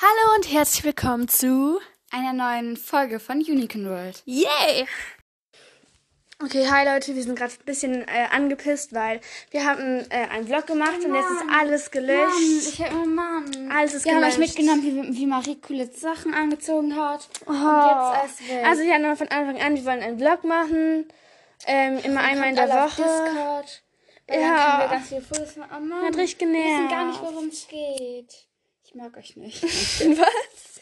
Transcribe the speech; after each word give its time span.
Hallo 0.00 0.36
und 0.36 0.52
herzlich 0.52 0.84
willkommen 0.84 1.26
zu 1.26 1.80
einer 2.12 2.32
neuen 2.32 2.76
Folge 2.76 3.18
von 3.18 3.38
Unicorn 3.38 3.86
World. 3.88 4.22
Yay! 4.26 4.86
Okay, 6.40 6.68
hi 6.70 6.86
Leute, 6.86 7.16
wir 7.16 7.22
sind 7.24 7.36
gerade 7.36 7.52
ein 7.52 7.64
bisschen 7.64 8.02
äh, 8.06 8.28
angepisst, 8.30 8.94
weil 8.94 9.20
wir 9.50 9.64
haben 9.66 10.06
äh, 10.10 10.28
einen 10.30 10.46
Vlog 10.46 10.68
gemacht 10.68 11.04
und 11.04 11.12
jetzt 11.12 11.30
ist 11.30 11.42
alles 11.52 11.90
gelöscht. 11.90 12.30
Mann, 12.30 12.58
ich 12.60 12.80
hab 12.80 12.92
immer 12.92 13.06
Mann. 13.40 13.72
Alles 13.72 13.94
ist 13.94 14.04
Wir 14.04 14.12
haben 14.12 14.20
gelöscht. 14.20 14.38
euch 14.38 14.46
mitgenommen, 14.46 14.82
wie, 14.84 15.16
wie 15.18 15.26
Marie 15.26 15.60
coole 15.60 15.90
Sachen 15.90 16.32
angezogen 16.32 16.94
hat. 16.94 17.28
Oh. 17.46 17.50
Und 17.50 17.56
jetzt 17.56 18.20
alles 18.20 18.48
weg. 18.48 18.66
Also 18.66 18.82
ja, 18.84 19.16
von 19.16 19.28
Anfang 19.28 19.60
an, 19.60 19.74
wir 19.74 19.84
wollen 19.84 20.02
einen 20.02 20.18
Vlog 20.18 20.44
machen. 20.44 21.08
Ähm, 21.66 21.98
immer 22.04 22.20
einmal 22.20 22.50
in 22.50 22.54
der 22.54 22.68
Woche. 22.68 23.02
Discord. 23.02 23.82
Ja. 24.30 24.36
Dann 24.36 24.38
können 24.38 24.78
wir 24.78 24.88
ganz 24.90 25.08
viele 25.08 25.22
Fotos 25.22 25.56
machen. 25.56 25.70
Oh 25.76 25.80
Mann. 25.80 26.04
Hat 26.06 26.16
richtig 26.16 26.40
Wir 26.48 26.54
wissen 26.54 26.88
genervt. 26.88 26.90
gar 26.90 27.04
nicht, 27.06 27.20
worum 27.20 27.48
es 27.48 27.66
geht. 27.66 28.47
Ich 28.88 28.94
mag 28.94 29.14
euch 29.18 29.36
nicht. 29.36 29.62
Was? 29.62 30.80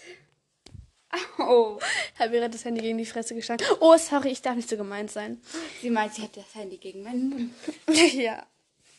oh. 1.40 1.80
Hat 2.16 2.30
mir 2.30 2.48
das 2.48 2.64
Handy 2.64 2.80
gegen 2.80 2.98
die 2.98 3.04
Fresse 3.04 3.34
geschlagen. 3.34 3.64
Oh, 3.80 3.96
sorry, 3.96 4.28
ich 4.28 4.42
darf 4.42 4.54
nicht 4.54 4.68
so 4.68 4.76
gemeint 4.76 5.10
sein. 5.10 5.40
Sie 5.82 5.90
meint, 5.90 6.14
sie 6.14 6.22
hat 6.22 6.36
das 6.36 6.54
Handy 6.54 6.76
gegen 6.76 7.02
meinen 7.02 7.30
Mund. 7.30 7.54
ja. 8.14 8.46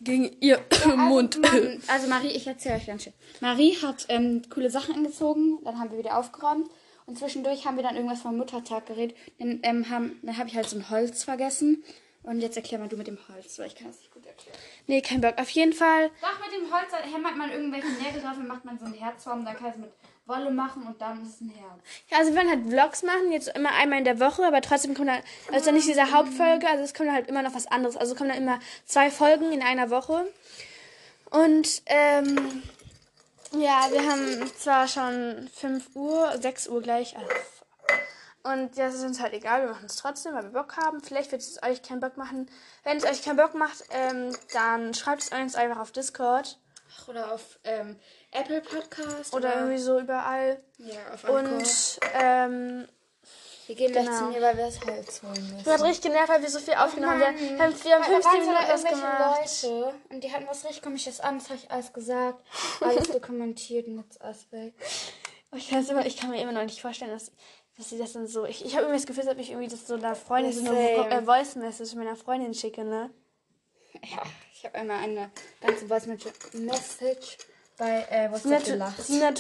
Gegen 0.02 0.36
ihr 0.42 0.62
Mund. 0.98 1.40
Mann, 1.40 1.82
also 1.88 2.08
Marie, 2.10 2.32
ich 2.32 2.46
erzähle 2.48 2.76
euch 2.76 2.86
ganz 2.86 3.06
schön. 3.06 3.14
Marie 3.40 3.78
hat 3.78 4.08
ähm, 4.10 4.42
coole 4.50 4.70
Sachen 4.70 4.96
angezogen, 4.96 5.60
dann 5.64 5.80
haben 5.80 5.90
wir 5.92 6.00
wieder 6.00 6.18
aufgeräumt 6.18 6.70
und 7.06 7.18
zwischendurch 7.18 7.66
haben 7.66 7.78
wir 7.78 7.84
dann 7.84 7.96
irgendwas 7.96 8.22
vom 8.22 8.36
Muttertag 8.36 8.88
geredet. 8.88 9.16
Dann, 9.40 9.62
ähm, 9.64 9.90
haben, 9.90 10.20
dann 10.22 10.38
habe 10.38 10.50
ich 10.50 10.56
halt 10.56 10.68
so 10.68 10.76
ein 10.76 10.90
Holz 10.90 11.24
vergessen 11.24 11.82
und 12.24 12.42
jetzt 12.42 12.58
erklär 12.58 12.80
mal 12.82 12.90
du 12.90 12.98
mit 12.98 13.08
dem 13.08 13.18
Holz, 13.30 13.58
weil 13.58 13.68
ich 13.68 13.76
kann 13.76 13.88
das 13.88 14.00
nicht 14.00 14.12
gut. 14.12 14.17
Nee, 14.88 15.02
kein 15.02 15.22
Bock. 15.22 15.38
Auf 15.38 15.50
jeden 15.50 15.74
Fall. 15.74 16.10
Doch, 16.22 16.40
mit 16.40 16.56
dem 16.56 16.74
Holz 16.74 16.92
hämmert 17.14 17.36
man 17.36 17.52
irgendwelche 17.52 17.88
Nägel 17.88 18.22
drauf 18.22 18.38
und 18.38 18.48
macht 18.48 18.64
man 18.64 18.80
so 18.80 18.86
ein 18.86 18.94
Herzform, 18.94 19.44
dann 19.44 19.56
kann 19.58 19.72
es 19.72 19.78
mit 19.78 19.92
Wolle 20.28 20.52
machen 20.52 20.84
und 20.86 21.02
dann 21.02 21.22
ist 21.24 21.36
es 21.36 21.42
ein 21.42 21.50
Herz. 21.50 21.80
Ja, 22.10 22.18
also 22.18 22.32
wir 22.32 22.40
wollen 22.40 22.50
halt 22.50 22.68
Vlogs 22.68 23.04
machen, 23.04 23.32
jetzt 23.32 23.50
immer 23.50 23.72
einmal 23.72 24.00
in 24.00 24.06
der 24.06 24.20
Woche, 24.20 24.46
aber 24.46 24.62
trotzdem 24.62 24.94
kommt 24.94 25.10
dann, 25.10 25.22
also 25.52 25.66
dann 25.66 25.76
nicht 25.76 25.88
diese 25.88 26.12
Hauptfolge, 26.12 26.68
also 26.68 26.84
es 26.84 26.94
kommt 26.94 27.12
halt 27.12 27.28
immer 27.28 27.42
noch 27.42 27.54
was 27.54 27.68
anderes. 27.68 27.98
Also 27.98 28.16
kommen 28.16 28.30
dann 28.30 28.38
immer 28.38 28.60
zwei 28.86 29.10
Folgen 29.10 29.52
in 29.52 29.62
einer 29.62 29.90
Woche. 29.90 30.26
Und 31.30 31.82
ähm, 31.88 32.64
ja, 33.54 33.88
wir 33.92 34.10
haben 34.10 34.52
zwar 34.58 34.88
schon 34.88 35.50
5 35.54 35.96
Uhr, 35.96 36.38
6 36.40 36.68
Uhr 36.68 36.82
gleich, 36.82 37.18
also, 37.18 37.30
und 38.54 38.78
das 38.78 38.96
ist 38.96 39.04
uns 39.04 39.20
halt 39.20 39.34
egal, 39.34 39.64
wir 39.64 39.70
machen 39.70 39.86
es 39.86 39.96
trotzdem, 39.96 40.34
weil 40.34 40.44
wir 40.44 40.52
Bock 40.52 40.78
haben. 40.78 41.02
Vielleicht 41.02 41.32
wird 41.32 41.42
es 41.42 41.62
euch 41.64 41.82
keinen 41.82 42.00
Bock 42.00 42.18
machen. 42.18 42.50
Wenn 42.84 42.98
es 42.98 43.06
euch 43.06 43.22
keinen 43.22 43.38
Bock 43.38 43.54
macht, 43.54 43.84
ähm, 43.92 44.36
dann 44.54 44.94
schreibt 44.94 45.24
es 45.24 45.30
uns 45.30 45.56
einfach 45.56 45.80
auf 45.80 45.92
Discord 45.92 46.58
Ach, 46.96 47.08
oder 47.08 47.32
auf 47.34 47.60
ähm, 47.64 47.98
Apple 48.32 48.62
Podcast 48.62 49.34
oder 49.34 49.56
irgendwie 49.56 49.78
so 49.78 50.00
überall. 50.00 50.62
ja, 50.78 50.96
auf 51.14 51.26
Anchor. 51.26 51.58
Und 51.58 52.00
ähm, 52.14 52.88
wir 53.68 53.76
gehen 53.76 53.92
gleich 53.92 54.06
genau. 54.06 54.18
zu 54.18 54.26
mir, 54.26 54.42
weil 54.42 54.58
wir 54.58 54.66
das 54.66 54.80
Holz 54.86 55.22
holen 55.24 55.44
müssen. 55.44 55.60
Ich 55.60 55.66
war 55.66 55.84
richtig 55.84 56.04
genervt, 56.04 56.30
weil 56.30 56.42
wir 56.42 56.50
so 56.50 56.60
viel 56.60 56.76
aufgenommen 56.76 57.22
haben. 57.22 57.38
Wir 57.38 57.60
haben, 57.60 57.84
wir 57.84 57.96
haben 57.96 58.04
15 58.04 58.40
Minuten 58.40 58.58
was 58.66 58.84
gemacht. 58.86 59.64
Leute 59.64 59.94
und 60.10 60.24
die 60.24 60.32
hatten 60.32 60.48
was 60.48 60.64
richtig 60.64 60.84
komisches 60.84 61.20
an, 61.20 61.40
das 61.40 61.50
habe 61.50 61.60
ich 61.62 61.70
alles 61.70 61.92
gesagt, 61.92 62.40
alles 62.80 63.10
dokumentiert 63.12 63.88
und 63.88 63.98
jetzt 63.98 64.22
alles 64.22 64.50
weg. 64.52 64.74
Oh, 65.52 65.56
Ich, 65.58 65.72
immer, 65.72 66.06
ich 66.06 66.18
kann 66.18 66.30
mir 66.30 66.42
immer 66.42 66.52
noch 66.52 66.64
nicht 66.64 66.82
vorstellen, 66.82 67.12
dass, 67.12 67.32
dass 67.78 67.90
sie 67.90 67.98
das 67.98 68.14
dann 68.14 68.28
so. 68.28 68.46
Ich, 68.46 68.66
ich 68.66 68.74
habe 68.74 68.84
irgendwie 68.86 69.00
das 69.00 69.06
Gefühl, 69.06 69.26
dass 69.26 69.38
ich 69.38 69.52
irgendwie 69.52 69.70
das 69.70 69.86
so 69.86 69.96
einer 69.96 70.16
Freundin, 70.16 70.52
so 70.52 70.70
eine 70.70 71.10
äh, 71.10 71.22
Voice 71.22 71.56
Message 71.56 71.94
meiner 71.96 72.16
Freundin 72.16 72.54
schicke, 72.54 72.84
ne? 72.84 73.12
Ja, 74.04 74.24
ich 74.54 74.66
habe 74.66 74.76
einmal 74.76 74.98
eine 74.98 75.32
ganze 75.62 75.88
Voice 75.88 76.08
Message 76.54 77.38
bei 77.78 78.06
äh, 78.10 78.28
Sina, 78.28 78.32
WhatsApp 78.32 78.64
tu, 78.64 78.72
gelacht. 78.72 79.04
Sina, 79.04 79.34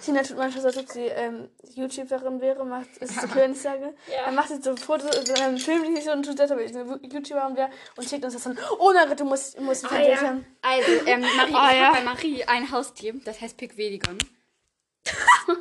Sina 0.00 0.22
tut 0.22 0.36
manchmal 0.36 0.62
so, 0.62 0.68
als 0.68 0.76
ob 0.78 0.88
sie 0.88 1.06
ähm, 1.06 1.48
YouTuberin 1.74 2.40
wäre, 2.40 2.64
macht, 2.64 2.88
ist 2.98 3.20
so 3.20 3.26
Königssage. 3.28 3.94
Ja. 4.10 4.24
Dann 4.26 4.34
macht 4.34 4.48
sie 4.48 4.60
so 4.60 4.74
Fotos, 4.74 5.14
so 5.14 5.32
dann 5.34 5.56
filmt 5.58 5.86
die 5.86 5.94
sich 5.94 6.04
so 6.04 6.12
und 6.12 6.24
tut 6.24 6.38
das, 6.38 6.50
aber 6.50 6.62
ich 6.62 6.74
eine 6.74 6.98
YouTuberin 7.02 7.56
wäre 7.56 7.70
und 7.96 8.08
schickt 8.08 8.24
uns 8.24 8.34
das 8.34 8.42
dann. 8.42 8.58
Oh 8.80 8.90
Naruto, 8.90 9.14
du 9.14 9.24
musst, 9.24 9.60
musst 9.60 9.90
Ah, 9.90 10.00
ja. 10.00 10.40
Also, 10.62 10.90
ähm, 11.06 11.20
Marie, 11.20 11.54
Ah, 11.54 11.70
ich 11.70 11.78
ja. 11.78 11.86
habe 11.86 11.96
bei 11.98 12.02
Marie 12.02 12.44
ein 12.44 12.70
Haustier, 12.72 13.14
das 13.24 13.40
heißt 13.40 13.56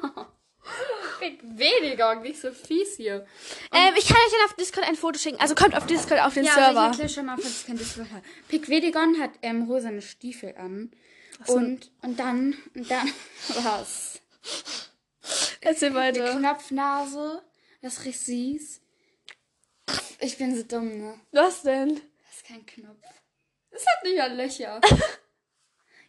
Picvedigon. 1.37 1.57
Picvedigon, 1.57 2.21
nicht 2.21 2.41
so 2.41 2.51
fies 2.51 2.95
hier. 2.97 3.25
Ähm, 3.73 3.93
ich 3.97 4.07
kann 4.07 4.17
euch 4.17 4.31
dann 4.31 4.45
auf 4.49 4.53
Discord 4.55 4.87
ein 4.87 4.95
Foto 4.95 5.19
schicken. 5.19 5.39
Also 5.39 5.55
kommt 5.55 5.75
auf 5.75 5.85
Discord 5.85 6.21
auf 6.21 6.33
den 6.33 6.45
Ja, 6.45 6.51
aber 6.53 6.59
ich 6.61 6.65
Server. 6.73 6.85
erkläre 6.87 7.09
schon 7.09 7.25
mal, 7.25 7.37
falls 7.37 7.65
kein 7.65 7.77
Discord 7.77 8.11
hat. 8.11 8.23
Picvedigon 8.47 9.19
hat 9.19 9.31
ähm, 9.41 9.63
rosane 9.63 10.01
Stiefel 10.01 10.55
an. 10.57 10.91
Und, 11.47 11.91
und 12.01 12.19
dann, 12.19 12.57
und 12.75 12.91
dann, 12.91 13.11
was? 13.63 14.21
Erzähl 15.61 15.93
weiter. 15.93 16.35
Knopfnase, 16.37 17.41
das 17.81 18.03
richtig 18.05 18.59
süß. 18.59 18.81
Ich 20.21 20.37
bin 20.37 20.55
so 20.55 20.63
dumm, 20.63 20.97
ne? 20.99 21.19
Was 21.31 21.61
denn? 21.61 21.95
Das 21.95 22.35
ist 22.37 22.45
kein 22.45 22.65
Knopf. 22.65 22.97
Es 23.71 23.85
hat 23.85 24.03
nicht 24.03 24.17
mal 24.17 24.33
Löcher. 24.35 24.81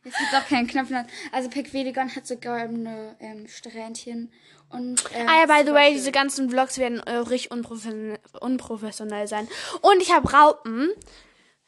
Jetzt 0.03 0.16
gibt 0.16 0.34
auch 0.34 0.48
keinen 0.48 0.66
Knopf. 0.66 0.88
Also 1.30 1.50
Picvedigon 1.50 2.14
hat 2.14 2.26
sogar 2.26 2.56
eine 2.56 3.16
ähm, 3.20 3.47
Strähnchen 3.47 4.32
und 4.70 5.04
ähm, 5.14 5.28
Ah 5.28 5.41
ja, 5.41 5.47
by 5.47 5.66
the 5.66 5.75
way, 5.75 5.92
diese 5.92 6.12
ganzen 6.12 6.50
Vlogs 6.50 6.78
werden 6.78 7.00
äh, 7.00 7.16
richtig 7.16 7.50
unprofessionell, 7.50 8.19
unprofessionell 8.41 9.26
sein. 9.26 9.48
Und 9.81 10.00
ich 10.00 10.12
habe 10.12 10.31
Raupen. 10.32 10.91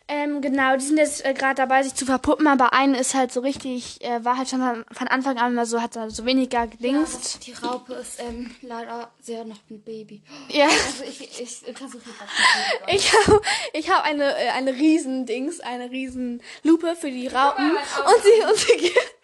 Ähm, 0.08 0.42
genau, 0.42 0.76
die 0.76 0.84
sind 0.84 0.98
jetzt 0.98 1.24
äh, 1.24 1.32
gerade 1.32 1.54
dabei, 1.54 1.82
sich 1.82 1.94
zu 1.94 2.04
verpuppen, 2.04 2.46
aber 2.46 2.72
eine 2.72 2.98
ist 2.98 3.14
halt 3.14 3.32
so 3.32 3.40
richtig, 3.40 4.04
äh, 4.04 4.22
war 4.24 4.36
halt 4.36 4.48
schon 4.48 4.60
von, 4.60 4.84
von 4.92 5.08
Anfang 5.08 5.38
an 5.38 5.54
mal 5.54 5.64
so, 5.64 5.80
hat 5.80 5.96
da 5.96 6.10
so 6.10 6.26
weniger 6.26 6.66
gedingst. 6.66 7.46
Die 7.46 7.52
Raupe 7.52 7.94
ist 7.94 8.20
ähm, 8.20 8.54
leider 8.62 9.10
sehr 9.20 9.44
noch 9.44 9.58
ein 9.70 9.80
Baby. 9.80 10.20
Ja. 10.48 10.66
Also 10.66 11.04
ich, 11.04 11.40
ich 11.40 11.76
versuche 11.78 12.02
jetzt 12.10 12.20
auch 12.20 12.86
nicht. 12.86 13.06
Ich 13.06 13.12
habe 13.12 13.40
ich 13.72 13.90
hab 13.90 14.04
eine, 14.04 14.36
äh, 14.36 14.48
eine 14.50 14.74
riesen 14.74 15.24
Dings, 15.24 15.60
eine 15.60 15.90
riesen 15.90 16.42
Lupe 16.62 16.94
für 16.94 17.10
die 17.10 17.28
Raupen. 17.28 17.70
Und 17.70 18.22
sie, 18.22 18.50
und 18.50 18.56
sie 18.58 18.76
geht, 18.88 19.14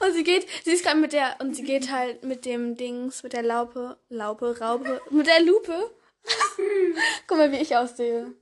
und 0.00 0.12
sie 0.12 0.24
geht, 0.24 0.46
sie 0.64 0.72
ist 0.72 0.84
gerade 0.84 0.98
mit 0.98 1.12
der, 1.12 1.36
und 1.40 1.54
sie 1.54 1.64
geht 1.64 1.90
halt 1.90 2.24
mit 2.24 2.44
dem 2.44 2.76
Dings, 2.76 3.22
mit 3.22 3.32
der 3.32 3.42
Laupe, 3.42 3.98
Laupe, 4.08 4.58
Raupe, 4.60 5.00
mit 5.10 5.26
der 5.26 5.40
Lupe. 5.42 5.90
Guck 7.26 7.38
mal, 7.38 7.52
wie 7.52 7.58
ich 7.58 7.76
aussehe. 7.76 8.32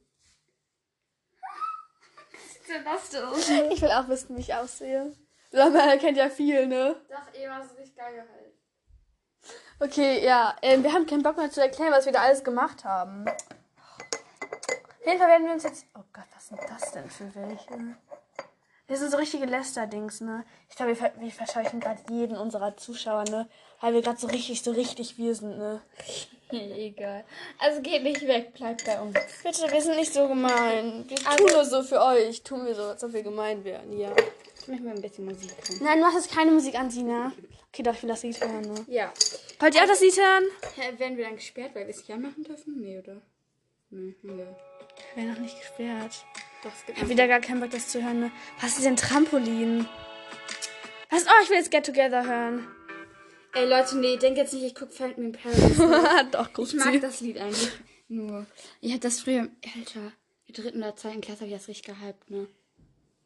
Was 2.84 3.10
du? 3.10 3.18
Ich 3.72 3.80
will 3.80 3.90
auch 3.90 4.08
wissen, 4.08 4.36
wie 4.36 4.40
ich 4.40 4.54
aussehe. 4.54 5.14
Lama 5.50 5.96
kennt 5.96 6.18
ja 6.18 6.28
viel, 6.28 6.66
ne? 6.66 6.96
Doch, 7.08 7.40
eben 7.40 7.52
hast 7.52 7.72
du 7.72 7.76
dich 7.82 7.94
geil 7.96 8.12
gehalten. 8.12 8.48
Okay, 9.80 10.24
ja. 10.24 10.56
Ähm, 10.60 10.82
wir 10.82 10.92
haben 10.92 11.06
keinen 11.06 11.22
Bock 11.22 11.36
mehr 11.36 11.50
zu 11.50 11.62
erklären, 11.62 11.92
was 11.92 12.04
wir 12.04 12.12
da 12.12 12.20
alles 12.20 12.44
gemacht 12.44 12.84
haben. 12.84 13.26
Auf 13.28 15.06
jeden 15.06 15.18
Fall 15.18 15.28
werden 15.28 15.46
wir 15.46 15.54
uns 15.54 15.62
jetzt. 15.62 15.86
Oh 15.94 16.02
Gott, 16.12 16.26
was 16.34 16.48
sind 16.48 16.60
das 16.68 16.92
denn 16.92 17.08
für 17.08 17.34
welche? 17.34 17.96
Das 18.88 19.00
sind 19.00 19.10
so 19.10 19.18
richtige 19.18 19.44
Läster-Dings, 19.44 20.22
ne? 20.22 20.44
Ich 20.70 20.76
glaube, 20.76 20.92
wir, 20.92 20.96
ver 20.96 21.12
wir 21.18 21.30
verscheuchen 21.30 21.78
gerade 21.80 22.00
jeden 22.10 22.36
unserer 22.36 22.76
Zuschauer, 22.76 23.24
ne? 23.24 23.48
Weil 23.80 23.92
wir 23.94 24.00
gerade 24.02 24.18
so 24.18 24.26
richtig, 24.26 24.62
so 24.62 24.70
richtig 24.72 25.18
wir 25.18 25.34
sind, 25.34 25.58
ne? 25.58 25.82
Egal. 26.50 27.24
Also 27.58 27.82
geht 27.82 28.02
nicht 28.02 28.26
weg, 28.26 28.54
bleibt 28.54 28.86
bei 28.86 28.98
uns. 29.00 29.14
Bitte, 29.42 29.70
wir 29.70 29.82
sind 29.82 29.96
nicht 29.96 30.12
so 30.14 30.26
gemein. 30.26 31.04
Wir 31.06 31.18
Also- 31.28 31.44
tun 31.44 31.52
nur 31.54 31.64
so 31.66 31.82
für 31.82 32.02
euch. 32.02 32.42
Tun 32.42 32.64
wir 32.64 32.74
so, 32.74 32.82
als 32.84 33.04
ob 33.04 33.12
wir 33.12 33.22
gemein 33.22 33.62
wären, 33.64 33.92
ja. 33.98 34.10
Ich 34.60 34.66
möchte 34.68 34.84
mal 34.84 34.94
ein 34.94 35.02
bisschen 35.02 35.26
Musik 35.26 35.52
hören. 35.68 35.80
Nein, 35.82 35.98
du 35.98 36.04
machst 36.04 36.16
jetzt 36.16 36.30
keine 36.34 36.50
Musik 36.50 36.74
an, 36.78 36.90
Sina. 36.90 37.32
Okay, 37.70 37.82
doch, 37.82 37.92
ich 37.94 38.02
will 38.02 38.08
das 38.08 38.22
Lied 38.22 38.40
hören, 38.40 38.62
ne? 38.62 38.84
Ja. 38.88 39.12
Wollt 39.60 39.74
ihr 39.74 39.82
auch 39.82 39.86
das 39.86 40.00
Lied 40.00 40.16
hören? 40.16 40.44
Hä, 40.76 40.98
werden 40.98 41.16
wir 41.18 41.24
dann 41.26 41.36
gesperrt, 41.36 41.74
weil 41.74 41.84
wir 41.86 41.90
es 41.90 41.98
nicht 41.98 42.10
anmachen 42.10 42.42
dürfen? 42.42 42.80
Nee, 42.80 42.98
oder? 42.98 43.20
Nee, 43.90 44.14
nee. 44.22 44.46
Ich 45.10 45.16
wäre 45.16 45.26
noch 45.34 45.38
nicht 45.40 45.58
gesperrt. 45.60 46.24
Doch, 46.62 46.72
es 46.72 46.84
gibt 46.86 46.98
Ich 46.98 47.02
habe 47.02 47.10
wieder 47.10 47.28
gar 47.28 47.40
keinen 47.40 47.60
Bock, 47.60 47.70
das 47.70 47.88
zu 47.88 48.02
hören. 48.02 48.20
Ne? 48.20 48.30
Was 48.60 48.76
ist 48.76 48.84
denn 48.84 48.96
Trampolin? 48.96 49.86
Was? 51.10 51.24
Oh, 51.26 51.42
ich 51.42 51.50
will 51.50 51.56
jetzt 51.56 51.70
Get 51.70 51.86
Together 51.86 52.26
hören. 52.26 52.66
Ey 53.54 53.66
Leute, 53.66 53.96
nee, 53.96 54.16
denkt 54.16 54.38
jetzt 54.38 54.52
nicht, 54.52 54.64
ich 54.64 54.74
guck 54.74 54.92
Phantom 54.92 55.24
in 55.24 55.32
Paris. 55.32 55.78
Ne? 55.78 56.28
Doch, 56.32 56.52
guck 56.52 56.66
Ich 56.68 56.74
mag 56.74 57.00
das 57.00 57.20
Lied 57.20 57.38
eigentlich 57.38 57.70
nur. 58.08 58.46
Ich 58.80 58.92
hab 58.92 59.00
das 59.00 59.20
früher, 59.20 59.48
Alter, 59.76 60.12
in 60.46 60.54
der 60.54 60.64
dritten 60.64 60.78
oder 60.78 60.96
zweiten 60.96 61.20
Klasse 61.20 61.40
hab 61.40 61.48
ich 61.48 61.54
das 61.54 61.68
richtig 61.68 61.86
gehypt, 61.94 62.30
ne? 62.30 62.46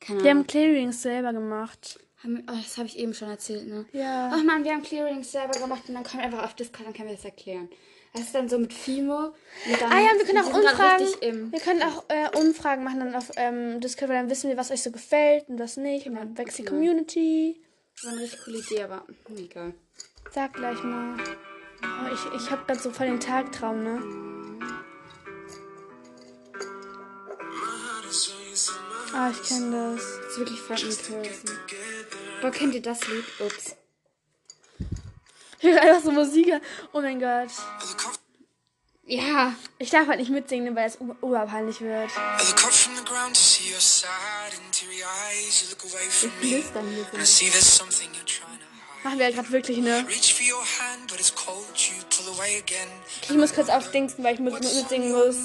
Keine 0.00 0.22
Wir 0.22 0.30
haben 0.30 0.38
Ahnung. 0.38 0.46
Clearings 0.46 1.02
selber 1.02 1.32
gemacht. 1.32 1.98
Haben 2.22 2.36
wir- 2.36 2.44
oh, 2.52 2.56
das 2.62 2.76
habe 2.78 2.86
ich 2.86 2.98
eben 2.98 3.14
schon 3.14 3.28
erzählt, 3.28 3.66
ne? 3.66 3.84
Ja. 3.92 4.30
Ach 4.32 4.42
man, 4.44 4.64
wir 4.64 4.72
haben 4.72 4.82
Clearings 4.82 5.32
selber 5.32 5.58
gemacht 5.58 5.82
und 5.88 5.94
dann 5.94 6.04
kommt 6.04 6.22
einfach 6.22 6.44
auf 6.44 6.54
Discord, 6.54 6.86
dann 6.86 6.94
können 6.94 7.08
wir 7.08 7.16
das 7.16 7.24
erklären. 7.24 7.68
Das 8.12 8.22
ist 8.24 8.34
dann 8.34 8.46
so 8.48 8.58
mit 8.58 8.74
Fimo. 8.74 9.28
Und 9.66 9.80
dann, 9.80 9.90
Ah 9.90 9.98
ja, 10.00 10.10
wir 10.18 10.26
können 10.26 10.44
auch 10.44 10.52
Umfragen. 10.52 11.50
Wir 11.52 11.60
können 11.60 11.82
auch 11.82 12.04
äh, 12.08 12.28
Umfragen 12.38 12.84
machen 12.84 13.00
dann 13.00 13.14
auf 13.14 13.30
ähm, 13.36 13.80
Discord, 13.80 14.10
weil 14.10 14.18
dann 14.18 14.28
wissen 14.30 14.50
wir, 14.50 14.56
was 14.58 14.70
euch 14.70 14.82
so 14.82 14.90
gefällt 14.90 15.48
und 15.48 15.58
was 15.58 15.78
nicht. 15.78 16.06
Und 16.06 16.16
dann 16.16 16.36
wächst 16.36 16.58
die 16.58 16.62
okay. 16.62 16.70
Community. 16.72 17.62
so 17.94 18.08
eine 18.08 18.20
richtig 18.20 18.44
coole 18.44 18.58
Idee, 18.58 18.82
aber 18.82 19.06
egal. 19.36 19.72
Sag 20.30 20.52
gleich 20.52 20.82
mal. 20.82 21.16
Oh, 21.82 22.14
ich 22.14 22.42
ich 22.42 22.50
habe 22.50 22.64
gerade 22.66 22.80
so 22.80 22.90
voll 22.90 23.06
den 23.06 23.18
Tagtraum, 23.20 23.82
ne? 23.82 24.02
Ah, 29.14 29.30
ich 29.30 29.42
kenne 29.48 29.94
das. 29.94 30.02
Das 30.18 30.32
ist 30.32 30.38
wirklich 30.38 30.68
Paris. 30.68 31.10
ne? 31.10 31.22
Boah, 32.42 32.50
kennt 32.50 32.74
ihr 32.74 32.82
das 32.82 33.06
Lied? 33.06 33.24
Ups. 33.40 33.76
Ich 35.60 35.64
höre 35.70 35.80
einfach 35.80 36.02
so 36.02 36.10
Musik. 36.10 36.52
Oh 36.92 37.00
mein 37.00 37.18
Gott. 37.20 37.48
Cough, 37.96 38.18
Ja. 39.04 39.54
Ich 39.78 39.90
darf 39.90 40.08
halt 40.08 40.18
nicht 40.18 40.30
mitsingen, 40.30 40.74
weil 40.76 40.88
es 40.88 40.98
urpeinlich 41.20 41.80
wird. 41.80 42.10
I 42.10 42.46
look 42.48 42.64
up 42.64 42.72
from 42.72 42.96
the 42.96 43.04
ground 43.04 43.34
to 43.34 43.40
see 43.40 43.70
your 43.72 43.80
sad 43.80 44.52
and 44.54 44.72
teary 44.72 45.02
eyes. 45.02 45.62
You 45.62 45.68
look 45.70 45.84
away 45.84 46.08
from 46.10 46.30
me. 46.40 46.60
Flüstern 46.60 46.88
hier 46.92 47.04
And 47.12 47.22
I 47.22 47.24
so. 47.24 47.24
see 47.24 47.48
there's 47.50 47.64
something 47.76 48.10
you're 48.12 48.24
trying 48.26 48.58
to 48.58 48.64
hide. 48.64 49.04
Machen 49.04 49.18
wir 49.18 49.24
halt 49.26 49.34
gerade 49.36 49.50
wirklich, 49.50 49.78
ne? 49.78 50.04
Ich 53.28 53.36
muss 53.36 53.54
kurz 53.54 53.68
aufdingsen, 53.68 54.22
weil 54.22 54.34
ich 54.34 54.40
mit, 54.40 54.54
mit, 54.54 54.62
mitsingen 54.62 55.12
muss. 55.12 55.36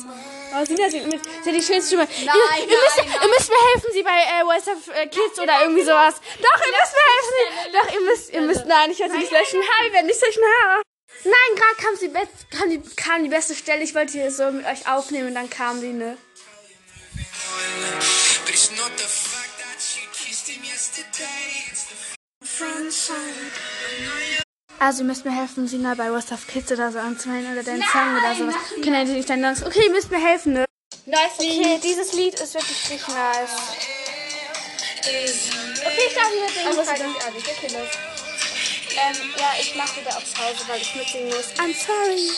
Oh, 0.56 0.66
Sina 0.66 0.90
singt 0.90 1.08
mit. 1.08 1.22
Sie 1.44 1.50
hat 1.50 1.56
die 1.56 1.62
schönste 1.64 1.88
Stimme. 1.88 2.08
Nein, 2.26 2.36
ihr, 2.60 2.64
ihr, 2.64 2.78
müsst, 2.78 2.98
nein, 2.98 3.08
ihr 3.24 3.30
müsst 3.30 3.50
mir 3.50 3.64
helfen, 3.74 3.90
sie 3.94 4.04
bei 4.04 4.20
äh, 4.20 4.44
of 4.44 4.96
äh, 4.96 5.08
Kids 5.08 5.40
oder 5.40 5.62
irgendwie 5.62 5.84
sowas. 5.84 6.16
Doch, 6.42 6.66
ihr 6.66 6.74
müsst 6.80 6.94
mir 6.98 7.08
helfen. 7.14 7.74
Doch, 7.74 7.94
ihr 7.94 8.02
müsst, 8.02 8.30
ihr 8.34 8.42
müsst. 8.42 8.66
Nein, 8.66 8.92
ich 8.92 9.00
werde 9.00 9.14
sie 9.14 9.20
nicht 9.20 9.32
löschen. 9.32 9.62
Ha, 9.62 9.84
wir 9.86 9.94
werden 9.94 10.08
nicht 10.08 10.22
löschen. 10.22 10.44
Ha. 10.44 10.82
Nein, 11.24 11.56
gerade 11.56 11.76
kam, 11.84 11.96
sie 11.96 12.08
be- 12.08 12.30
kam, 12.58 12.70
die, 12.70 12.82
kam 12.96 13.24
die 13.24 13.30
beste 13.30 13.56
Stelle. 13.56 13.84
Ich 13.84 13.94
wollte 13.96 14.14
hier 14.14 14.32
so 14.32 14.52
mit 14.52 14.66
euch 14.66 14.88
aufnehmen 14.88 15.30
und 15.30 15.36
dann 15.36 15.50
kam 15.50 15.82
die, 15.82 15.94
ne? 15.94 16.18
But 22.60 24.47
Also, 24.80 25.02
ihr 25.02 25.06
müsst 25.06 25.26
mir 25.26 25.32
helfen, 25.36 25.68
Sina 25.68 25.96
bei 25.96 26.10
Voice 26.10 26.32
of 26.32 26.46
Kids 26.48 26.72
oder 26.72 26.92
so 26.92 27.00
anzumelden 27.00 27.52
oder 27.52 27.64
deinen 27.64 27.82
Song 27.82 28.16
oder 28.18 28.36
sowas. 28.36 28.56
Können 28.84 28.94
ja 28.94 29.04
nicht 29.04 29.30
deinen 29.30 29.56
Songs. 29.56 29.68
Okay, 29.68 29.86
ihr 29.86 29.92
müsst 29.92 30.12
mir 30.12 30.20
helfen, 30.24 30.54
ne? 30.54 30.66
Nice 31.06 31.40
Okay, 31.40 31.80
dieses 31.84 32.14
Lied 32.14 32.36
ist 32.40 32.54
wirklich 32.54 32.90
richtig 32.92 33.08
nice. 33.08 33.50
Okay, 35.00 35.26
ich 36.08 36.14
darf. 36.14 36.68
Also, 36.68 36.82
ich 36.82 36.88
ganz 36.88 37.26
ehrlich, 37.26 37.44
okay, 37.48 37.68
los. 37.74 37.90
Ähm, 39.00 39.30
ja, 39.38 39.52
ich 39.60 39.76
mache 39.76 40.02
wieder 40.02 40.16
auf 40.18 40.34
Pause, 40.34 40.64
weil 40.68 40.82
ich 40.82 40.96
mitsingen 40.96 41.28
muss. 41.30 41.54
I'm 41.58 41.74
sorry. 41.74 42.30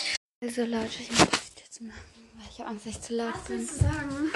Also 0.42 0.62
Leute, 0.64 1.02
ich 1.02 1.10
muss 1.12 1.20
das 1.30 1.64
jetzt 1.64 1.82
machen, 1.82 2.32
weil 2.38 2.48
ich 2.52 2.60
habe 2.60 2.70
Angst, 2.70 2.86
dass 2.86 2.94
ich 2.96 3.02
zu 3.02 3.14
laut 3.16 3.48
bin. 3.48 3.68
du 3.68 3.74
sagen? 3.74 4.32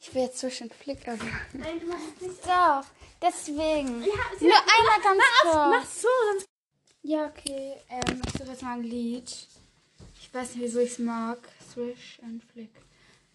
Ich 0.00 0.14
will 0.14 0.22
jetzt 0.22 0.38
zwischen 0.38 0.70
Flick 0.70 1.06
also. 1.06 1.24
Nein, 1.52 1.80
du 1.80 1.86
machst 1.86 2.20
nicht 2.20 2.42
So, 2.42 2.82
deswegen. 3.22 4.02
Ja, 4.02 4.14
Nur 4.40 4.56
einmal 4.56 5.00
ganz 5.02 5.18
Mach 5.18 5.52
kurz. 5.80 6.02
so, 6.02 6.08
sonst. 6.32 6.47
Ja, 7.02 7.26
okay. 7.26 7.76
Ähm, 7.88 8.20
ich 8.26 8.32
suche 8.32 8.50
jetzt 8.50 8.62
mal 8.62 8.74
ein 8.74 8.82
Lied. 8.82 9.30
Ich 10.20 10.32
weiß 10.32 10.54
nicht, 10.54 10.64
wieso 10.64 10.80
ich 10.80 10.92
es 10.92 10.98
mag. 10.98 11.38
Swish 11.72 12.18
and 12.22 12.42
Flick. 12.52 12.70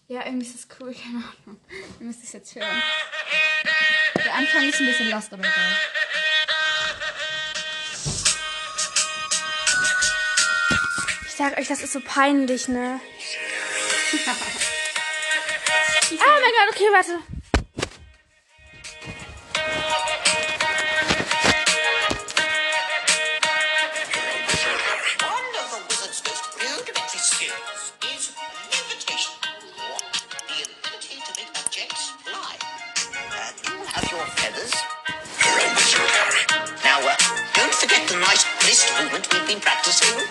Ja, 0.08 0.26
irgendwie 0.26 0.46
ist 0.46 0.56
es 0.56 0.68
cool, 0.80 0.94
keine 1.04 1.24
Ahnung. 1.24 1.60
Ihr 2.00 2.06
müsst 2.06 2.24
es 2.24 2.34
jetzt 2.34 2.56
hören. 2.56 2.84
Der 4.24 4.34
Anfang 4.34 4.68
ist 4.68 4.80
ein 4.80 4.86
bisschen 4.86 5.10
lost, 5.10 5.34
aber 5.34 5.44
egal. 5.44 5.78
Ich 11.26 11.34
sag 11.34 11.58
euch, 11.58 11.68
das 11.68 11.82
ist 11.82 11.94
so 11.94 12.00
peinlich, 12.00 12.68
ne? 12.68 13.00
ah, 14.28 14.36
mein 16.42 16.52
Gott, 16.52 16.70
okay, 16.70 16.90
warte. 16.92 17.33
Levitation, 29.04 29.34
or 29.92 30.00
the 30.48 30.64
ability 30.64 31.20
to 31.20 31.32
make 31.36 31.50
objects 31.60 32.12
fly. 32.24 32.56
Uh, 33.12 33.52
you 33.68 33.86
have 33.86 34.12
your 34.12 34.26
feathers? 34.38 34.74
You're 35.44 36.08
Harry. 36.08 36.44
Now, 36.84 37.00
uh, 37.04 37.16
don't 37.54 37.74
forget 37.74 38.08
the 38.08 38.16
nice 38.18 38.46
wrist 38.64 38.88
movement 39.00 39.28
we've 39.34 39.48
been 39.48 39.60
practicing. 39.60 40.23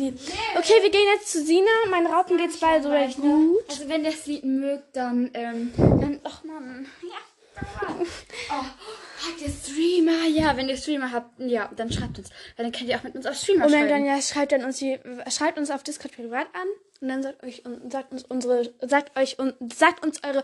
Die. 0.00 0.14
Okay, 0.56 0.82
wir 0.82 0.90
gehen 0.90 1.06
jetzt 1.14 1.30
zu 1.30 1.44
Sina. 1.44 1.70
Meinen 1.88 2.06
Raupen 2.06 2.36
geht's 2.36 2.58
bald 2.58 2.82
so 2.82 2.90
recht 2.90 3.20
gut. 3.20 3.64
Also 3.68 3.88
wenn 3.88 4.04
ihr 4.04 4.10
das 4.10 4.26
Lied 4.26 4.44
mögt, 4.44 4.96
dann, 4.96 5.30
ähm, 5.34 5.72
dann, 5.76 6.20
ach 6.24 6.42
Mann. 6.44 6.86
Ja. 7.02 7.18
Oh, 8.52 8.64
habt 9.26 9.40
ihr 9.40 9.48
Streamer? 9.48 10.26
Ja, 10.28 10.56
wenn 10.56 10.68
ihr 10.68 10.76
Streamer 10.76 11.12
habt, 11.12 11.40
ja, 11.40 11.70
dann 11.76 11.92
schreibt 11.92 12.18
uns. 12.18 12.30
Weil 12.56 12.64
dann 12.64 12.72
könnt 12.72 12.88
ihr 12.88 12.96
auch 12.98 13.02
mit 13.02 13.14
uns 13.14 13.26
auf 13.26 13.36
Streamer 13.36 13.66
Und 13.66 13.72
dann, 13.72 13.88
schreiben. 13.88 14.04
dann 14.06 14.16
ja, 14.16 14.22
schreibt 14.22 14.52
dann 14.52 14.64
uns 14.64 14.78
die, 14.78 14.98
schreibt 15.28 15.58
uns 15.58 15.70
auf 15.70 15.82
Discord 15.82 16.14
privat 16.14 16.46
an 16.54 16.68
und 17.00 17.08
dann 17.08 17.22
sagt 17.22 17.42
euch 17.42 17.64
und 17.64 17.90
sagt 17.90 18.12
uns 18.12 18.24
unsere, 18.24 18.74
sagt 18.82 19.18
euch 19.18 19.38
und 19.38 19.54
sagt 19.74 20.04
uns 20.04 20.22
eure 20.22 20.42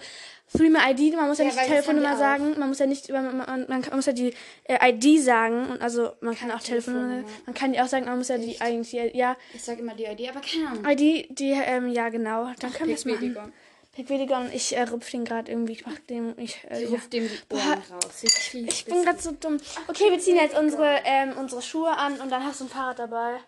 Streamer 0.49 0.90
ID. 0.90 1.14
Man 1.14 1.28
muss 1.28 1.38
ja, 1.38 1.44
Ja, 1.44 1.50
nicht 1.50 1.64
die 1.64 1.69
Telefonnummer 1.69 2.17
sagen. 2.17 2.58
Man 2.58 2.69
muss 2.69 2.78
ja 2.78 2.87
nicht 2.87 3.08
über, 3.11 3.20
man, 3.20 3.37
man, 3.37 3.67
man, 3.69 3.84
muss 3.94 4.06
ja 4.06 4.12
die 4.12 4.32
äh, 4.64 4.90
ID 4.90 5.23
sagen 5.23 5.67
und 5.67 5.82
also 5.82 6.12
man 6.23 6.34
kann 6.34 6.50
auch 6.50 6.61
Telefonnummer. 6.61 7.25
Man 7.44 7.55
kann 7.55 7.73
die 7.73 7.81
auch 7.81 7.88
sagen. 7.88 8.06
Man 8.06 8.17
muss 8.17 8.28
ja 8.28 8.38
die 8.38 8.58
eigentlich 8.61 8.93
ja 8.93 9.37
Ich 9.55 9.64
sag 9.64 9.78
immer 9.78 9.94
die 9.94 10.05
ID, 10.05 10.31
aber 10.31 10.40
keine 10.40 10.69
Ahnung. 10.69 10.84
ID, 10.87 11.38
die 11.38 11.50
ähm, 11.50 11.88
ja 11.88 12.08
genau. 12.08 12.50
Dann 12.58 12.73
können 12.73 12.88
wir 12.88 12.96
es 12.96 13.05
machen. 13.05 13.52
Pickwilliger 13.97 14.41
und 14.41 14.53
ich 14.53 14.77
äh, 14.77 14.83
rupf 14.83 15.11
den 15.11 15.25
gerade 15.25 15.51
irgendwie. 15.51 15.73
Ich 15.73 15.87
mach 15.87 15.99
dem 16.01 16.39
ich. 16.39 16.63
Äh, 16.69 16.85
ja. 16.85 16.91
ruft 16.91 17.15
dem 17.15 17.27
die 17.29 17.55
Ohren 17.55 17.83
raus. 17.91 18.23
Kriegt 18.51 18.71
Ich 18.71 18.85
bin 18.85 19.03
gerade 19.03 19.19
so 19.19 19.33
dumm. 19.33 19.59
Okay, 19.89 20.11
wir 20.11 20.21
ziehen 20.21 20.37
jetzt 20.37 20.57
unsere 20.57 21.01
ähm, 21.05 21.35
unsere 21.39 21.63
Schuhe 21.63 21.97
an 21.97 22.21
und 22.21 22.31
dann 22.31 22.45
hast 22.45 22.61
du 22.61 22.65
ein 22.65 22.69
Fahrrad 22.69 22.99
dabei. 22.99 23.39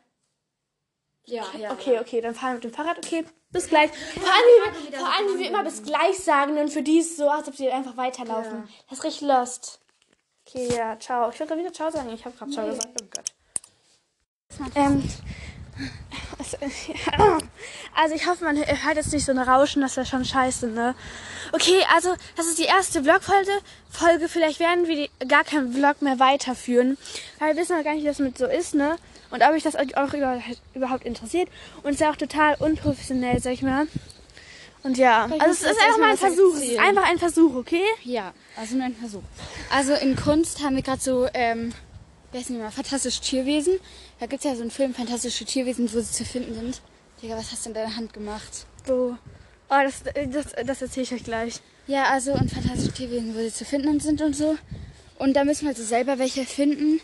Ja, 1.26 1.44
ja. 1.58 1.70
Okay, 1.72 1.98
okay, 2.00 2.22
dann 2.22 2.34
fahren 2.34 2.52
wir 2.52 2.54
mit 2.54 2.64
dem 2.64 2.72
Fahrrad. 2.72 2.96
Okay, 2.96 3.26
bis 3.50 3.68
gleich. 3.68 3.90
Vor 3.90 4.22
allem, 4.26 4.86
wie 4.86 4.90
wir, 4.90 4.98
vor 4.98 5.14
allem, 5.14 5.34
wie 5.34 5.38
wir 5.40 5.48
immer 5.48 5.64
bis 5.64 5.82
gleich 5.82 6.18
sagen 6.18 6.56
und 6.56 6.70
für 6.70 6.82
die 6.82 6.98
ist 6.98 7.10
es 7.10 7.16
so, 7.18 7.28
als 7.28 7.46
ob 7.46 7.54
sie 7.54 7.70
einfach 7.70 7.98
weiterlaufen. 7.98 8.66
Das 8.88 9.00
ist 9.00 9.04
richtig 9.04 9.28
lost. 9.28 9.80
Okay, 10.46 10.74
ja, 10.74 10.98
ciao. 10.98 11.28
Ich 11.28 11.38
würde 11.38 11.58
wieder 11.58 11.74
ciao 11.74 11.90
sagen. 11.90 12.10
Ich 12.14 12.24
habe 12.24 12.34
gerade 12.34 12.50
ciao 12.52 12.66
gesagt. 12.66 12.88
Oh 13.02 13.06
Gott. 13.14 13.32
Ähm, 14.74 15.06
also, 16.38 16.56
also 17.94 18.14
ich 18.14 18.26
hoffe, 18.26 18.44
man 18.44 18.56
hört 18.56 18.96
jetzt 18.96 19.12
nicht 19.12 19.24
so 19.24 19.32
ein 19.32 19.38
Rauschen, 19.38 19.82
das 19.82 19.96
wäre 19.96 20.06
schon 20.06 20.24
scheiße, 20.24 20.68
ne? 20.68 20.94
Okay, 21.52 21.80
also 21.94 22.14
das 22.36 22.46
ist 22.46 22.58
die 22.58 22.64
erste 22.64 23.02
Vlog-Folge. 23.02 23.50
Folge. 23.90 24.28
Vielleicht 24.28 24.60
werden 24.60 24.86
wir 24.86 24.96
die, 24.96 25.26
gar 25.26 25.44
keinen 25.44 25.72
Vlog 25.72 26.02
mehr 26.02 26.18
weiterführen. 26.18 26.98
Weil 27.38 27.54
wir 27.54 27.62
wissen 27.62 27.76
noch 27.76 27.84
gar 27.84 27.94
nicht, 27.94 28.02
wie 28.02 28.08
das 28.08 28.18
mit 28.18 28.38
so 28.38 28.46
ist, 28.46 28.74
ne? 28.74 28.96
Und 29.30 29.42
ob 29.42 29.50
euch 29.50 29.62
das 29.62 29.74
euch 29.74 29.96
auch 29.96 30.12
über, 30.14 30.40
überhaupt 30.74 31.04
interessiert. 31.04 31.48
Und 31.82 31.90
es 31.90 31.96
ist 31.96 32.00
ja 32.00 32.10
auch 32.10 32.16
total 32.16 32.54
unprofessionell, 32.58 33.40
sag 33.40 33.52
ich 33.52 33.62
mal. 33.62 33.86
Und 34.82 34.96
ja, 34.96 35.24
also 35.24 35.46
es 35.46 35.62
ist 35.62 35.80
einfach 35.80 35.98
mal 35.98 36.10
ein 36.10 36.16
Versuch. 36.16 36.54
Es 36.54 36.62
ist 36.62 36.78
einfach 36.78 37.04
ein 37.04 37.18
Versuch, 37.18 37.54
okay? 37.56 37.82
Ja, 38.04 38.32
also 38.56 38.76
nur 38.76 38.84
ein 38.84 38.94
Versuch. 38.94 39.22
Also 39.70 39.94
in 39.94 40.16
Kunst 40.16 40.62
haben 40.62 40.76
wir 40.76 40.82
gerade 40.82 41.00
so, 41.00 41.28
ähm, 41.34 41.72
wer 42.32 42.40
ist 42.40 42.50
nicht 42.50 42.60
mal, 42.60 42.70
Fantastische 42.70 43.20
Tierwesen. 43.20 43.80
Da 44.20 44.26
gibt's 44.26 44.44
ja 44.44 44.54
so 44.54 44.62
einen 44.62 44.70
Film, 44.70 44.94
Fantastische 44.94 45.44
Tierwesen, 45.44 45.92
wo 45.92 46.00
sie 46.00 46.12
zu 46.12 46.24
finden 46.24 46.54
sind. 46.54 46.80
Digga, 47.22 47.36
was 47.36 47.52
hast 47.52 47.64
du 47.64 47.70
in 47.70 47.74
deiner 47.74 47.94
Hand 47.94 48.12
gemacht? 48.12 48.66
So. 48.86 49.16
Oh, 49.70 49.82
das, 49.82 50.02
das, 50.02 50.66
das 50.66 50.82
erzähle 50.82 51.04
ich 51.04 51.14
euch 51.14 51.24
gleich. 51.24 51.60
Ja, 51.86 52.04
also 52.10 52.32
in 52.32 52.48
Fantastische 52.48 52.92
Tierwesen, 52.92 53.34
wo 53.34 53.38
sie 53.40 53.52
zu 53.52 53.64
finden 53.64 54.00
sind 54.00 54.20
und 54.22 54.34
so. 54.34 54.56
Und 55.18 55.34
da 55.34 55.44
müssen 55.44 55.62
wir 55.62 55.68
halt 55.68 55.76
so 55.76 55.84
selber 55.84 56.18
welche 56.18 56.44
finden. 56.44 57.00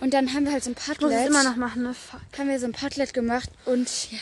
Und 0.00 0.14
dann 0.14 0.32
haben 0.32 0.44
wir 0.46 0.52
halt 0.52 0.64
so 0.64 0.70
ein 0.70 0.74
muss 0.74 0.86
Padlet. 0.86 1.12
es 1.20 1.26
immer 1.26 1.44
noch 1.44 1.56
machen, 1.56 1.82
ne? 1.82 1.94
Fuck. 1.94 2.20
haben 2.38 2.48
wir 2.48 2.58
so 2.58 2.66
ein 2.66 2.72
Padlet 2.72 3.12
gemacht 3.12 3.50
und 3.66 4.10
ja. 4.10 4.18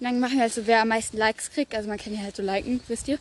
Und 0.00 0.04
dann 0.06 0.18
machen 0.18 0.34
wir 0.34 0.40
halt 0.42 0.52
so, 0.54 0.66
wer 0.66 0.80
am 0.82 0.88
meisten 0.88 1.16
Likes 1.16 1.50
kriegt. 1.52 1.74
Also 1.76 1.88
man 1.88 1.96
kann 1.98 2.12
ja 2.14 2.20
halt 2.22 2.34
so 2.34 2.42
liken, 2.42 2.80
wisst 2.88 3.06
ihr. 3.06 3.18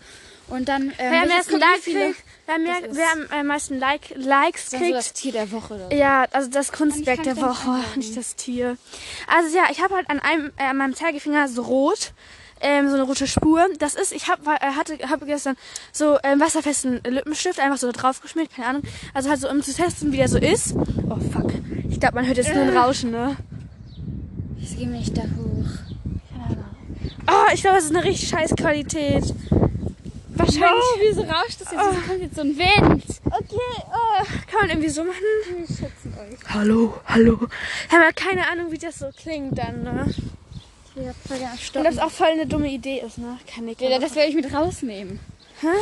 Und 0.47 0.67
dann, 0.67 0.89
ähm, 0.97 1.11
Wer 1.11 1.21
am 1.21 1.27
meisten 1.27 1.51
gucken, 1.51 1.59
wie 1.67 1.71
Like 1.73 1.81
viele- 1.83 2.05
kriegt, 2.05 2.23
wer, 2.47 2.57
mehr, 2.57 2.81
Das 2.81 2.91
ist- 2.91 2.97
wer 3.29 3.39
am 3.39 3.45
meisten 3.47 3.77
like, 3.79 4.01
Likes 4.15 4.69
Das 4.71 4.81
ist 4.81 4.87
so 4.87 4.93
das 4.93 5.05
kriegt. 5.05 5.17
Tier 5.17 5.31
der 5.33 5.51
Woche. 5.51 5.73
Oder? 5.75 5.89
so. 5.91 5.95
Ja, 5.95 6.25
also 6.31 6.49
das 6.49 6.71
Kunstwerk 6.71 7.21
der 7.21 7.37
Woche, 7.37 7.83
nicht 7.97 8.17
das 8.17 8.35
Tier. 8.35 8.77
Also 9.27 9.55
ja, 9.55 9.65
ich 9.69 9.79
habe 9.81 9.93
halt 9.95 10.09
an 10.09 10.19
einem, 10.19 10.51
äh, 10.57 10.63
an 10.63 10.77
meinem 10.77 10.95
Zeigefinger 10.95 11.47
so 11.49 11.61
rot, 11.61 12.13
ähm, 12.61 12.89
so 12.89 12.95
eine 12.95 13.03
rote 13.03 13.27
Spur. 13.27 13.65
Das 13.79 13.95
ist, 13.95 14.11
ich 14.11 14.27
hab, 14.27 14.45
äh, 14.47 14.59
hatte, 14.75 14.97
habe 15.09 15.25
gestern 15.25 15.55
so 15.91 16.17
ähm, 16.23 16.39
wasserfesten 16.39 17.01
Lippenstift 17.03 17.59
einfach 17.59 17.77
so 17.77 17.91
da 17.91 17.93
drauf 17.93 18.21
geschmiert, 18.21 18.49
keine 18.55 18.67
Ahnung. 18.67 18.83
Also 19.13 19.29
halt 19.29 19.39
so, 19.39 19.49
um 19.49 19.61
zu 19.61 19.73
testen, 19.73 20.11
wie 20.11 20.17
der 20.17 20.27
so 20.27 20.37
ist. 20.37 20.75
Oh 21.09 21.17
fuck. 21.31 21.51
Ich 21.89 21.99
glaube, 21.99 22.15
man 22.15 22.27
hört 22.27 22.37
jetzt 22.37 22.53
nur 22.53 22.63
ein 22.63 22.77
Rauschen, 22.77 23.11
ne? 23.11 23.35
Ich 24.61 24.77
gehe 24.77 24.87
nicht 24.87 25.17
da 25.17 25.21
hoch. 25.23 25.65
Oh, 27.31 27.51
ich 27.53 27.61
glaube, 27.61 27.77
es 27.77 27.85
ist 27.85 27.95
eine 27.95 28.03
richtig 28.03 28.29
scheiß 28.29 28.55
Qualität. 28.55 29.23
Wahrscheinlich. 30.29 30.63
Oh, 30.71 30.99
wieso 31.01 31.21
rauscht 31.21 31.61
das 31.61 31.71
jetzt? 31.71 31.81
Wieso 31.91 32.07
kommt 32.07 32.21
jetzt 32.21 32.35
so 32.35 32.41
ein 32.41 32.57
Wind? 32.57 33.03
Okay, 33.25 33.83
oh, 33.91 34.23
kann 34.49 34.61
man 34.61 34.69
irgendwie 34.69 34.89
so 34.89 35.03
machen? 35.03 35.17
Wir 35.57 35.67
schätzen 35.67 36.15
euch. 36.17 36.39
Hallo, 36.49 36.93
hallo. 37.05 37.39
Ich 37.87 37.93
habe 37.93 38.05
ja 38.05 38.11
keine 38.13 38.49
Ahnung, 38.49 38.71
wie 38.71 38.77
das 38.77 38.99
so 38.99 39.09
klingt 39.15 39.57
dann, 39.57 39.83
ne? 39.83 40.05
Ich 40.07 40.17
will 40.17 40.23
voll 40.23 40.33
gerne 40.55 40.88
Und 41.75 41.83
das 41.83 41.97
auch 41.97 42.11
voll 42.11 42.27
eine 42.27 42.45
dumme 42.45 42.69
Idee 42.69 42.99
ist, 42.99 43.17
ne? 43.17 43.37
Kann 43.53 43.67
ich. 43.67 43.79
Ja, 43.79 43.99
das 43.99 44.15
werde 44.15 44.29
ich 44.29 44.35
mit 44.35 44.53
rausnehmen. 44.53 45.19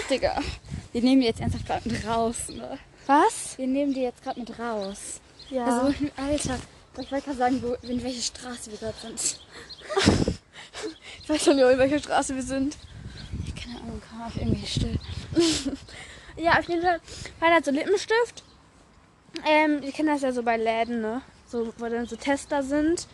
Digga. 0.09 0.39
Wir 0.91 1.01
nehmen 1.01 1.21
die 1.21 1.27
jetzt 1.27 1.39
ernsthaft 1.39 1.65
gerade 1.67 1.89
mit 1.89 2.05
raus, 2.07 2.49
ne? 2.49 2.79
Was? 3.05 3.57
Wir 3.57 3.67
nehmen 3.67 3.93
die 3.93 4.01
jetzt 4.01 4.23
gerade 4.23 4.39
mit 4.39 4.57
raus. 4.57 5.21
Ja. 5.49 5.65
Also, 5.65 5.93
Alter, 6.17 6.59
ich 6.99 7.11
wollte 7.11 7.25
gerade 7.25 7.37
sagen, 7.37 7.63
wo, 7.63 7.73
in 7.87 8.03
welche 8.03 8.21
Straße 8.21 8.71
wir 8.71 8.77
gerade 8.77 8.97
sind. 8.99 9.39
ich 11.23 11.29
weiß 11.29 11.43
schon 11.43 11.55
nicht, 11.55 11.65
in 11.65 11.77
welcher 11.77 11.99
Straße 11.99 12.35
wir 12.35 12.43
sind. 12.43 12.77
Keine 13.61 13.79
Ahnung, 13.81 14.01
kann 14.09 14.19
man 14.19 14.31
irgendwie 14.35 14.65
still. 14.67 14.99
Ja, 16.39 16.59
auf 16.59 16.69
jeden 16.69 16.83
Fall 16.83 16.99
war 17.39 17.49
da 17.49 17.63
so 17.63 17.71
Lippenstift. 17.71 18.43
Ähm, 19.45 19.81
ihr 19.81 19.91
kennt 19.91 20.09
das 20.09 20.21
ja 20.21 20.31
so 20.31 20.43
bei 20.43 20.55
Läden, 20.55 21.01
ne? 21.01 21.21
So, 21.47 21.73
wo 21.77 21.85
dann 21.85 22.05
so 22.05 22.15
Tester 22.15 22.61
sind. 22.61 23.07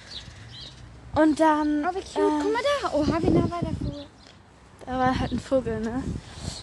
Und 1.16 1.40
dann. 1.40 1.86
Oh, 1.86 1.90
wie 1.96 2.00
cute. 2.02 2.42
Guck 2.42 2.54
mal 2.54 2.62
da. 2.82 2.94
Oha, 2.94 3.18
wie 3.22 3.30
nah 3.30 3.50
war 3.50 3.60
der 3.62 3.74
Vogel. 3.76 4.06
Da 4.86 5.00
war 5.00 5.20
halt 5.20 5.32
ein 5.32 5.40
Vogel, 5.40 5.80
ne? 5.80 6.04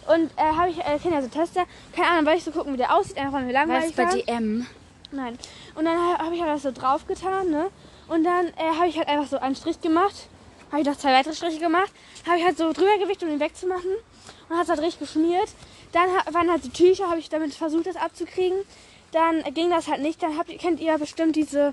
Und 0.09 0.30
äh, 0.37 0.42
habe 0.57 0.71
ich, 0.71 0.78
äh, 0.78 0.99
kenne 0.99 1.16
ja 1.16 1.23
so 1.23 1.28
Tester. 1.28 1.64
Keine 1.95 2.09
Ahnung, 2.09 2.26
weil 2.26 2.38
ich 2.38 2.45
so 2.45 2.50
gucken, 2.50 2.73
wie 2.73 2.76
der 2.76 2.95
aussieht, 2.95 3.16
einfach 3.16 3.35
weil 3.35 3.45
mir 3.45 3.54
War 3.54 3.66
langweilig 3.66 3.95
das 3.95 3.97
bei 3.97 4.04
war. 4.04 4.23
DM? 4.23 4.66
Nein. 5.12 5.38
Und 5.75 5.85
dann 5.85 5.97
ha- 5.99 6.19
habe 6.19 6.35
ich 6.35 6.40
halt 6.40 6.50
das 6.52 6.62
so 6.62 6.73
drauf 6.73 7.07
getan, 7.07 7.50
ne? 7.50 7.71
Und 8.09 8.25
dann 8.25 8.47
äh, 8.49 8.76
habe 8.76 8.88
ich 8.88 8.99
halt 8.99 9.09
einfach 9.09 9.28
so 9.28 9.38
einen 9.38 9.54
Strich 9.54 9.80
gemacht. 9.80 10.14
Habe 10.73 10.83
ich 10.83 10.87
noch 10.87 10.97
zwei 10.97 11.12
weitere 11.12 11.35
Striche 11.35 11.59
gemacht. 11.61 11.92
Habe 12.26 12.38
ich 12.38 12.45
halt 12.45 12.59
so 12.59 12.73
drüber 12.73 12.99
gewicht, 12.99 13.23
um 13.23 13.28
ihn 13.28 13.40
wegzumachen. 13.40 13.90
Und 14.49 14.57
hat 14.57 14.64
es 14.64 14.69
halt 14.69 14.80
richtig 14.80 15.00
geschmiert. 15.00 15.49
Dann 15.92 16.09
waren 16.35 16.50
halt 16.50 16.64
die 16.64 16.71
Tücher, 16.71 17.09
habe 17.09 17.19
ich 17.19 17.28
damit 17.28 17.54
versucht, 17.54 17.87
das 17.87 17.97
abzukriegen. 17.97 18.59
Dann 19.12 19.40
äh, 19.45 19.50
ging 19.52 19.71
das 19.71 19.87
halt 19.88 20.02
nicht. 20.02 20.23
Dann 20.23 20.37
habt 20.37 20.50
ihr, 20.50 20.59
kennt 20.59 20.80
ihr 20.80 20.99
bestimmt 20.99 21.37
diese, 21.37 21.73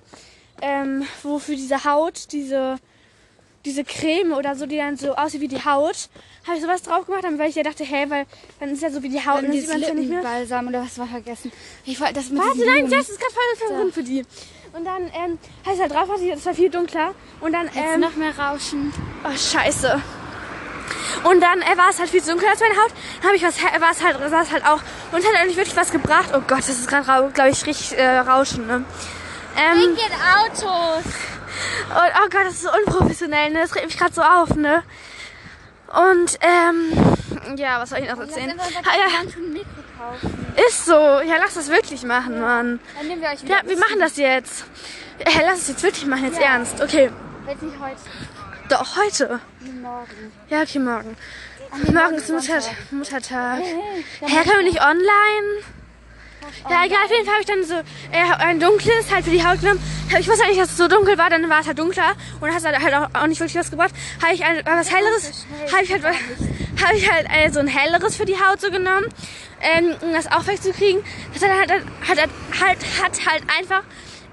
ähm, 0.61 1.05
wo 1.23 1.39
für 1.39 1.55
diese 1.55 1.83
Haut, 1.83 2.31
diese, 2.31 2.77
diese 3.65 3.83
Creme 3.83 4.33
oder 4.33 4.55
so, 4.55 4.65
die 4.65 4.77
dann 4.77 4.97
so 4.97 5.15
aussieht 5.15 5.41
wie 5.41 5.47
die 5.47 5.63
Haut. 5.63 6.09
Habe 6.45 6.57
ich 6.57 6.63
sowas 6.63 6.81
drauf 6.81 7.05
gemacht, 7.05 7.23
weil 7.37 7.49
ich 7.49 7.55
ja 7.55 7.63
dachte, 7.63 7.83
hä, 7.83 8.05
weil 8.07 8.25
dann 8.59 8.69
ist 8.69 8.81
ja 8.81 8.89
so 8.89 9.03
wie 9.03 9.09
die 9.09 9.25
Haut 9.25 9.39
und 9.39 9.45
Und 9.45 9.51
dann 9.51 9.59
sieht 9.59 9.69
man 9.69 9.81
es 9.81 9.87
ja 9.87 9.93
nicht 9.93 10.09
mehr. 10.09 10.19
Lippenbalsam 10.19 10.67
oder 10.67 10.81
was 10.83 10.97
war 10.97 11.07
vergessen? 11.07 11.51
Ich 11.85 11.99
wollte 11.99 12.13
das 12.13 12.29
mit 12.29 12.39
Warte, 12.39 12.65
nein, 12.65 12.89
das 12.89 13.09
ist 13.09 13.19
gerade 13.19 13.33
voll 13.33 13.67
verwirrend 13.67 13.93
für 13.93 14.03
die. 14.03 14.25
Und 14.73 14.85
dann 14.85 15.03
ähm, 15.03 15.39
heißt 15.65 15.81
halt 15.81 15.91
drauf, 15.91 16.07
es 16.33 16.45
war 16.45 16.53
viel 16.53 16.69
dunkler. 16.69 17.15
Und 17.41 17.53
dann, 17.53 17.65
Jetzt 17.65 17.77
ähm, 17.77 17.99
noch 17.99 18.15
mehr 18.15 18.37
Rauschen. 18.37 18.93
oh, 19.23 19.35
scheiße. 19.35 20.01
Und 21.23 21.41
dann 21.41 21.61
äh, 21.61 21.77
war 21.77 21.89
es 21.89 21.99
halt 21.99 22.09
viel 22.09 22.21
zu 22.21 22.31
dunkel 22.31 22.47
als 22.47 22.59
meine 22.59 22.75
Haut. 22.75 22.91
Dann 23.17 23.27
habe 23.27 23.35
ich 23.35 23.43
was, 23.43 23.61
war 23.61 23.91
es 23.91 24.03
halt, 24.03 24.31
war 24.31 24.41
es 24.41 24.51
halt 24.51 24.65
auch. 24.65 24.79
Und 25.11 25.25
hat 25.25 25.35
eigentlich 25.35 25.57
wirklich 25.57 25.75
was 25.75 25.91
gebracht. 25.91 26.29
Oh 26.33 26.41
Gott, 26.47 26.59
das 26.59 26.69
ist 26.69 26.87
gerade, 26.87 27.31
glaube 27.33 27.49
ich, 27.49 27.65
richtig 27.65 27.97
äh, 27.97 28.19
Rauschen, 28.19 28.67
ne? 28.67 28.85
Ähm, 29.57 29.95
geht 29.95 30.11
Autos. 30.13 31.05
und, 31.05 32.11
oh 32.15 32.29
Gott, 32.29 32.45
das 32.45 32.53
ist 32.53 32.61
so 32.63 32.69
unprofessionell, 32.71 33.49
ne? 33.51 33.61
Das 33.61 33.75
regt 33.75 33.85
mich 33.87 33.97
gerade 33.97 34.13
so 34.13 34.21
auf, 34.21 34.55
ne? 34.55 34.83
Und, 35.87 36.37
ähm, 36.41 37.57
ja, 37.57 37.79
was 37.81 37.89
soll 37.91 37.99
ich 37.99 38.09
noch 38.09 38.19
erzählen? 38.19 38.49
Dann 38.49 38.59
Ha, 38.59 38.97
ja, 38.97 39.19
ein 39.21 39.53
Mikro 39.53 39.69
kaufen. 39.97 40.55
ist 40.67 40.85
so. 40.85 40.91
Ja, 40.93 41.37
lass 41.39 41.53
das 41.55 41.69
wirklich 41.69 42.03
machen, 42.03 42.39
Mann. 42.41 42.79
Dann 42.97 43.07
nehmen 43.07 43.21
wir 43.21 43.29
euch 43.29 43.41
Ja, 43.43 43.61
wir 43.65 43.77
machen 43.77 43.99
das 43.99 44.17
jetzt. 44.17 44.65
Äh, 45.19 45.41
lass 45.45 45.59
es 45.61 45.67
jetzt 45.69 45.83
wirklich 45.83 46.05
machen, 46.05 46.25
jetzt 46.25 46.39
ernst. 46.39 46.81
Okay. 46.81 47.09
Jetzt 47.47 47.61
nicht 47.63 47.79
heute, 47.79 47.95
Doch, 48.69 48.97
heute. 48.97 49.39
morgen. 49.81 50.31
Ja, 50.49 50.61
okay, 50.61 50.79
morgen. 50.79 51.15
nee, 51.83 51.91
Morgen 51.91 52.15
ist 52.15 52.29
Mutter, 52.29 52.59
Muttertag. 52.91 53.61
Hä, 53.61 54.43
können 54.43 54.57
wir 54.57 54.63
nicht 54.63 54.81
online? 54.81 55.63
Ja, 56.69 56.85
egal, 56.85 56.99
auf 57.05 57.11
jeden 57.11 57.25
Fall 57.25 57.33
habe 57.33 57.41
ich 57.41 57.45
dann 57.47 57.63
so 57.63 57.75
äh, 58.11 58.43
ein 58.43 58.59
dunkles 58.59 59.11
halt 59.11 59.25
für 59.25 59.31
die 59.31 59.45
Haut 59.45 59.61
genommen. 59.61 59.81
Ich 60.19 60.27
wusste 60.27 60.43
eigentlich, 60.43 60.57
dass 60.57 60.71
es 60.71 60.77
so 60.77 60.87
dunkel 60.87 61.17
war, 61.17 61.29
dann 61.29 61.49
war 61.49 61.61
es 61.61 61.67
halt 61.67 61.79
dunkler 61.79 62.13
und 62.39 62.53
hat 62.53 62.63
halt 62.63 62.93
auch, 62.93 63.09
auch 63.13 63.27
nicht 63.27 63.39
wirklich 63.39 63.55
was 63.55 63.71
gebracht. 63.71 63.93
Habe 64.21 64.33
ich 64.33 64.43
ein, 64.43 64.61
was 64.65 64.91
helleres, 64.91 65.45
habe 65.71 65.83
ich 65.83 65.91
halt, 65.91 66.03
habe 66.85 66.95
ich 66.95 67.11
halt 67.11 67.27
äh, 67.29 67.49
so 67.51 67.59
ein 67.59 67.67
helleres 67.67 68.15
für 68.15 68.25
die 68.25 68.35
Haut 68.35 68.61
so 68.61 68.71
genommen, 68.71 69.07
ähm, 69.61 69.95
um 70.01 70.13
das 70.13 70.31
auch 70.31 70.45
wegzukriegen. 70.47 71.03
Das 71.33 71.43
hat 71.43 71.51
halt, 71.51 71.71
hat, 71.71 71.83
hat, 72.07 72.29
halt, 72.61 72.79
hat 73.01 73.25
halt 73.25 73.43
einfach 73.57 73.83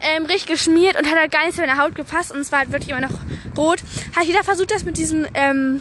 ähm, 0.00 0.26
richtig 0.26 0.46
geschmiert 0.46 0.96
und 0.98 1.10
hat 1.10 1.18
halt 1.18 1.32
gar 1.32 1.44
nicht 1.46 1.54
zu 1.54 1.60
meiner 1.60 1.78
Haut 1.78 1.94
gepasst 1.94 2.32
und 2.32 2.40
es 2.40 2.52
war 2.52 2.60
halt 2.60 2.72
wirklich 2.72 2.90
immer 2.90 3.00
noch 3.00 3.18
rot. 3.56 3.78
Ich 4.22 4.28
wieder 4.28 4.44
versucht, 4.44 4.70
das 4.70 4.84
mit 4.84 4.96
diesen 4.96 5.26
ähm, 5.34 5.80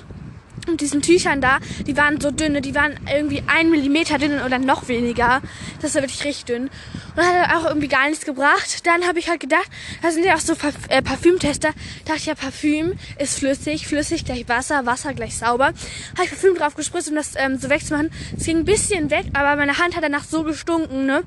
und 0.68 0.82
diesen 0.82 1.02
Tüchern 1.02 1.42
da, 1.42 1.60
die 1.86 1.98
waren 1.98 2.20
so 2.20 2.32
dünne, 2.32 2.62
die 2.62 2.76
waren 2.76 3.00
irgendwie 3.12 3.44
ein 3.48 3.70
Millimeter 3.70 4.18
dünn 4.18 4.42
oder 4.42 4.60
noch 4.60 4.88
weniger. 4.88 5.42
Das 5.82 5.96
war 5.96 6.02
wirklich 6.02 6.24
richtig 6.24 6.46
dünn. 6.46 6.70
Und 7.16 7.24
hat 7.24 7.56
auch 7.56 7.66
irgendwie 7.66 7.88
gar 7.88 8.10
nichts 8.10 8.26
gebracht. 8.26 8.86
Dann 8.86 9.06
habe 9.08 9.20
ich 9.20 9.30
halt 9.30 9.40
gedacht, 9.40 9.70
das 10.02 10.16
sind 10.16 10.26
ja 10.26 10.36
auch 10.36 10.40
so 10.40 10.56
Parf 10.56 10.76
äh, 10.90 11.02
Parfümtester. 11.02 11.70
Dachte 12.06 12.18
ich 12.18 12.26
ja, 12.26 12.36
Parfüm 12.36 12.94
ist 13.20 13.40
flüssig, 13.40 13.88
flüssig 13.88 14.26
gleich 14.26 14.48
Wasser, 14.50 14.86
Wasser 14.86 15.14
gleich 15.14 15.38
sauber. 15.38 15.66
Habe 15.66 16.24
ich 16.24 16.30
Parfüm 16.30 16.56
drauf 16.56 16.76
gespritzt, 16.76 17.10
um 17.10 17.16
das 17.16 17.34
ähm, 17.36 17.58
so 17.58 17.70
wegzumachen. 17.70 18.12
Es 18.38 18.46
ging 18.46 18.58
ein 18.58 18.66
bisschen 18.66 19.10
weg, 19.10 19.26
aber 19.34 19.56
meine 19.56 19.78
Hand 19.78 19.96
hat 19.96 20.04
danach 20.04 20.24
so 20.24 20.44
gestunken, 20.44 21.06
ne? 21.06 21.24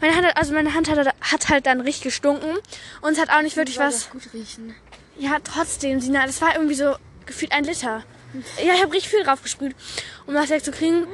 Meine 0.00 0.14
Hand 0.14 0.26
hat, 0.26 0.36
also 0.36 0.52
meine 0.54 0.74
Hand 0.74 0.90
hat, 0.90 1.14
hat 1.20 1.48
halt 1.48 1.66
dann 1.66 1.80
richtig 1.80 2.04
gestunken. 2.04 2.50
Und 3.00 3.12
es 3.12 3.20
hat 3.20 3.30
auch 3.30 3.42
nicht 3.42 3.56
wirklich 3.56 3.78
was. 3.78 4.10
gut 4.10 4.22
riechen. 4.32 4.74
Ja, 5.18 5.38
trotzdem, 5.42 6.00
Sina, 6.00 6.26
das 6.26 6.40
war 6.40 6.54
irgendwie 6.54 6.74
so 6.74 6.96
gefühlt 7.26 7.52
ein 7.52 7.64
Liter. 7.64 8.04
Ja, 8.64 8.74
ich 8.74 8.82
habe 8.82 8.92
richtig 8.92 9.10
viel 9.10 9.22
drauf 9.22 9.42
gesprüht, 9.42 9.74
um 10.26 10.34
das 10.34 10.50
wegzukriegen. 10.50 11.06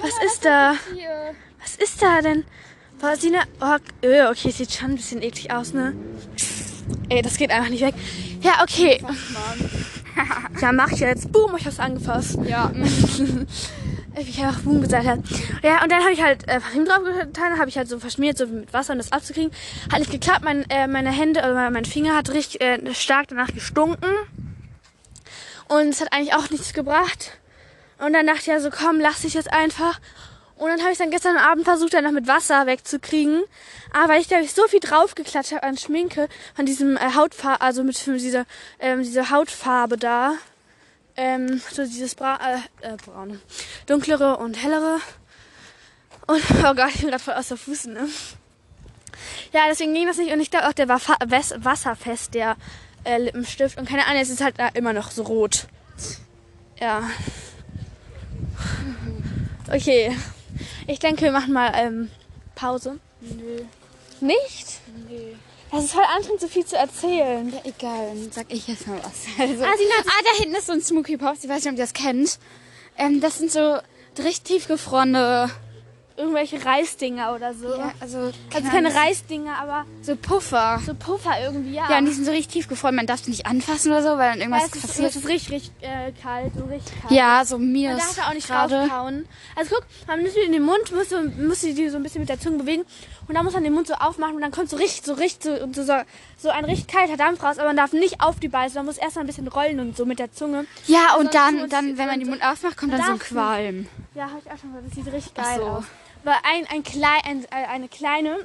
Was 0.00 0.32
ist 0.32 0.44
da? 0.44 0.74
Was 1.60 1.76
ist 1.76 2.02
da 2.02 2.20
denn? 2.20 2.44
Boah, 3.00 3.16
Sina, 3.16 3.42
oh, 3.60 4.06
äh, 4.06 4.26
okay, 4.26 4.50
sieht 4.50 4.72
schon 4.72 4.90
ein 4.90 4.96
bisschen 4.96 5.22
eklig 5.22 5.52
aus, 5.52 5.72
ne? 5.72 5.94
Ey, 7.08 7.22
das 7.22 7.36
geht 7.36 7.50
einfach 7.50 7.70
nicht 7.70 7.82
weg. 7.82 7.94
Ja, 8.40 8.62
okay. 8.62 9.02
Ja, 10.60 10.72
mach 10.72 10.90
ich 10.92 11.00
jetzt. 11.00 11.32
Boom, 11.32 11.56
ich 11.56 11.66
hab's 11.66 11.80
angefasst. 11.80 12.38
Ja. 12.46 12.70
Wie 12.72 14.20
ich 14.20 14.40
einfach 14.40 14.60
Boom 14.60 14.80
gesagt 14.82 15.06
habe. 15.06 15.22
Ja, 15.62 15.82
und 15.82 15.90
dann 15.90 16.02
habe 16.02 16.12
ich 16.12 16.22
halt 16.22 16.46
äh, 16.48 16.60
Parfüm 16.60 16.84
drauf 16.84 17.00
getan, 17.02 17.58
habe 17.58 17.68
ich 17.68 17.76
halt 17.76 17.88
so 17.88 17.98
verschmiert, 17.98 18.38
so 18.38 18.46
mit 18.46 18.72
Wasser, 18.72 18.92
um 18.92 18.98
das 18.98 19.10
abzukriegen. 19.10 19.50
Hat 19.90 19.98
nicht 19.98 20.10
geklappt, 20.10 20.44
mein, 20.44 20.68
äh, 20.70 20.86
meine 20.86 21.10
Hände, 21.10 21.40
oder 21.40 21.70
mein 21.70 21.84
Finger 21.84 22.16
hat 22.16 22.30
richtig 22.30 22.60
äh, 22.60 22.94
stark 22.94 23.28
danach 23.28 23.52
gestunken. 23.52 24.08
Und 25.68 25.88
es 25.88 26.00
hat 26.00 26.12
eigentlich 26.12 26.34
auch 26.34 26.50
nichts 26.50 26.72
gebracht. 26.72 27.38
Und 27.98 28.12
dann 28.12 28.26
dachte 28.26 28.40
ich 28.40 28.46
ja 28.46 28.60
so, 28.60 28.70
komm, 28.70 28.98
lass 29.00 29.22
dich 29.22 29.34
jetzt 29.34 29.52
einfach. 29.52 30.00
Und 30.56 30.68
dann 30.68 30.80
habe 30.80 30.92
ich 30.92 30.98
dann 30.98 31.10
gestern 31.10 31.36
Abend 31.36 31.64
versucht, 31.64 31.94
dann 31.94 32.04
noch 32.04 32.12
mit 32.12 32.26
Wasser 32.26 32.66
wegzukriegen. 32.66 33.42
Aber 33.92 34.16
ich 34.16 34.28
da 34.28 34.42
so 34.44 34.66
viel 34.68 34.80
draufgeklatscht 34.80 35.52
habe 35.52 35.62
an 35.64 35.76
Schminke, 35.76 36.28
von 36.54 36.66
diesem 36.66 36.96
äh, 36.96 37.14
Hautfarbe, 37.14 37.60
also 37.60 37.82
mit 37.82 38.06
dieser, 38.06 38.44
ähm, 38.78 39.02
diese 39.02 39.30
Hautfarbe 39.30 39.96
da, 39.96 40.34
ähm, 41.16 41.60
so 41.70 41.82
dieses 41.82 42.14
Bra 42.14 42.38
äh, 42.82 42.92
äh, 42.92 42.96
braune, 42.96 43.40
dunklere 43.86 44.36
und 44.36 44.54
hellere. 44.62 45.00
Und 46.26 46.42
oh 46.64 46.74
Gott, 46.74 46.90
ich 46.94 47.00
bin 47.00 47.10
gerade 47.10 47.22
voll 47.22 47.34
aus 47.34 47.48
der 47.48 47.56
Fußen, 47.56 47.92
ne? 47.92 48.08
Ja, 49.52 49.62
deswegen 49.68 49.94
ging 49.94 50.06
das 50.06 50.16
nicht. 50.16 50.32
Und 50.32 50.40
ich 50.40 50.50
glaube 50.50 50.68
auch, 50.68 50.72
der 50.72 50.88
war 50.88 51.00
wasserfest, 51.00 52.34
der 52.34 52.56
äh, 53.04 53.18
Lippenstift. 53.18 53.78
Und 53.78 53.88
keine 53.88 54.06
Ahnung, 54.06 54.20
es 54.22 54.30
ist 54.30 54.40
halt 54.42 54.58
da 54.58 54.68
immer 54.68 54.92
noch 54.92 55.10
so 55.10 55.22
rot. 55.22 55.66
Ja. 56.80 57.02
Okay. 59.72 60.16
Ich 60.86 60.98
denke, 60.98 61.22
wir 61.22 61.32
machen 61.32 61.52
mal 61.52 61.72
ähm, 61.74 62.10
Pause. 62.54 62.98
Nö. 63.20 63.62
Nicht? 64.20 64.80
Nö. 65.08 65.34
Das 65.70 65.84
ist 65.84 65.92
voll 65.92 66.04
anstrengend, 66.04 66.40
so 66.42 66.48
viel 66.48 66.66
zu 66.66 66.76
erzählen. 66.76 67.50
Ja, 67.50 67.60
egal, 67.64 68.08
dann 68.08 68.30
sag 68.30 68.52
ich 68.52 68.68
jetzt 68.68 68.86
mal 68.86 68.98
was. 69.02 69.24
Also, 69.38 69.64
Ah, 69.64 69.72
Sina, 69.76 69.94
ah, 70.04 70.22
da 70.24 70.38
hinten 70.42 70.54
ist 70.54 70.66
so 70.66 70.72
ein 70.72 70.82
Smokey 70.82 71.16
Pops, 71.16 71.44
ich 71.44 71.48
weiß 71.48 71.64
nicht, 71.64 71.72
ob 71.72 71.78
ihr 71.78 71.84
das 71.84 71.94
kennt. 71.94 72.38
Ähm, 72.98 73.20
das 73.22 73.38
sind 73.38 73.50
so 73.50 73.78
richtig 74.18 74.42
tiefgefrorene, 74.42 75.50
Irgendwelche 76.16 76.64
Reisdinger 76.64 77.34
oder 77.34 77.54
so. 77.54 77.68
ja, 77.68 77.92
also, 78.00 78.30
also 78.54 78.68
keine 78.70 78.94
Reisdinger, 78.94 79.56
aber 79.58 79.84
so 80.02 80.14
Puffer. 80.16 80.80
so 80.84 80.94
Puffer 80.94 81.32
irgendwie, 81.42 81.74
ja. 81.74 81.90
Ja, 81.90 81.98
und 81.98 82.04
die 82.06 82.12
sind 82.12 82.24
so 82.24 82.30
richtig 82.30 82.52
tiefgefroren, 82.52 82.94
man 82.96 83.06
darf 83.06 83.22
die 83.22 83.30
nicht 83.30 83.46
anfassen 83.46 83.90
oder 83.92 84.02
so, 84.02 84.08
weil 84.18 84.32
dann 84.32 84.40
irgendwas 84.40 84.66
es 84.66 84.74
ist, 84.76 84.82
passiert. 84.82 85.10
es 85.10 85.16
ist 85.16 85.28
richtig, 85.28 85.52
richtig 85.52 85.72
äh, 85.80 86.12
kalt 86.12 86.54
und 86.56 86.70
richtig 86.70 87.00
kalt. 87.00 87.12
Ja, 87.12 87.44
so 87.44 87.58
mir 87.58 87.90
Man 87.90 87.98
ist 87.98 88.06
darf 88.08 88.16
da 88.24 88.30
auch 88.30 88.34
nicht 88.34 88.46
gerade. 88.46 88.74
draufhauen. 88.88 89.26
Also 89.56 89.74
guck, 89.74 89.86
man 90.06 90.20
muss 90.22 90.34
die 90.34 90.40
in 90.40 90.52
den 90.52 90.62
Mund, 90.64 90.92
muss, 90.92 91.08
so- 91.10 91.22
muss 91.22 91.60
die 91.60 91.74
die 91.74 91.88
so 91.88 91.96
ein 91.96 92.02
bisschen 92.02 92.20
mit 92.20 92.28
der 92.28 92.38
Zunge 92.40 92.58
bewegen 92.58 92.84
und 93.28 93.34
dann 93.34 93.44
muss 93.44 93.54
man 93.54 93.64
den 93.64 93.72
Mund 93.72 93.86
so 93.86 93.94
aufmachen 93.94 94.34
und 94.34 94.42
dann 94.42 94.50
kommt 94.52 94.68
so 94.68 94.76
richtig, 94.76 95.04
so 95.04 95.14
richtig, 95.14 95.42
so, 95.58 95.62
und 95.64 95.74
so, 95.74 95.82
so, 95.84 95.92
so 96.42 96.50
ein 96.50 96.64
richtig 96.64 96.88
kalter 96.88 97.16
Dampf 97.16 97.42
raus, 97.42 97.58
aber 97.58 97.68
man 97.68 97.76
darf 97.76 97.92
nicht 97.92 98.20
auf 98.20 98.40
die 98.40 98.48
beißen, 98.48 98.76
man 98.76 98.86
muss 98.86 98.98
erst 98.98 99.16
mal 99.16 99.22
ein 99.22 99.26
bisschen 99.26 99.48
rollen 99.48 99.80
und 99.80 99.96
so 99.96 100.04
mit 100.04 100.18
der 100.18 100.32
Zunge. 100.32 100.66
Ja, 100.86 101.14
und 101.14 101.32
Sonst 101.32 101.34
dann, 101.34 101.68
dann, 101.70 101.98
wenn 101.98 102.06
man 102.08 102.18
den 102.18 102.28
Mund 102.28 102.44
aufmacht, 102.44 102.76
kommt 102.76 102.92
dann 102.92 103.02
so 103.02 103.12
ein 103.12 103.18
Qualm. 103.18 103.88
Ja, 104.14 104.24
habe 104.24 104.40
ich 104.44 104.50
auch 104.50 104.58
schon 104.58 104.72
mal, 104.72 104.82
das 104.82 104.94
sieht 104.94 105.12
richtig 105.12 105.34
geil 105.34 105.56
so. 105.56 105.64
aus. 105.64 105.84
Weil 106.24 106.36
ein, 106.44 106.66
ein, 106.70 106.82
ein, 107.24 107.44
äh, 107.44 107.66
eine 107.68 107.88
kleine 107.88 108.38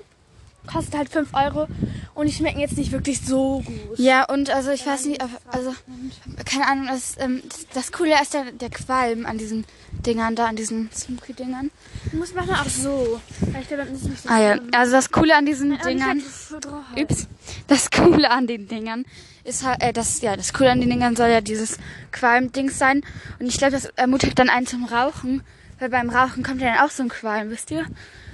kostet 0.67 0.97
halt 0.97 1.09
5 1.09 1.29
Euro 1.33 1.67
Und 2.13 2.27
die 2.27 2.33
schmecken 2.33 2.59
jetzt 2.59 2.77
nicht 2.77 2.91
wirklich 2.91 3.21
so 3.21 3.61
gut. 3.65 3.97
Ja, 3.97 4.25
und 4.25 4.49
also 4.49 4.71
ich 4.71 4.85
weiß 4.85 5.05
nicht, 5.05 5.21
also 5.47 5.73
keine 6.45 6.67
Ahnung, 6.67 6.87
das, 6.87 7.15
ähm, 7.19 7.41
das, 7.47 7.67
das 7.73 7.91
Coole 7.91 8.13
ist 8.21 8.33
der, 8.33 8.51
der 8.51 8.69
Qualm 8.69 9.25
an 9.25 9.37
diesen 9.37 9.65
Dingern 10.05 10.35
da, 10.35 10.45
an 10.45 10.55
diesen 10.55 10.89
Smoky-Dingern. 10.91 11.71
Du 12.11 12.17
musst 12.17 12.35
machen 12.35 12.51
auch 12.51 12.69
so. 12.69 13.19
So 14.23 14.29
Ah 14.29 14.39
ja, 14.39 14.59
also 14.73 14.91
das 14.91 15.11
Coole 15.11 15.35
an 15.35 15.45
diesen 15.45 15.69
nicht 15.69 15.85
Dingern, 15.85 16.21
halt 16.51 17.09
ups, 17.11 17.27
das 17.67 17.89
Coole 17.89 18.29
an 18.29 18.47
den 18.47 18.67
Dingern 18.67 19.05
ist 19.43 19.65
halt, 19.65 19.81
äh, 19.81 19.93
das, 19.93 20.21
ja, 20.21 20.35
das 20.35 20.53
Coole 20.53 20.71
an 20.71 20.81
den 20.81 20.89
Dingern 20.89 21.15
soll 21.15 21.29
ja 21.29 21.41
dieses 21.41 21.77
Qualm-Dings 22.11 22.77
sein. 22.77 23.01
Und 23.39 23.47
ich 23.47 23.57
glaube, 23.57 23.71
das 23.71 23.85
ermutigt 23.95 24.37
dann 24.37 24.49
einen 24.49 24.67
zum 24.67 24.85
Rauchen, 24.85 25.41
weil 25.79 25.89
beim 25.89 26.09
Rauchen 26.09 26.43
kommt 26.43 26.61
ja 26.61 26.73
dann 26.73 26.85
auch 26.85 26.91
so 26.91 27.03
ein 27.03 27.09
Qualm, 27.09 27.49
wisst 27.49 27.71
ihr? 27.71 27.85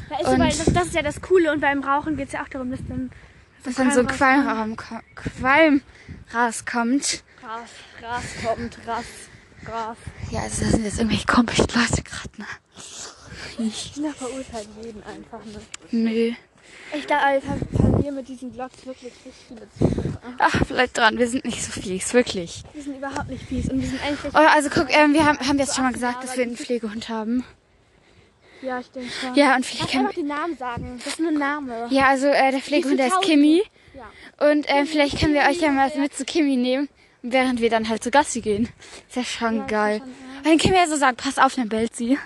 Ja, 0.09 0.19
ist 0.19 0.39
weil 0.39 0.49
das, 0.49 0.65
das 0.73 0.85
ist 0.87 0.95
ja 0.95 1.01
das 1.01 1.21
Coole 1.21 1.51
und 1.51 1.59
beim 1.61 1.83
Rauchen 1.83 2.17
geht 2.17 2.27
es 2.27 2.33
ja 2.33 2.43
auch 2.43 2.49
darum, 2.49 2.71
dass 2.71 2.79
dann 2.87 3.09
Dass 3.63 3.75
dann 3.75 3.91
so 3.91 4.01
ein 4.01 4.07
Qualm 4.07 4.75
Qualm, 4.75 5.01
Qualm 5.15 5.81
rauskommt. 6.33 7.23
Gras, 7.39 7.69
Gras 7.99 8.23
kommt, 8.45 8.83
Gras, 8.83 9.05
Gras. 9.65 9.97
Ja, 10.31 10.41
also 10.41 10.61
das 10.63 10.71
sind 10.71 10.85
jetzt 10.85 10.97
irgendwelche 10.99 11.25
komischen 11.25 11.67
Leute 11.67 12.03
gerade, 12.03 12.29
ne? 12.37 12.45
Kinder 13.93 14.13
verurteilen 14.13 14.67
jeden 14.81 15.03
einfach, 15.03 15.43
ne? 15.45 15.61
Nö. 15.91 16.31
Ich 16.95 17.07
glaube, 17.07 17.23
wir 17.33 17.41
ver- 17.41 17.89
verlieren 17.91 18.15
mit 18.15 18.27
diesen 18.27 18.53
Vlogs 18.53 18.85
wirklich 18.85 19.13
richtig 19.13 19.33
viele 19.47 19.67
Zuschauer. 19.77 20.19
Ach, 20.37 20.61
vielleicht 20.65 20.97
dran, 20.97 21.17
wir 21.17 21.27
sind 21.27 21.43
nicht 21.45 21.63
so 21.63 21.71
fies, 21.71 22.13
wirklich. 22.13 22.63
Die 22.75 22.81
sind 22.81 22.97
überhaupt 22.97 23.29
nicht 23.29 23.43
fies 23.45 23.69
und 23.69 23.79
die 23.79 23.87
sind 23.87 24.01
eigentlich... 24.03 24.33
Oh, 24.33 24.37
also 24.37 24.69
guck, 24.69 24.87
ähm, 24.95 25.13
wir 25.13 25.25
haben, 25.25 25.39
haben 25.39 25.59
jetzt 25.59 25.75
schon 25.75 25.83
mal 25.83 25.93
gesagt, 25.93 26.23
dass 26.23 26.37
wir 26.37 26.43
einen 26.43 26.55
Pflegehund 26.57 27.09
haben. 27.09 27.43
Ja, 28.63 28.79
ich 28.79 28.89
denke 28.91 29.09
schon. 29.11 29.35
Ja, 29.35 29.55
und 29.55 29.65
vielleicht 29.65 29.91
können 29.91 30.05
einfach 30.07 30.15
den 30.15 30.27
Namen 30.27 30.57
sagen. 30.57 30.95
Das 31.03 31.07
ist 31.13 31.19
nur 31.19 31.29
ein 31.29 31.37
Name. 31.37 31.87
Ja, 31.89 32.07
also 32.07 32.27
äh, 32.27 32.51
der 32.51 32.61
Pflegehund, 32.61 32.97
der 32.99 33.07
ist 33.07 33.13
tausend? 33.13 33.29
Kimi. 33.31 33.63
Ja. 33.93 34.49
Und 34.49 34.65
ähm, 34.69 34.87
vielleicht 34.87 35.19
können 35.19 35.33
wir 35.33 35.41
euch 35.41 35.59
ja 35.61 35.69
mal 35.71 35.91
mit 35.97 36.15
zu 36.15 36.25
Kimi 36.25 36.55
nehmen, 36.55 36.89
während 37.21 37.61
wir 37.61 37.69
dann 37.69 37.89
halt 37.89 38.03
zu 38.03 38.09
Gassi 38.11 38.41
gehen. 38.41 38.69
Ist 39.07 39.15
ja 39.15 39.23
schon 39.23 39.67
geil. 39.67 40.01
Und 40.37 40.45
dann 40.45 40.57
können 40.57 40.73
wir 40.73 40.81
ja 40.81 40.87
so 40.87 40.95
sagen, 40.95 41.15
pass 41.17 41.37
auf, 41.37 41.55
dann 41.55 41.69
bellt 41.69 41.95
sie. 41.95 42.17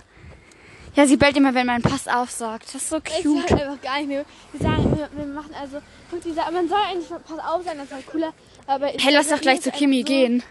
Ja, 0.96 1.06
sie 1.06 1.18
bellt 1.18 1.38
immer, 1.38 1.54
wenn 1.54 1.68
man 1.68 1.84
Pass 1.84 2.08
auf 2.08 2.32
sagt. 2.32 2.66
Das 2.74 2.76
ist 2.82 2.90
so 2.90 2.98
Ich 2.98 3.24
cute. 3.24 3.48
sag 3.48 3.52
einfach 3.62 3.82
gar 3.82 3.98
nicht 4.00 4.08
mehr. 4.08 4.26
Wir 4.52 4.62
sagen, 4.62 4.98
wir, 4.98 5.08
wir 5.16 5.26
machen 5.28 5.52
also, 5.62 5.78
guck, 6.10 6.24
dieser, 6.24 6.50
man 6.50 6.68
soll 6.68 6.80
eigentlich 6.90 7.08
pass 7.10 7.38
auf 7.38 7.64
sein, 7.64 7.78
das 7.78 7.86
ist 7.86 7.94
halt 7.94 8.08
cooler. 8.08 8.34
Aber 8.66 8.96
ich- 8.96 9.06
Hey, 9.06 9.14
lass 9.14 9.28
doch 9.30 9.40
gleich 9.40 9.62
zu 9.62 9.70
Kimi 9.70 10.00
so, 10.00 10.06
gehen. 10.06 10.42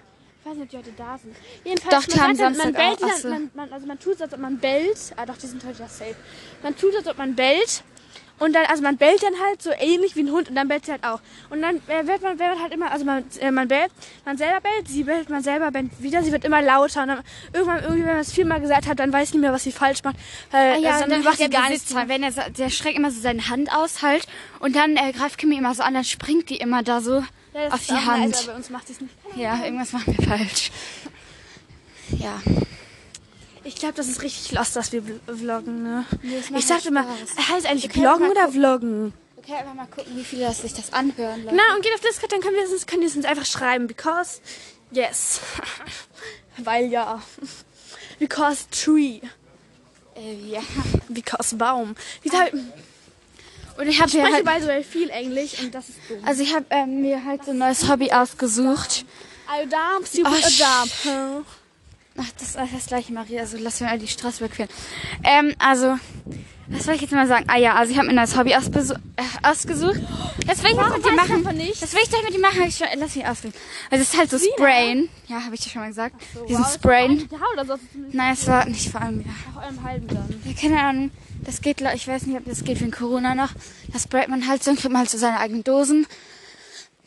Ich 0.47 0.50
weiß 0.53 0.59
nicht, 0.59 0.65
ob 0.65 0.71
die 0.71 0.76
heute 0.91 0.97
da 0.97 1.19
sind. 1.19 1.35
Jedenfalls, 1.65 2.07
Doch, 2.07 2.12
die 2.12 2.21
haben 2.21 2.29
man, 2.29 2.37
sagt 2.37 2.50
dann, 2.50 2.57
man 2.57 2.75
Samstag 2.75 2.85
auch. 2.85 2.99
bellt, 2.99 2.99
Ach 3.03 3.09
dann, 3.09 3.21
so. 3.21 3.29
man, 3.29 3.50
man, 3.55 3.73
also 3.73 3.87
man 3.88 3.99
tut 3.99 4.23
als 4.23 4.33
ob 4.33 4.38
man 4.38 4.59
bellt. 4.59 4.99
Ah, 5.17 5.26
doch, 5.26 5.37
die 5.37 5.47
sind 5.49 5.65
heute 5.65 5.81
ja 5.83 5.88
safe. 5.88 6.15
Man 6.62 6.76
tut 6.76 6.93
so, 6.93 6.99
als 6.99 7.09
ob 7.09 7.19
man 7.19 7.35
bellt. 7.35 7.83
Und 8.38 8.53
dann, 8.55 8.65
also 8.67 8.81
man 8.83 8.97
bellt 8.97 9.25
dann 9.25 9.33
halt 9.45 9.61
so 9.61 9.71
ähnlich 9.76 10.15
wie 10.15 10.21
ein 10.21 10.31
Hund 10.31 10.49
und 10.49 10.55
dann 10.55 10.69
bellt 10.69 10.87
sie 10.87 10.93
halt 10.93 11.03
auch. 11.03 11.21
Und 11.50 11.62
dann 11.62 11.76
äh, 11.88 12.07
wird 12.07 12.23
man, 12.23 12.38
wird 12.38 12.50
man 12.50 12.62
halt 12.62 12.73
immer, 12.73 12.93
also 12.93 13.05
man, 13.05 13.25
äh, 13.41 13.50
man 13.50 13.67
bellt, 13.67 13.91
man 14.25 14.37
selber 14.37 14.61
bellt, 14.61 14.87
sie 14.87 15.03
bellt, 15.03 15.31
man 15.31 15.43
selber 15.43 15.73
bellt 15.73 15.91
wieder, 16.00 16.23
sie 16.23 16.31
wird 16.31 16.45
immer 16.45 16.62
lauter. 16.62 17.03
Und 17.03 17.09
dann 17.09 17.23
irgendwann, 17.53 17.83
irgendwie, 17.83 18.03
wenn 18.03 18.12
man 18.12 18.19
es 18.19 18.33
viermal 18.33 18.61
gesagt 18.61 18.87
hat, 18.87 19.00
dann 19.00 19.12
weiß 19.12 19.29
ich 19.31 19.35
nicht 19.35 19.41
mehr, 19.41 19.53
was 19.53 19.65
sie 19.65 19.73
falsch 19.73 20.05
macht. 20.05 20.17
Weil, 20.53 20.75
Ah 20.75 20.76
ja, 20.76 20.91
also 20.93 21.05
und 21.05 21.11
dann 21.11 21.25
macht 21.25 21.31
macht 21.31 21.38
sie 21.38 21.50
gar 21.50 21.71
nichts. 21.71 21.93
Wenn 21.93 22.23
er, 22.23 22.31
der 22.50 22.71
streckt 22.71 22.97
immer 22.97 23.11
so 23.11 23.21
seine 23.21 23.49
Hand 23.49 23.73
aus 23.75 24.03
halt 24.03 24.29
und 24.61 24.76
dann 24.76 24.97
äh, 24.97 25.11
greift 25.11 25.38
Kimi 25.38 25.57
immer 25.57 25.75
so 25.75 25.83
an, 25.83 25.95
dann 25.95 26.05
springt 26.05 26.50
die 26.50 26.59
immer 26.59 26.85
da 26.85 27.00
so 27.00 27.25
Ja, 27.57 27.69
auf 27.73 27.87
die 27.87 27.93
Hand. 27.93 28.37
Aber 28.37 28.47
bei 28.47 28.55
uns 28.57 28.71
macht 28.71 28.91
es 28.91 29.01
nicht. 29.01 29.15
Ja, 29.35 29.65
irgendwas 29.65 29.93
machen 29.93 30.17
wir 30.17 30.27
falsch. 30.27 30.71
Ja. 32.19 32.41
Ich 33.65 33.77
glaube, 33.77 33.95
das 33.95 34.09
ist 34.09 34.23
richtig 34.23 34.53
lost, 34.53 34.77
dass 34.77 34.93
wir 34.93 35.03
vl- 35.03 35.21
vloggen, 35.37 35.83
ne? 35.83 36.05
macht 36.51 36.61
ich 36.61 36.67
sagte 36.67 36.93
Spaß. 37.35 37.49
heißt 37.49 37.67
eigentlich 37.67 37.91
vloggen 37.93 38.27
mal 38.27 38.31
oder 38.31 38.49
vloggen? 38.49 39.13
Okay, 39.39 39.55
einfach 39.55 39.75
mal 39.75 39.87
gucken, 39.87 40.17
wie 40.17 40.25
viele 40.25 40.53
sich 40.63 40.75
das 40.75 40.93
anhören. 40.93 41.45
Leute. 41.45 41.57
Na, 41.57 41.75
und 41.75 41.83
geht 41.83 41.95
auf 41.95 42.01
Discord, 42.01 42.31
dann 42.33 42.41
können 42.41 42.55
wir 42.57 42.65
es 42.65 42.87
es 43.09 43.17
uns 43.17 43.25
einfach 43.25 43.47
schreiben. 43.47 43.87
Because, 43.87 44.41
yes. 44.93 45.41
Weil 46.59 46.87
ja. 46.87 47.23
Because 48.19 48.67
tree. 48.71 49.21
Äh, 50.17 50.35
ja. 50.49 50.61
Because 51.09 51.57
Baum. 51.57 51.95
Die 52.25 52.31
halt, 52.31 52.55
Und 53.78 53.88
ich 53.88 54.00
habe 54.00 54.11
spreche 54.11 54.33
halt, 54.33 54.45
by 54.45 54.61
the 54.61 54.66
way 54.66 54.83
viel 54.83 55.11
Englisch 55.11 55.61
und 55.61 55.75
das 55.75 55.88
ist 55.90 55.99
dumm. 56.09 56.18
also 56.25 56.42
ich 56.42 56.54
habe 56.54 56.66
ähm, 56.71 57.02
mir 57.02 57.25
halt 57.25 57.45
so 57.45 57.50
ein 57.50 57.59
neues 57.59 57.88
Hobby 57.88 58.11
ausgesucht. 58.12 59.04
I 59.49 59.66
dump, 59.68 60.06
stupid 60.06 60.26
Oh, 60.26 60.64
a 60.64 60.83
dump. 60.83 61.47
Ach, 62.19 62.31
das 62.39 62.49
ist 62.49 62.57
das 62.57 62.87
gleiche, 62.87 63.13
Maria. 63.13 63.41
Also 63.41 63.57
lass 63.59 63.81
mir 63.81 63.97
die 63.99 64.09
Straße 64.09 64.45
überqueren. 64.45 64.71
Ähm, 65.23 65.55
also, 65.59 65.99
was 66.69 66.85
soll 66.85 66.95
ich 66.95 67.02
jetzt 67.02 67.13
mal 67.13 67.26
sagen? 67.26 67.45
Ah 67.49 67.59
ja, 67.59 67.75
also 67.75 67.93
ich 67.93 67.99
habe 67.99 68.07
mir 68.07 68.13
ein 68.15 68.17
neues 68.17 68.37
Hobby 68.37 68.50
äh, 68.50 68.57
ausgesucht. 68.57 70.00
Das 70.47 70.63
will 70.63 70.71
ich 70.71 70.76
jetzt 70.76 70.97
mit 70.97 71.05
dir 71.05 71.13
machen. 71.13 71.45
Das 71.45 71.93
will 71.93 72.00
ich 72.02 72.09
doch 72.09 72.23
mit 72.23 72.35
dir 72.35 72.41
machen. 72.41 72.63
Ich, 72.67 72.81
lass 72.81 73.15
mich 73.15 73.26
ausreden. 73.26 73.55
Also 73.91 74.02
es 74.02 74.13
ist 74.13 74.19
halt 74.19 74.31
so 74.31 74.39
Sprayen. 74.39 75.09
Ja, 75.29 75.43
habe 75.43 75.55
ich 75.55 75.61
dir 75.61 75.71
schon 75.71 75.83
mal 75.83 75.89
gesagt. 75.89 76.17
Diesen 76.49 76.65
Sprayen. 76.65 77.29
Ja, 77.31 77.39
oder 77.52 77.67
so. 77.67 77.75
Zumindest 77.93 78.15
Nein, 78.15 78.33
es 78.33 78.47
war 78.47 78.67
nicht 78.67 78.91
vor 78.91 79.02
allem, 79.02 79.21
ja. 79.21 79.33
auf 79.55 79.63
eurem 79.63 79.83
halben 79.83 80.09
dann. 80.09 80.43
Ja, 80.45 80.52
keine 80.61 80.81
Ahnung. 80.81 81.11
Das 81.45 81.61
geht, 81.61 81.81
ich 81.81 82.09
weiß 82.09 82.26
nicht, 82.26 82.37
ob 82.37 82.45
das 82.47 82.65
geht 82.65 82.81
wegen 82.81 82.91
Corona 82.91 83.35
noch. 83.35 83.50
Das 83.93 84.05
sprayt 84.05 84.29
man 84.29 84.49
halt 84.49 84.65
so 84.65 84.71
und 84.71 84.81
kriegt 84.81 84.93
man 84.93 85.00
halt 85.00 85.11
so 85.11 85.19
seine 85.19 85.39
eigenen 85.39 85.63
Dosen. 85.63 86.07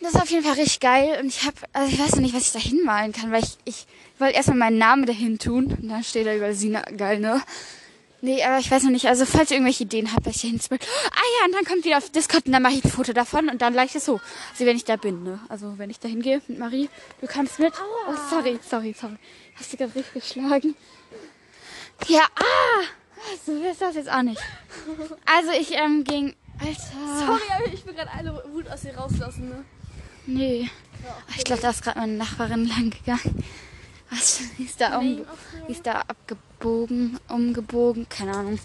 Das 0.01 0.13
ist 0.13 0.21
auf 0.21 0.29
jeden 0.29 0.43
Fall 0.43 0.53
richtig 0.53 0.79
geil. 0.79 1.19
Und 1.21 1.27
ich 1.27 1.43
habe, 1.45 1.57
also 1.73 1.91
ich 1.91 1.99
weiß 1.99 2.15
noch 2.15 2.21
nicht, 2.21 2.33
was 2.33 2.43
ich 2.43 2.51
da 2.53 2.59
hinmalen 2.59 3.11
kann, 3.11 3.31
weil 3.31 3.43
ich, 3.43 3.57
ich 3.65 3.85
wollte 4.17 4.35
erstmal 4.35 4.57
meinen 4.57 4.77
Namen 4.77 5.05
dahin 5.05 5.39
tun. 5.39 5.65
Und 5.65 5.89
dann 5.89 6.03
steht 6.03 6.25
da 6.25 6.33
überall 6.33 6.53
Sina, 6.53 6.81
geil, 6.81 7.19
ne? 7.19 7.41
Nee, 8.21 8.43
aber 8.43 8.59
ich 8.59 8.69
weiß 8.69 8.83
noch 8.83 8.91
nicht. 8.91 9.07
Also, 9.07 9.25
falls 9.25 9.49
ihr 9.49 9.57
irgendwelche 9.57 9.83
Ideen 9.83 10.13
habt, 10.13 10.25
was 10.25 10.35
ich 10.37 10.41
da 10.41 10.47
hinspraye. 10.49 10.79
Ah 11.11 11.23
ja, 11.39 11.45
und 11.45 11.53
dann 11.53 11.63
kommt 11.63 11.85
wieder 11.85 11.97
auf 11.97 12.09
Discord 12.09 12.45
und 12.47 12.51
dann 12.51 12.61
mache 12.61 12.73
ich 12.73 12.83
ein 12.83 12.91
Foto 12.91 13.13
davon 13.13 13.49
und 13.49 13.61
dann 13.61 13.73
leicht 13.73 13.95
es 13.95 14.05
so. 14.05 14.19
Also, 14.51 14.65
wenn 14.65 14.75
ich 14.75 14.83
da 14.83 14.97
bin, 14.97 15.23
ne? 15.23 15.39
Also, 15.47 15.77
wenn 15.77 15.89
ich 15.89 15.99
da 15.99 16.09
hingehe 16.09 16.41
mit 16.47 16.59
Marie, 16.59 16.89
du 17.21 17.27
kommst 17.27 17.59
mit. 17.59 17.73
Oh, 18.09 18.13
sorry, 18.29 18.59
sorry, 18.67 18.93
sorry. 18.99 19.15
Hast 19.55 19.71
du 19.71 19.77
gerade 19.77 19.95
richtig 19.95 20.13
geschlagen? 20.13 20.75
Ja, 22.07 22.25
ah! 22.35 22.83
So 23.45 23.53
ist 23.63 23.81
das 23.81 23.95
jetzt 23.95 24.11
auch 24.11 24.21
nicht. 24.21 24.41
Also, 25.25 25.51
ich, 25.51 25.73
ähm, 25.77 26.03
ging. 26.03 26.35
Alter. 26.59 27.25
Sorry, 27.25 27.41
aber 27.57 27.73
ich 27.73 27.85
will 27.85 27.93
gerade 27.93 28.11
alle 28.11 28.43
Wut 28.51 28.67
aus 28.67 28.81
dir 28.81 28.95
rauslassen, 28.95 29.47
ne? 29.47 29.65
Nee. 30.29 30.69
Ich 31.35 31.43
glaube, 31.43 31.61
da 31.61 31.71
ist 31.71 31.81
gerade 31.81 31.99
meine 31.99 32.13
Nachbarin 32.13 32.67
lang 32.67 32.91
gegangen. 32.91 33.43
Was? 34.11 34.41
Die 34.57 34.63
ist 34.63 34.79
da, 34.79 34.97
um, 34.97 35.25
die 35.67 35.71
ist 35.71 35.85
da 35.85 36.01
abgebogen, 36.07 37.19
umgebogen, 37.27 38.07
keine 38.09 38.35
Ahnung. 38.35 38.59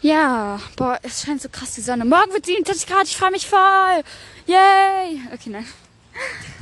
Ja, 0.00 0.60
boah, 0.76 0.98
es 1.02 1.22
scheint 1.22 1.42
so 1.42 1.48
krass 1.48 1.74
die 1.74 1.80
Sonne. 1.80 2.04
Morgen 2.04 2.32
wird 2.32 2.46
27 2.46 2.86
Grad, 2.86 3.04
ich 3.04 3.16
freue 3.16 3.30
mich 3.30 3.46
voll. 3.46 4.02
Yay! 4.46 5.20
Okay, 5.32 5.50
nein. 5.50 5.66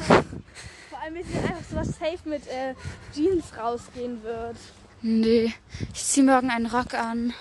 Vor 0.06 0.98
allem, 1.00 1.14
wenn 1.14 1.42
einfach 1.44 1.64
sowas 1.70 1.88
safe 1.88 2.28
mit 2.28 2.46
äh, 2.48 2.74
Jeans 3.14 3.44
rausgehen 3.58 4.22
wird. 4.22 4.56
Nee, 5.02 5.54
ich 5.92 6.04
ziehe 6.04 6.26
morgen 6.26 6.50
einen 6.50 6.66
Rock 6.66 6.94
an. 6.94 7.34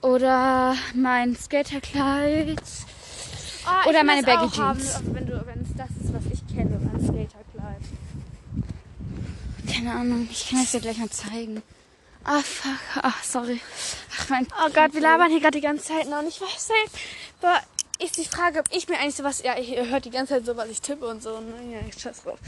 Oder 0.00 0.76
mein 0.94 1.34
Skaterkleid. 1.36 2.62
Ah, 3.70 3.86
Oder 3.86 4.02
meine 4.02 4.22
Baggy 4.22 4.48
haben, 4.56 4.78
Jeans. 4.78 4.94
also 4.94 5.14
wenn, 5.14 5.26
du, 5.26 5.46
wenn 5.46 5.60
es 5.60 5.68
das 5.76 5.90
ist, 6.02 6.14
was 6.14 6.22
ich 6.32 6.56
kenne, 6.56 6.76
ein 6.76 7.00
Skaterkleid. 7.00 7.82
Keine 9.72 9.92
Ahnung, 9.92 10.28
ich 10.30 10.48
kann 10.48 10.60
es 10.62 10.72
dir 10.72 10.80
gleich 10.80 10.96
mal 10.98 11.10
zeigen. 11.10 11.62
Ah, 12.24 12.40
fuck. 12.40 12.78
Ach, 13.02 13.22
sorry. 13.22 13.60
Ach, 14.18 14.28
mein 14.30 14.46
Oh 14.64 14.70
Gott, 14.74 14.92
wir 14.94 15.00
labern 15.00 15.30
hier 15.30 15.40
gerade 15.40 15.58
die 15.58 15.64
ganze 15.66 15.84
Zeit 15.84 16.08
noch. 16.08 16.18
Und 16.20 16.28
ich 16.28 16.40
weiß 16.40 16.70
nicht, 16.70 17.04
aber 17.40 17.60
ist 18.00 18.16
die 18.16 18.24
Frage, 18.24 18.60
ob 18.60 18.66
ich 18.70 18.88
mir 18.88 18.98
eigentlich 18.98 19.16
sowas. 19.16 19.42
Ja, 19.42 19.56
ihr 19.58 19.88
hört 19.88 20.04
die 20.04 20.10
ganze 20.10 20.34
Zeit 20.34 20.46
so, 20.46 20.56
was 20.56 20.68
ich 20.68 20.80
tippe 20.80 21.06
und 21.06 21.22
so. 21.22 21.40
Ne? 21.40 21.72
Ja, 21.72 21.78
ich 21.88 22.00
scheiß 22.00 22.22
drauf. 22.22 22.38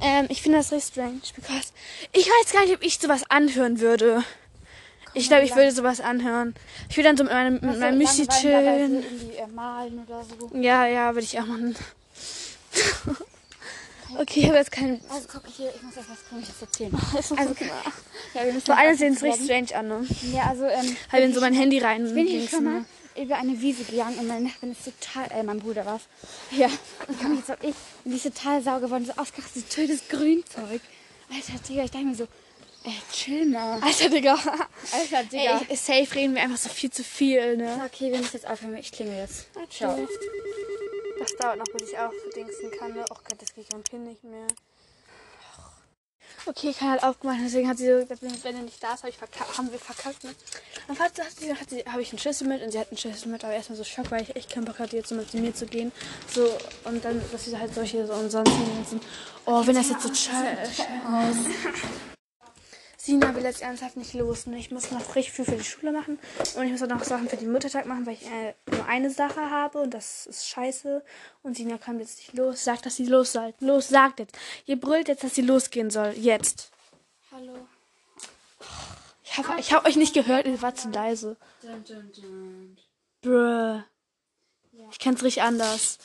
Ähm, 0.00 0.26
ich 0.28 0.42
finde 0.42 0.58
das 0.58 0.72
richtig 0.72 0.92
strange, 0.94 1.20
because 1.34 1.72
ich 2.12 2.26
weiß 2.26 2.52
gar 2.52 2.62
nicht, 2.62 2.74
ob 2.74 2.82
ich 2.82 2.98
sowas 2.98 3.22
anhören 3.28 3.80
würde. 3.80 4.24
Ich 5.14 5.28
glaube, 5.28 5.44
ich 5.44 5.54
würde 5.54 5.72
sowas 5.72 6.00
anhören. 6.00 6.54
Ich 6.88 6.96
würde 6.96 7.08
dann 7.10 7.16
so 7.16 7.24
mit 7.24 7.32
meinem, 7.32 7.54
mit 7.54 7.78
meinem 7.78 7.98
Müsli 7.98 8.26
chillen. 8.28 9.02
äh, 9.36 9.46
malen 9.54 10.04
oder 10.06 10.24
so. 10.24 10.50
Ja, 10.56 10.86
ja, 10.86 11.14
würde 11.14 11.24
ich 11.24 11.38
auch 11.38 11.46
machen. 11.46 11.76
okay, 14.18 14.40
ich 14.40 14.46
habe 14.46 14.56
jetzt 14.56 14.72
keinen. 14.72 15.00
Also 15.10 15.28
guck 15.30 15.42
hier, 15.54 15.70
ich 15.74 15.82
muss 15.82 15.96
euch 15.96 16.04
was 16.08 16.28
komisches 16.28 16.60
erzählen. 16.60 16.92
Also, 17.14 17.34
Ja, 18.34 18.44
wir 18.44 18.52
müssen 18.54 18.66
vor 18.66 18.78
allem 18.78 18.96
sehen 18.96 19.12
es 19.14 19.22
richtig 19.22 19.44
strange 19.44 19.76
an, 19.78 19.88
ne? 19.88 20.06
Ja, 20.32 20.48
also 20.48 20.64
ähm, 20.64 20.96
Halt 21.10 21.24
in 21.24 21.34
so 21.34 21.40
mein 21.40 21.52
Handy 21.54 21.78
rein. 21.78 22.04
bin 22.14 22.26
ich 22.26 22.32
links, 22.32 22.50
schon 22.50 22.64
mal 22.64 22.80
ne? 22.80 22.84
über 23.20 23.36
eine 23.36 23.60
Wiese 23.60 23.84
gegangen 23.84 24.18
und 24.18 24.26
meine 24.26 24.46
Nachbarin 24.46 24.72
ist 24.72 24.84
total, 24.84 25.30
äh, 25.38 25.42
mein 25.42 25.58
Bruder 25.58 25.84
war's. 25.84 26.02
Ja. 26.50 26.68
Und 27.08 27.20
komm 27.20 27.36
jetzt 27.36 27.50
auch 27.50 27.62
ich 27.62 27.74
und 28.04 28.10
die 28.12 28.16
ist 28.16 28.22
total 28.22 28.62
sauer 28.62 28.80
geworden, 28.80 29.04
so 29.04 29.12
ausgerastet, 29.20 29.70
so 29.70 29.74
schönes 29.74 30.08
Grünzeug. 30.08 30.80
Alter, 31.30 31.58
Digga, 31.68 31.84
ich 31.84 31.90
dachte 31.90 32.04
mir 32.06 32.14
so, 32.14 32.26
äh, 32.84 33.12
chill 33.12 33.46
mal. 33.46 33.80
Alter, 33.80 34.08
Digga. 34.08 34.34
Alter, 34.34 35.24
Digga. 35.24 35.60
Ey, 35.68 35.76
safe 35.76 36.14
reden 36.14 36.34
wir 36.34 36.42
einfach 36.42 36.56
so 36.56 36.68
viel 36.68 36.90
zu 36.90 37.04
viel, 37.04 37.56
ne? 37.56 37.82
okay, 37.86 38.10
wir 38.10 38.18
müssen 38.18 38.34
jetzt 38.34 38.46
aufhören, 38.48 38.76
ich 38.76 38.92
klingel 38.92 39.16
jetzt. 39.18 39.46
Ciao. 39.70 39.96
Das 41.18 41.36
dauert 41.36 41.58
noch, 41.58 41.66
bis 41.66 41.90
ich 41.90 41.98
aufdingsen 41.98 42.70
kann. 42.78 42.92
Ne? 42.94 43.04
Oh 43.10 43.14
Gott, 43.14 43.40
das 43.40 43.54
geht 43.54 43.70
kein 43.70 43.82
Pin 43.82 44.04
nicht 44.04 44.24
mehr. 44.24 44.46
Okay, 46.44 46.72
kann 46.76 46.90
halt 46.90 47.04
aufgemacht, 47.04 47.38
deswegen 47.44 47.68
hat 47.68 47.78
sie 47.78 47.86
so 47.86 48.00
gesagt, 48.00 48.20
wenn 48.20 48.56
er 48.56 48.62
nicht 48.62 48.82
da 48.82 48.94
ist, 48.94 49.04
hab 49.04 49.10
ich 49.10 49.16
verkackt, 49.16 49.56
haben 49.56 49.70
wir 49.70 49.78
verkackt. 49.78 50.24
Ne? 50.24 50.34
Dann 50.88 50.98
hat 50.98 51.12
sie, 51.14 51.52
sie, 51.68 51.84
habe 51.84 52.02
ich 52.02 52.10
einen 52.10 52.18
Schlüssel 52.18 52.48
mit 52.48 52.62
und 52.62 52.72
sie 52.72 52.80
hat 52.80 52.88
einen 52.88 52.98
Schlüssel 52.98 53.28
mit, 53.28 53.44
aber 53.44 53.52
erstmal 53.52 53.76
so 53.76 53.84
Schock, 53.84 54.10
weil 54.10 54.22
ich 54.22 54.34
echt 54.34 54.50
keinen 54.50 54.64
Bock 54.64 54.80
hatte, 54.80 54.96
jetzt 54.96 55.10
so 55.10 55.14
mit 55.14 55.32
mir 55.34 55.54
zu 55.54 55.66
gehen. 55.66 55.92
So, 56.34 56.50
und 56.84 57.04
dann, 57.04 57.22
dass 57.30 57.44
sie 57.44 57.56
halt 57.56 57.72
solche 57.72 58.04
so 58.08 58.14
und 58.14 58.30
sonst 58.30 58.52
sind. 58.88 59.02
Oh, 59.46 59.64
wenn 59.64 59.76
das 59.76 59.88
jetzt 59.88 60.02
so 60.02 60.12
scheiße 60.12 60.82
aus. 61.06 61.36
Sina 63.04 63.34
will 63.34 63.42
jetzt 63.42 63.62
ernsthaft 63.62 63.96
nicht 63.96 64.14
los. 64.14 64.46
Ne? 64.46 64.58
Ich 64.58 64.70
muss 64.70 64.92
noch 64.92 65.16
richtig 65.16 65.32
viel 65.32 65.44
für 65.44 65.56
die 65.56 65.64
Schule 65.64 65.90
machen. 65.90 66.20
Und 66.54 66.64
ich 66.64 66.70
muss 66.70 66.84
auch 66.84 66.86
noch 66.86 67.02
Sachen 67.02 67.28
für 67.28 67.36
den 67.36 67.50
Muttertag 67.50 67.84
machen, 67.84 68.06
weil 68.06 68.14
ich 68.14 68.24
äh, 68.30 68.54
nur 68.70 68.86
eine 68.86 69.10
Sache 69.10 69.50
habe. 69.50 69.80
Und 69.80 69.92
das 69.92 70.26
ist 70.26 70.46
scheiße. 70.46 71.02
Und 71.42 71.56
Sina 71.56 71.78
kann 71.78 71.98
jetzt 71.98 72.18
nicht 72.18 72.34
los. 72.34 72.62
Sagt, 72.62 72.86
dass 72.86 72.94
sie 72.94 73.06
los 73.06 73.32
soll. 73.32 73.54
Los, 73.58 73.88
sagt 73.88 74.20
jetzt. 74.20 74.38
Ihr 74.66 74.78
brüllt 74.78 75.08
jetzt, 75.08 75.24
dass 75.24 75.34
sie 75.34 75.42
losgehen 75.42 75.90
soll. 75.90 76.12
Jetzt. 76.16 76.70
Hallo. 77.32 77.66
Ich 79.24 79.36
habe 79.36 79.58
ich 79.58 79.72
hab 79.72 79.84
euch 79.84 79.96
nicht 79.96 80.14
gehört. 80.14 80.46
Ihr 80.46 80.62
wart 80.62 80.78
zu 80.78 80.88
leise. 80.90 81.36
Bruh. 83.20 83.82
Ich 84.92 85.00
kenn's 85.00 85.24
richtig 85.24 85.42
anders. 85.42 85.98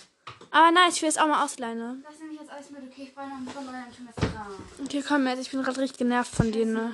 Aber 0.49 0.71
nice, 0.71 0.95
ich 0.95 1.01
will 1.03 1.10
es 1.10 1.17
auch 1.17 1.27
mal 1.27 1.45
ausleihen, 1.45 1.77
ne? 1.77 2.03
Alles 2.57 2.71
mit. 2.71 2.81
Okay, 2.91 3.03
ich 3.03 3.13
brauche 3.13 3.27
noch 3.27 3.53
tun 3.53 3.65
wir 3.71 4.09
es 4.09 4.33
da. 4.33 4.47
Okay, 4.83 5.03
komm 5.07 5.27
jetzt. 5.27 5.41
Ich 5.41 5.51
bin 5.51 5.61
gerade 5.61 5.79
richtig 5.79 5.99
genervt 5.99 6.33
von 6.33 6.51
denen, 6.51 6.73
ne? 6.73 6.91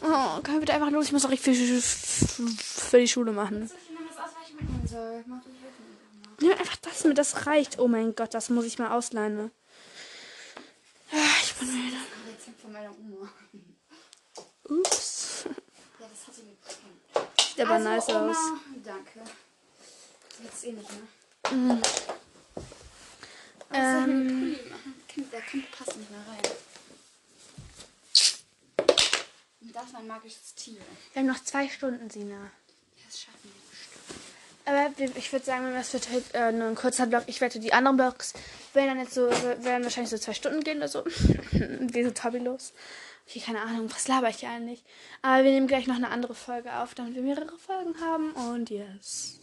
Oh, 0.00 0.40
komm 0.42 0.60
bitte 0.60 0.72
einfach 0.72 0.90
los. 0.90 1.06
Ich 1.06 1.12
muss 1.12 1.26
auch 1.26 1.30
richtig 1.30 1.58
viel 1.58 1.82
für 1.82 2.98
die 2.98 3.08
Schule 3.08 3.32
machen. 3.32 3.70
Nimm 6.40 6.52
einfach 6.52 6.76
das 6.76 7.04
mit, 7.04 7.18
das 7.18 7.46
reicht. 7.46 7.78
Oh 7.78 7.86
mein 7.86 8.14
Gott, 8.14 8.32
das 8.32 8.48
muss 8.48 8.64
ich 8.64 8.78
mal 8.78 8.92
ausleihen. 8.96 9.36
Ne? 9.36 9.50
Ah, 11.12 11.16
Ich 11.42 11.54
bin 11.54 11.68
müde. 11.68 11.96
Rezept 12.26 12.62
von 12.62 12.72
meiner 12.72 12.90
Oma. 12.92 13.28
Ups. 14.70 15.44
Ja, 16.00 16.06
das 16.08 16.28
hat 16.28 16.34
sie 16.34 16.56
geschenkt. 16.64 17.42
Sieht 17.42 17.60
aber 17.60 17.74
also, 17.74 17.88
nice 17.90 18.08
Oma, 18.08 18.30
aus. 18.30 18.36
Danke. 18.82 19.20
Jetzt 20.42 20.64
eh 20.64 20.72
nicht 20.72 20.88
mehr. 20.90 21.52
Ähm, 21.52 21.82
Ähm, 23.74 24.56
der 25.16 25.40
kommt 25.42 25.70
passt 25.72 25.96
nicht 25.96 26.10
mehr 26.10 26.20
rein. 26.20 26.52
Und 29.60 29.76
das 29.76 29.84
ist 29.84 29.92
mein 29.92 30.06
magisches 30.06 30.54
Tier. 30.54 30.80
wir 31.12 31.20
haben 31.20 31.26
noch 31.26 31.42
zwei 31.42 31.68
Stunden, 31.68 32.10
Sina. 32.10 32.34
Ja, 32.34 32.50
das 33.06 33.20
schaffen 33.20 33.38
wir 33.44 33.50
bestimmt. 33.70 34.22
Aber 34.64 35.18
ich 35.18 35.32
würde 35.32 35.44
sagen, 35.44 35.72
das 35.72 35.92
wird 35.92 36.10
halt 36.10 36.24
äh, 36.34 36.52
nur 36.52 36.68
ein 36.68 36.74
kurzer 36.74 37.06
Block. 37.06 37.24
Ich 37.26 37.40
wette, 37.40 37.58
die 37.58 37.72
anderen 37.72 37.96
Blocks 37.96 38.34
werden 38.74 38.88
dann 38.88 39.00
jetzt 39.00 39.14
so, 39.14 39.30
werden 39.30 39.84
wahrscheinlich 39.84 40.10
so 40.10 40.18
zwei 40.18 40.34
Stunden 40.34 40.62
gehen 40.62 40.78
oder 40.78 40.88
so. 40.88 41.04
Wie 41.52 42.04
so 42.04 42.10
hobbylos. 42.22 42.72
Okay, 43.26 43.40
keine 43.40 43.60
Ahnung, 43.60 43.90
was 43.92 44.08
laber 44.08 44.28
ich 44.28 44.36
hier 44.36 44.50
eigentlich? 44.50 44.82
Aber 45.22 45.44
wir 45.44 45.50
nehmen 45.50 45.66
gleich 45.66 45.86
noch 45.86 45.96
eine 45.96 46.10
andere 46.10 46.34
Folge 46.34 46.74
auf, 46.74 46.94
damit 46.94 47.14
wir 47.14 47.22
mehrere 47.22 47.56
Folgen 47.58 48.00
haben. 48.00 48.32
Und 48.32 48.70
yes. 48.70 49.38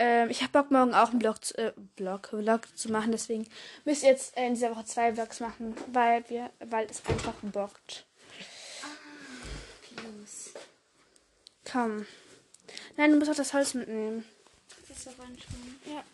Ähm, 0.00 0.30
ich 0.30 0.42
habe 0.42 0.52
Bock, 0.52 0.70
morgen 0.70 0.94
auch 0.94 1.10
einen 1.10 1.18
Blog, 1.18 1.44
zu- 1.44 1.58
äh, 1.58 1.72
Blog, 1.96 2.28
Vlog 2.28 2.68
zu 2.76 2.90
machen. 2.90 3.10
Deswegen 3.10 3.48
müsst 3.84 4.04
ihr 4.04 4.10
jetzt 4.10 4.36
äh, 4.36 4.46
in 4.46 4.54
dieser 4.54 4.70
Woche 4.70 4.84
zwei 4.84 5.12
Vlogs 5.12 5.40
machen, 5.40 5.76
weil 5.92 6.24
wir, 6.30 6.50
weil 6.60 6.86
es 6.88 7.02
einfach 7.04 7.34
bockt. 7.42 8.06
Los. 9.96 10.52
Komm. 11.70 12.06
Nein, 12.96 13.10
du 13.10 13.18
musst 13.18 13.30
auch 13.30 13.34
das 13.34 13.52
Holz 13.52 13.74
mitnehmen. 13.74 14.24
Das 14.88 14.98
ist 14.98 15.08
reinschwimmen. 15.08 15.80
Ja. 15.86 16.04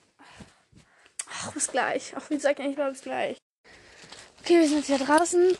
Ach, 1.30 1.52
bis 1.52 1.68
gleich. 1.68 2.14
Ach, 2.16 2.30
wie 2.30 2.36
gesagt, 2.36 2.60
ich 2.60 2.74
glaube 2.74 2.92
bis 2.92 3.02
gleich. 3.02 3.36
Okay, 4.40 4.60
wir 4.60 4.68
sind 4.68 4.78
jetzt 4.78 4.86
hier 4.86 4.98
draußen. 4.98 5.56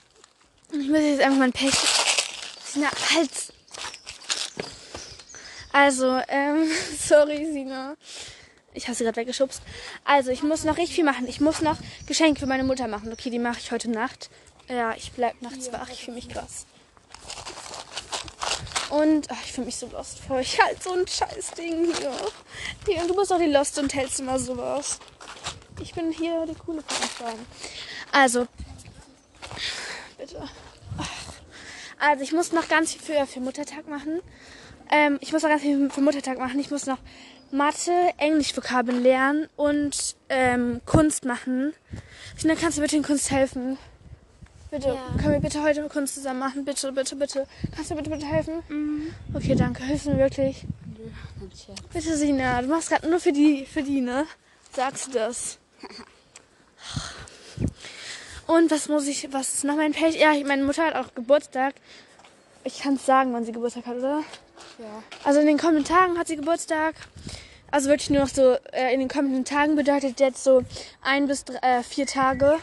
Und 0.73 0.81
ich 0.81 0.89
muss 0.89 1.01
jetzt 1.01 1.21
einfach 1.21 1.39
mein 1.39 1.53
Pech. 1.53 1.75
Sina, 2.65 2.91
halt! 3.15 3.53
Also, 5.75 6.21
ähm, 6.29 6.71
sorry, 7.01 7.47
Sina. 7.53 7.97
Ich 8.75 8.85
habe 8.85 8.95
sie 8.95 9.03
gerade 9.03 9.17
weggeschubst. 9.17 9.61
Also, 10.05 10.31
ich 10.31 10.45
muss 10.45 10.63
noch 10.63 10.77
richtig 10.77 10.95
viel 10.95 11.05
machen. 11.05 11.27
Ich 11.27 11.41
muss 11.41 11.63
noch 11.63 11.79
Geschenke 12.07 12.39
für 12.39 12.47
meine 12.47 12.63
Mutter 12.63 12.87
machen. 12.87 13.13
Okay, 13.13 13.29
die 13.29 13.41
mache 13.41 13.59
ich 13.59 13.73
heute 13.73 13.91
Nacht. 13.91 14.31
Ja, 14.69 14.95
ich 14.95 15.11
bleib 15.11 15.43
nachts 15.43 15.73
wach. 15.73 15.89
Ich 15.91 16.05
fühle 16.05 16.15
mich 16.15 16.29
krass. 16.29 16.67
Und 18.91 19.29
ach, 19.33 19.45
ich 19.45 19.53
fühle 19.53 19.67
mich 19.67 19.75
so 19.75 19.89
lost 19.89 20.21
vor. 20.21 20.39
Ich 20.39 20.63
halt 20.63 20.81
so 20.81 20.93
ein 20.93 21.09
scheiß 21.09 21.51
Ding 21.59 21.93
hier. 21.93 22.13
Hier, 22.87 23.09
du 23.09 23.15
bist 23.17 23.33
doch 23.33 23.41
die 23.41 23.47
Lost 23.47 23.77
und 23.81 23.93
hältst 23.93 24.21
immer 24.21 24.39
sowas. 24.39 25.01
Ich 25.83 25.93
bin 25.93 26.13
hier 26.13 26.47
die 26.47 26.55
coole 26.55 26.83
von 26.83 27.03
uns 27.03 27.15
beiden. 27.15 27.47
Also, 28.13 28.47
bitte. 30.19 30.49
Ach. 30.99 31.09
Also, 31.99 32.23
ich 32.23 32.31
muss 32.31 32.53
noch 32.53 32.69
ganz 32.69 32.93
viel 32.93 33.03
für, 33.03 33.27
für 33.27 33.41
Muttertag 33.41 33.89
machen. 33.89 34.23
Ähm, 34.95 35.19
ich 35.21 35.33
muss 35.33 35.43
noch 35.43 35.51
ganz 35.51 35.63
viel 35.63 35.91
für 35.91 36.01
Muttertag 36.01 36.39
machen. 36.39 36.61
Ich 36.61 36.71
muss 36.71 36.87
noch 36.87 36.99
Mathe, 37.51 37.91
Englisch-Vokabeln 38.19 39.03
lernen 39.03 39.49
und 39.57 40.15
ähm, 40.29 40.81
Kunst 40.87 41.25
machen. 41.25 41.73
Sina, 42.37 42.55
kannst 42.55 42.79
du 42.79 42.83
bitte 42.83 42.97
in 42.97 43.03
Kunst 43.03 43.33
helfen? 43.33 43.77
Bitte, 44.71 44.89
Ja. 44.89 44.95
können 45.21 45.33
wir 45.33 45.41
bitte 45.41 45.63
heute 45.65 45.83
Kunst 45.89 46.15
zusammen 46.15 46.39
machen? 46.39 46.65
Bitte, 46.65 46.93
bitte, 46.93 47.17
bitte. 47.17 47.47
Kannst 47.75 47.91
du 47.91 47.97
bitte, 47.97 48.11
bitte 48.11 48.27
helfen? 48.27 49.13
Okay, 49.35 49.57
danke. 49.57 49.83
Hilfst 49.83 50.07
du 50.07 50.11
mir 50.11 50.19
wirklich? 50.19 50.65
Bitte, 51.93 52.17
Sina, 52.17 52.63
du 52.63 52.69
machst 52.69 52.91
gerade 52.91 53.09
nur 53.11 53.19
für 53.19 53.33
die, 53.33 53.67
für 53.67 53.83
die, 53.83 54.01
ne? 54.01 54.27
Sagst 54.73 55.09
du 55.09 55.13
das? 55.13 55.59
Und 58.47 58.71
was 58.71 58.89
muss 58.89 59.07
ich, 59.09 59.33
was 59.33 59.55
ist 59.55 59.65
noch 59.65 59.77
mein 59.77 59.93
Pech? 59.93 60.21
Ja, 60.21 60.33
meine 60.47 60.63
Mutter 60.65 60.85
hat 60.85 60.95
auch 60.95 61.15
Geburtstag. 61.15 61.75
Ich 62.63 62.81
kann 62.81 62.95
es 62.95 63.07
sagen, 63.07 63.33
wann 63.33 63.45
sie 63.45 63.53
Geburtstag 63.53 63.87
hat, 63.87 63.97
oder? 63.97 64.23
Ja. 64.79 65.03
Also 65.25 65.41
in 65.41 65.47
den 65.47 65.59
kommenden 65.59 65.85
Tagen 65.85 66.19
hat 66.19 66.29
sie 66.29 66.37
Geburtstag. 66.37 66.95
Also 67.71 67.89
wirklich 67.89 68.11
nur 68.11 68.23
noch 68.23 68.29
so, 68.29 68.57
äh, 68.73 68.93
in 68.93 69.01
den 69.01 69.09
kommenden 69.09 69.45
Tagen 69.45 69.77
bedeutet 69.77 70.21
jetzt 70.21 70.45
so 70.45 70.63
ein 71.03 71.27
bis 71.27 71.45
drei, 71.45 71.59
äh, 71.79 71.83
vier 71.83 72.07
Tage. 72.07 72.59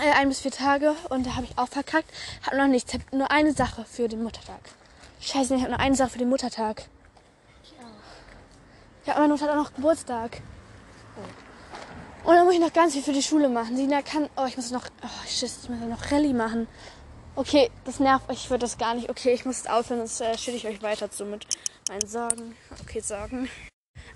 Äh, 0.00 0.12
ein 0.18 0.28
bis 0.28 0.40
vier 0.40 0.50
Tage. 0.50 0.94
Und 1.08 1.26
da 1.26 1.36
habe 1.36 1.46
ich 1.46 1.58
auch 1.58 1.68
verkackt. 1.68 2.08
Hab 2.46 2.54
noch 2.54 2.66
nichts. 2.66 2.94
Hab 2.94 3.12
nur 3.12 3.30
eine 3.30 3.52
Sache 3.52 3.84
für 3.84 4.08
den 4.08 4.22
Muttertag. 4.22 4.60
Scheiße, 5.20 5.54
ich 5.54 5.62
habe 5.62 5.72
nur 5.72 5.80
eine 5.80 5.94
Sache 5.94 6.10
für 6.10 6.18
den 6.18 6.28
Muttertag. 6.28 6.84
Ja, 9.06 9.14
meine 9.18 9.28
Mutter 9.28 9.44
hat 9.44 9.50
auch 9.50 9.56
noch 9.56 9.74
Geburtstag. 9.74 10.40
Und 12.24 12.34
dann 12.34 12.46
muss 12.46 12.54
ich 12.54 12.60
noch 12.60 12.72
ganz 12.72 12.94
viel 12.94 13.02
für 13.02 13.12
die 13.12 13.22
Schule 13.22 13.50
machen. 13.50 13.76
Sina 13.76 14.00
kann. 14.00 14.30
Oh, 14.36 14.46
ich 14.46 14.56
muss 14.56 14.70
noch. 14.70 14.86
Oh, 15.02 15.26
shit, 15.28 15.50
ich 15.62 15.68
muss 15.68 15.78
noch 15.80 16.10
Rallye 16.10 16.32
machen. 16.32 16.66
Okay, 17.36 17.70
das 17.84 17.98
nervt 17.98 18.30
euch, 18.30 18.44
ich 18.44 18.50
würde 18.50 18.62
das 18.62 18.78
gar 18.78 18.94
nicht. 18.94 19.10
Okay, 19.10 19.32
ich 19.32 19.44
muss 19.44 19.58
jetzt 19.58 19.70
aufhören, 19.70 20.06
sonst 20.06 20.20
äh, 20.20 20.38
schütte 20.38 20.56
ich 20.56 20.66
euch 20.66 20.82
weiter 20.82 21.10
zu 21.10 21.24
mit 21.24 21.46
meinen 21.88 22.06
Sorgen. 22.06 22.56
Okay, 22.82 23.00
Sorgen. 23.00 23.48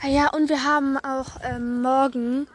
Ah 0.02 0.08
ja, 0.08 0.28
und 0.28 0.48
wir 0.48 0.64
haben 0.64 0.96
auch 0.98 1.40
ähm, 1.42 1.82
morgen 1.82 2.46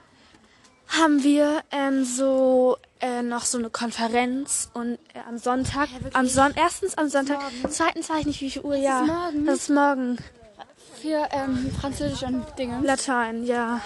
haben 0.87 1.23
wir 1.23 1.63
ähm, 1.71 2.05
so 2.05 2.77
äh, 2.99 3.21
noch 3.21 3.45
so 3.45 3.57
eine 3.57 3.69
Konferenz 3.69 4.69
und 4.73 4.99
äh, 5.13 5.19
am 5.27 5.37
Sonntag, 5.37 5.89
am 6.13 6.27
Son 6.27 6.53
erstens 6.55 6.97
am 6.97 7.09
Sonntag, 7.09 7.39
zweitens 7.69 8.09
weiß 8.09 8.21
ich 8.21 8.25
nicht 8.27 8.41
wie 8.41 8.51
viel 8.51 8.61
Uhr, 8.61 8.75
ja. 8.75 9.01
morgen? 9.01 9.45
Das 9.45 9.57
ist 9.57 9.69
morgen. 9.69 10.17
Für 11.01 11.27
ähm, 11.31 11.71
Französisch 11.81 12.23
und 12.23 12.45
Dinge. 12.57 12.79
Latein, 12.81 13.43
ja. 13.43 13.81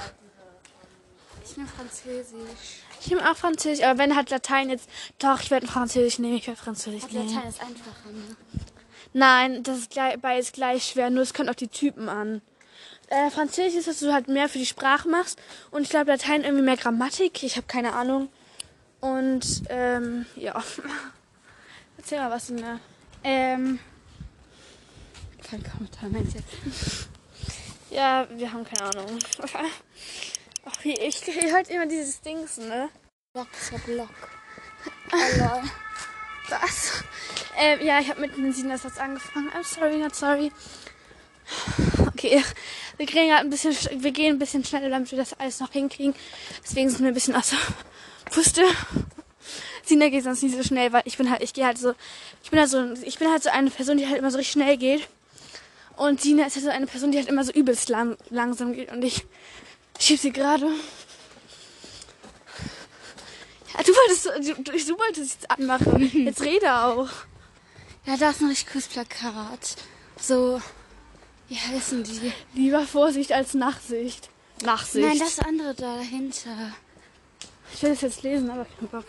Ich 1.43 1.57
nehme 1.57 1.69
Französisch. 1.69 2.83
Ich 3.07 3.11
nehme 3.11 3.31
auch 3.31 3.37
Französisch, 3.37 3.85
aber 3.85 3.99
wenn 3.99 4.17
halt 4.17 4.29
Latein 4.31 4.69
jetzt, 4.69 4.89
doch, 5.17 5.39
ich 5.39 5.49
werde 5.49 5.65
Französisch 5.65 6.19
nehmen, 6.19 6.35
ich 6.35 6.45
werde 6.45 6.59
Französisch 6.59 7.09
nehmen. 7.09 7.33
Latein 7.33 7.47
ist 7.47 7.61
einfacher. 7.61 8.11
Ne? 8.11 8.35
Nein, 9.13 9.63
das 9.63 9.77
ist 9.77 9.91
gleich, 9.91 10.19
beides 10.19 10.51
gleich 10.51 10.83
schwer, 10.89 11.09
nur 11.09 11.23
es 11.23 11.33
kommt 11.33 11.47
auf 11.49 11.55
die 11.55 11.69
Typen 11.69 12.09
an. 12.09 12.41
Äh, 13.07 13.29
Französisch 13.29 13.75
ist, 13.75 13.87
dass 13.87 13.99
du 13.99 14.11
halt 14.11 14.27
mehr 14.27 14.49
für 14.49 14.57
die 14.57 14.65
Sprache 14.65 15.07
machst 15.07 15.39
und 15.71 15.83
ich 15.83 15.89
glaube 15.89 16.11
Latein 16.11 16.43
irgendwie 16.43 16.65
mehr 16.65 16.75
Grammatik, 16.75 17.43
ich 17.43 17.55
habe 17.55 17.65
keine 17.65 17.93
Ahnung. 17.93 18.27
Und 18.99 19.63
ähm, 19.69 20.25
ja. 20.35 20.61
Erzähl 21.97 22.19
mal 22.19 22.31
was, 22.31 22.47
Sina. 22.47 22.81
Ähm. 23.23 23.79
Kein 25.49 25.63
Kommentar, 25.63 26.09
meinst 26.09 26.33
du 26.33 26.39
jetzt? 26.39 27.07
Ja, 27.89 28.27
wir 28.29 28.51
haben 28.51 28.65
keine 28.65 28.89
Ahnung. 28.89 29.17
Ach, 30.69 30.83
wie 30.83 30.93
ich, 30.93 31.25
ihr 31.27 31.51
hört 31.53 31.69
immer 31.69 31.85
dieses 31.85 32.21
Dings, 32.21 32.57
ne? 32.57 32.89
Block 33.33 33.47
Block. 33.85 34.09
Oh. 35.13 35.61
Was? 36.49 37.03
Ähm, 37.57 37.79
ja, 37.85 37.99
ich 37.99 38.09
habe 38.09 38.21
mit 38.21 38.35
dem 38.35 38.51
Sinas 38.51 38.85
angefangen. 38.97 39.49
I'm 39.51 39.63
sorry, 39.63 39.97
not 39.97 40.15
sorry. 40.15 40.51
Okay, 42.07 42.43
wir 42.97 43.05
kriegen 43.05 43.31
halt 43.31 43.45
ein 43.45 43.49
bisschen, 43.49 43.73
sch- 43.73 43.91
wir 44.03 44.11
gehen 44.11 44.35
ein 44.35 44.39
bisschen 44.39 44.63
schneller, 44.65 44.89
damit 44.89 45.11
wir 45.11 45.17
das 45.17 45.33
alles 45.39 45.59
noch 45.59 45.71
hinkriegen. 45.71 46.13
Deswegen 46.63 46.89
sind 46.89 47.01
wir 47.01 47.07
ein 47.09 47.13
bisschen 47.13 47.35
aus 47.35 47.51
der 47.51 47.59
Puste. 48.31 48.63
Sina 49.83 50.09
geht 50.09 50.23
sonst 50.25 50.43
nicht 50.43 50.55
so 50.55 50.63
schnell, 50.63 50.91
weil 50.91 51.03
ich 51.05 51.17
bin 51.17 51.29
halt, 51.29 51.41
ich 51.41 51.53
gehe 51.53 51.65
halt 51.65 51.77
so, 51.77 51.93
ich 52.43 52.49
bin 52.49 52.59
halt 52.59 52.69
so, 52.69 52.93
ich 53.03 53.17
bin 53.19 53.31
halt 53.31 53.43
so 53.43 53.49
eine 53.49 53.69
Person, 53.69 53.97
die 53.97 54.07
halt 54.07 54.17
immer 54.17 54.31
so 54.31 54.37
richtig 54.37 54.51
schnell 54.53 54.75
geht. 54.77 55.07
Und 55.95 56.21
Sina 56.21 56.45
ist 56.45 56.55
halt 56.55 56.65
so 56.65 56.71
eine 56.71 56.87
Person, 56.87 57.11
die 57.11 57.17
halt 57.17 57.29
immer 57.29 57.43
so 57.45 57.53
übelst 57.53 57.87
lang, 57.87 58.17
langsam 58.29 58.73
geht 58.73 58.91
und 58.91 59.03
ich 59.03 59.25
schieb 59.99 60.19
sie 60.19 60.31
gerade. 60.31 60.67
Ah, 63.73 63.83
Du 63.83 63.91
wolltest, 63.91 64.25
du, 64.25 64.63
du, 64.63 64.97
wolltest 64.97 65.33
jetzt 65.35 65.51
anmachen. 65.51 66.11
Jetzt 66.25 66.41
rede 66.41 66.73
auch. 66.73 67.09
Ja, 68.05 68.17
da 68.17 68.29
ist 68.31 68.41
ein 68.41 68.47
richtig 68.47 68.71
cooles 68.71 68.87
Plakat. 68.87 69.75
So, 70.19 70.61
wie 71.47 71.55
heißen 71.55 72.03
die? 72.03 72.31
Lieber 72.53 72.87
Vorsicht 72.87 73.31
als 73.33 73.53
Nachsicht. 73.53 74.29
Nachsicht. 74.63 75.07
Nein, 75.07 75.19
das 75.19 75.39
andere 75.39 75.75
da 75.75 75.97
dahinter. 75.97 76.73
Ich 77.73 77.83
will 77.83 77.91
das 77.91 78.01
jetzt 78.01 78.23
lesen, 78.23 78.49
aber 78.49 78.65
kein 78.65 78.87
Bock. 78.87 79.05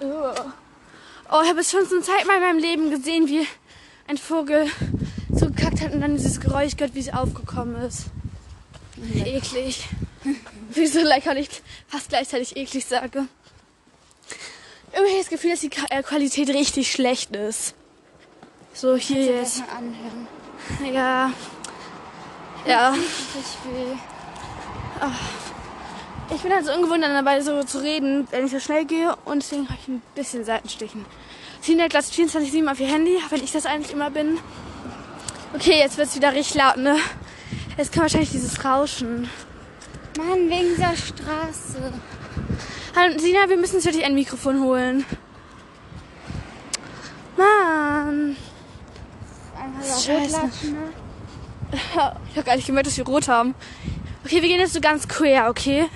Oh, 0.00 1.40
ich 1.42 1.48
habe 1.48 1.60
es 1.60 1.70
schon 1.70 1.88
zum 1.88 2.02
zweiten 2.02 2.26
Mal 2.26 2.36
in 2.36 2.42
meinem 2.42 2.58
Leben 2.58 2.90
gesehen, 2.90 3.26
wie 3.28 3.46
ein 4.06 4.18
Vogel 4.18 4.70
so 5.30 5.46
gekackt 5.46 5.80
hat 5.80 5.92
und 5.92 6.00
dann 6.00 6.16
dieses 6.16 6.40
Geräusch 6.40 6.76
gehört, 6.76 6.94
wie 6.94 7.00
es 7.00 7.12
aufgekommen 7.12 7.76
ist. 7.82 8.06
Eklig. 9.24 9.88
Wieso 10.70 11.00
lecker 11.00 11.36
ich 11.36 11.48
fast 11.86 12.08
gleichzeitig 12.08 12.56
eklig 12.56 12.84
sage. 12.84 13.26
Irgendwie 14.92 15.18
das 15.18 15.28
Gefühl, 15.28 15.50
dass 15.50 15.60
die 15.60 15.70
äh, 15.90 16.02
Qualität 16.02 16.48
richtig 16.48 16.90
schlecht 16.90 17.36
ist. 17.36 17.74
So, 18.72 18.96
hier 18.96 19.24
jetzt. 19.24 19.62
anhören? 19.76 20.26
Ja. 20.92 21.32
Ja. 22.66 22.94
Weh. 22.94 23.96
Ich 26.34 26.42
bin 26.42 26.52
halt 26.52 26.66
so 26.66 26.72
ungewohnt 26.72 27.02
dabei, 27.02 27.40
so 27.40 27.62
zu 27.62 27.78
reden, 27.78 28.28
wenn 28.30 28.44
ich 28.44 28.52
so 28.52 28.60
schnell 28.60 28.84
gehe 28.84 29.16
und 29.24 29.42
deswegen 29.42 29.68
habe 29.68 29.78
ich 29.80 29.88
ein 29.88 30.02
bisschen 30.14 30.44
Seitenstichen. 30.44 31.06
Tina 31.62 31.88
glotzt 31.88 32.12
24-7 32.14 32.70
auf 32.70 32.78
ihr 32.80 32.86
Handy, 32.86 33.18
wenn 33.30 33.42
ich 33.42 33.52
das 33.52 33.66
eigentlich 33.66 33.92
immer 33.92 34.10
bin. 34.10 34.38
Okay, 35.54 35.78
jetzt 35.78 35.96
wird's 35.96 36.14
wieder 36.14 36.32
richtig 36.32 36.56
laut, 36.56 36.76
ne? 36.76 36.96
Jetzt 37.78 37.92
kommt 37.92 38.02
wahrscheinlich 38.02 38.30
dieses 38.30 38.64
Rauschen. 38.64 39.30
Mann, 40.16 40.50
wegen 40.50 40.68
dieser 40.76 40.94
Straße. 40.94 41.92
Hallo, 42.94 43.18
Sina, 43.18 43.48
wir 43.48 43.56
müssen 43.56 43.76
uns 43.76 43.84
wirklich 43.84 44.04
ein 44.04 44.14
Mikrofon 44.14 44.60
holen. 44.62 45.06
Mann. 47.36 48.36
Einfach 49.56 49.80
ist 49.80 50.04
scheiße. 50.04 50.66
ne? 50.66 50.92
Ich 52.30 52.36
habe 52.36 52.46
gar 52.46 52.56
nicht 52.56 52.66
gemerkt, 52.66 52.88
dass 52.88 52.96
wir 52.96 53.06
rot 53.06 53.28
haben. 53.28 53.54
Okay, 54.24 54.42
wir 54.42 54.48
gehen 54.48 54.60
jetzt 54.60 54.74
so 54.74 54.80
ganz 54.80 55.08
quer, 55.08 55.48
okay? 55.48 55.86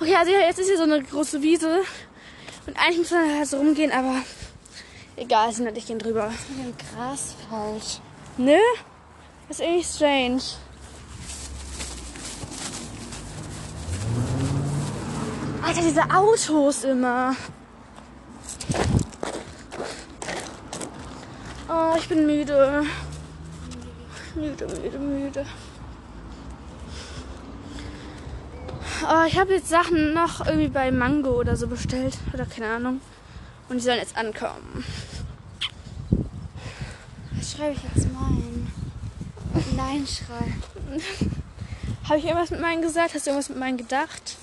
Okay, 0.00 0.14
also 0.14 0.30
jetzt 0.30 0.58
ist 0.58 0.68
hier 0.68 0.76
so 0.76 0.82
eine 0.84 1.02
große 1.02 1.42
Wiese. 1.42 1.80
Und 2.66 2.76
eigentlich 2.78 2.98
muss 2.98 3.10
man 3.10 3.38
halt 3.38 3.48
so 3.48 3.56
rumgehen, 3.56 3.90
aber 3.90 4.16
egal, 5.16 5.52
sind 5.52 5.66
halt, 5.66 5.76
ich 5.76 5.86
gehen 5.86 5.98
drüber. 5.98 6.30
Mit 6.56 6.66
dem 6.66 6.74
Gras 6.76 7.34
falsch. 7.48 8.00
Ne? 8.36 8.58
Das 9.48 9.58
ist 9.58 9.64
irgendwie 9.64 9.84
strange. 9.84 10.42
Alter, 15.62 15.80
diese 15.80 16.02
Autos 16.14 16.84
immer. 16.84 17.34
Oh, 21.68 21.94
ich 21.98 22.08
bin 22.08 22.26
müde. 22.26 22.84
Müde, 24.34 24.66
müde, 24.66 24.98
müde. 24.98 25.46
Oh, 29.02 29.24
ich 29.26 29.38
habe 29.38 29.54
jetzt 29.54 29.68
Sachen 29.68 30.14
noch 30.14 30.46
irgendwie 30.46 30.68
bei 30.68 30.90
Mango 30.90 31.30
oder 31.30 31.56
so 31.56 31.66
bestellt. 31.66 32.16
Oder 32.32 32.46
keine 32.46 32.68
Ahnung. 32.68 33.00
Und 33.68 33.78
die 33.78 33.80
sollen 33.80 33.98
jetzt 33.98 34.16
ankommen. 34.16 34.84
Was 37.32 37.52
schreibe 37.52 37.72
ich 37.72 37.82
jetzt 37.82 38.08
mein? 38.12 38.72
Nein, 39.76 40.06
schreiben. 40.06 40.62
Habe 42.08 42.18
ich 42.18 42.24
irgendwas 42.24 42.50
mit 42.50 42.60
meinen 42.60 42.82
gesagt? 42.82 43.14
Hast 43.14 43.26
du 43.26 43.30
irgendwas 43.30 43.48
mit 43.48 43.58
meinen 43.58 43.76
gedacht? 43.76 44.36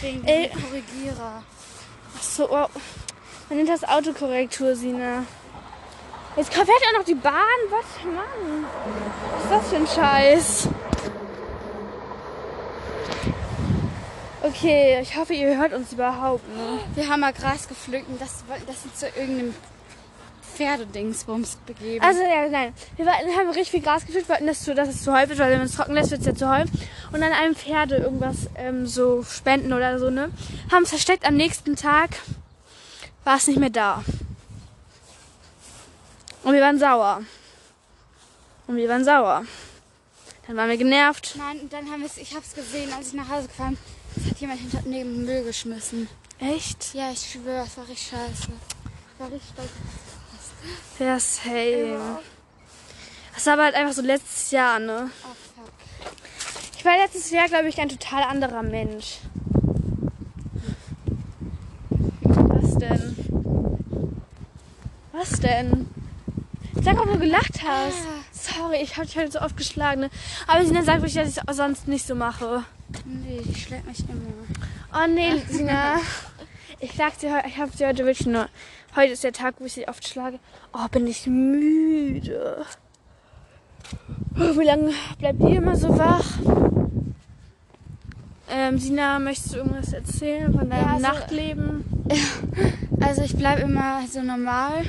Wegen 0.00 0.24
Ey. 0.24 0.48
dem 0.48 0.62
Korrigierer. 0.62 1.42
Ach 2.16 2.22
so, 2.22 2.50
oh. 2.50 2.68
man 3.48 3.58
nennt 3.58 3.68
das 3.68 3.84
Autokorrektur, 3.84 4.74
Sina. 4.74 5.24
Jetzt 6.36 6.52
fährt 6.52 6.68
auch 6.68 6.98
noch 6.98 7.04
die 7.04 7.14
Bahn. 7.14 7.32
Was, 7.70 8.04
Mann? 8.04 8.66
Was 9.32 9.44
ist 9.44 9.50
das 9.50 9.68
für 9.68 9.76
ein 9.76 9.86
Scheiß? 9.86 10.68
Okay, 14.44 15.00
ich 15.00 15.16
hoffe, 15.16 15.32
ihr 15.32 15.56
hört 15.56 15.72
uns 15.72 15.94
überhaupt, 15.94 16.46
ne? 16.54 16.78
Wir 16.94 17.08
haben 17.08 17.20
mal 17.20 17.32
Gras 17.32 17.66
gepflückt 17.66 18.06
und 18.10 18.20
das, 18.20 18.44
das 18.66 18.82
sind 18.82 18.94
zu 18.94 19.06
irgendeinem 19.06 19.54
Pferdedingsbums 20.54 21.56
begeben. 21.64 22.04
Also, 22.04 22.20
ja, 22.20 22.46
nein. 22.50 22.74
Wir 22.96 23.06
wollten, 23.06 23.38
haben 23.38 23.48
richtig 23.48 23.70
viel 23.70 23.80
Gras 23.80 24.04
gefüllt, 24.04 24.28
wollten, 24.28 24.46
dass, 24.46 24.62
zu, 24.62 24.74
dass 24.74 24.90
es 24.90 25.02
zu 25.02 25.14
häufig 25.14 25.30
wird, 25.30 25.38
weil 25.38 25.50
wenn 25.50 25.58
man 25.60 25.66
es 25.66 25.74
trocken 25.74 25.94
lässt, 25.94 26.10
wird 26.10 26.20
es 26.20 26.26
ja 26.26 26.34
zu 26.34 26.54
häufig. 26.54 26.78
Und 27.10 27.22
dann 27.22 27.32
einem 27.32 27.56
Pferde 27.56 27.96
irgendwas 27.96 28.50
ähm, 28.56 28.86
so 28.86 29.22
spenden 29.22 29.72
oder 29.72 29.98
so, 29.98 30.10
ne? 30.10 30.30
Haben 30.70 30.82
es 30.82 30.90
versteckt. 30.90 31.26
Am 31.26 31.36
nächsten 31.36 31.74
Tag 31.74 32.10
war 33.24 33.38
es 33.38 33.46
nicht 33.46 33.58
mehr 33.58 33.70
da. 33.70 34.04
Und 36.42 36.52
wir 36.52 36.60
waren 36.60 36.78
sauer. 36.78 37.22
Und 38.66 38.76
wir 38.76 38.90
waren 38.90 39.06
sauer. 39.06 39.46
Dann 40.46 40.56
waren 40.58 40.68
wir 40.68 40.76
genervt. 40.76 41.34
Nein, 41.38 41.60
und 41.60 41.72
dann 41.72 41.90
haben 41.90 42.00
wir 42.00 42.08
es, 42.08 42.18
ich 42.18 42.32
habe 42.34 42.44
es 42.44 42.54
gesehen, 42.54 42.92
als 42.92 43.08
ich 43.08 43.14
nach 43.14 43.30
Hause 43.30 43.48
gefahren 43.48 43.78
bin. 43.82 43.93
Es 44.24 44.30
hat 44.30 44.40
jemand 44.40 44.60
hinter 44.60 44.80
neben 44.86 45.24
Müll 45.26 45.44
geschmissen. 45.44 46.08
Echt? 46.38 46.94
Ja, 46.94 47.10
ich 47.10 47.30
schwöre, 47.30 47.64
es 47.66 47.76
war 47.76 47.86
richtig 47.86 48.08
scheiße. 48.08 48.48
Ich 48.52 49.20
war 49.20 49.30
richtig 49.30 49.50
stolz. 49.52 49.70
Ja, 50.98 51.20
same. 51.20 52.20
Das 53.34 53.46
war 53.46 53.52
aber 53.54 53.64
halt 53.64 53.74
einfach 53.74 53.92
so 53.92 54.00
letztes 54.00 54.50
Jahr, 54.50 54.78
ne? 54.78 55.10
Oh, 55.24 55.60
fuck. 55.60 55.72
Ich 56.78 56.84
war 56.84 56.96
letztes 56.96 57.30
Jahr, 57.30 57.48
glaube 57.48 57.68
ich, 57.68 57.78
ein 57.78 57.88
total 57.90 58.22
anderer 58.22 58.62
Mensch. 58.62 59.18
Was 62.22 62.78
denn? 62.78 63.16
Was 65.12 65.40
denn? 65.40 65.88
Sag, 66.82 66.98
ob 66.98 67.12
du 67.12 67.18
gelacht 67.18 67.62
hast. 67.66 67.98
Sorry, 68.32 68.82
ich 68.82 68.96
habe 68.96 69.06
dich 69.06 69.16
heute 69.16 69.32
so 69.32 69.40
oft 69.40 69.56
geschlagen. 69.56 70.02
Ne? 70.02 70.10
Aber 70.46 70.64
Sina 70.64 70.82
sagt 70.82 71.02
wirklich, 71.02 71.14
dass 71.14 71.36
ich 71.36 71.42
es 71.46 71.56
sonst 71.56 71.88
nicht 71.88 72.06
so 72.06 72.14
mache. 72.14 72.64
Nee, 73.04 73.42
die 73.44 73.54
schlägt 73.54 73.86
mich 73.86 74.00
immer. 74.08 74.32
Oh 74.94 75.06
nee, 75.08 75.36
Sina. 75.48 75.96
Ich 76.80 76.92
sag 76.92 77.18
dir, 77.18 77.42
ich 77.46 77.58
habe 77.58 77.70
sie 77.76 77.86
heute 77.86 78.04
wirklich 78.04 78.26
nur. 78.26 78.48
Heute 78.96 79.12
ist 79.12 79.24
der 79.24 79.32
Tag, 79.32 79.56
wo 79.58 79.64
ich 79.64 79.72
sie 79.74 79.88
oft 79.88 80.06
schlage. 80.06 80.38
Oh, 80.72 80.86
bin 80.90 81.06
ich 81.06 81.26
müde. 81.26 82.64
Oh, 84.36 84.58
wie 84.58 84.64
lange 84.64 84.92
bleibt 85.18 85.40
ihr 85.40 85.56
immer 85.56 85.76
so 85.76 85.96
wach? 85.98 86.24
Ähm, 88.50 88.78
Sina, 88.78 89.18
möchtest 89.18 89.54
du 89.54 89.58
irgendwas 89.58 89.92
erzählen 89.92 90.52
von 90.52 90.70
deinem 90.70 90.82
Ja, 90.86 90.94
also- 90.94 91.06
Nachtleben? 91.06 91.84
Also 93.00 93.22
ich 93.22 93.36
bleibe 93.36 93.62
immer 93.62 94.06
so 94.10 94.22
normal 94.22 94.84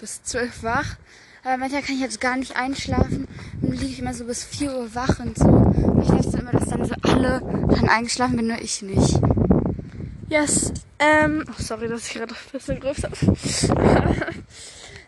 bis 0.00 0.22
12 0.24 0.62
wach. 0.64 0.96
Aber 1.44 1.58
manchmal 1.58 1.82
kann 1.82 1.94
ich 1.94 2.00
jetzt 2.00 2.20
gar 2.22 2.36
nicht 2.36 2.56
einschlafen. 2.56 3.28
Dann 3.60 3.72
liege 3.72 3.84
ich 3.84 3.98
immer 3.98 4.14
so 4.14 4.24
bis 4.24 4.44
4 4.44 4.74
Uhr 4.74 4.94
wach 4.94 5.20
und 5.20 5.36
so. 5.38 6.00
Ich 6.00 6.08
dachte 6.08 6.38
immer, 6.38 6.52
dass 6.52 6.68
dann 6.70 6.84
so 6.86 6.94
alle 7.02 7.40
dann 7.68 7.88
eingeschlafen 7.88 8.36
bin, 8.36 8.46
nur 8.46 8.60
ich 8.60 8.80
nicht. 8.80 9.20
Yes. 10.28 10.72
Ähm, 10.98 11.44
oh, 11.46 11.62
sorry, 11.62 11.88
dass 11.88 12.06
ich 12.08 12.14
gerade 12.14 12.34
ein 12.34 12.50
bisschen 12.50 12.80
größer. 12.80 13.10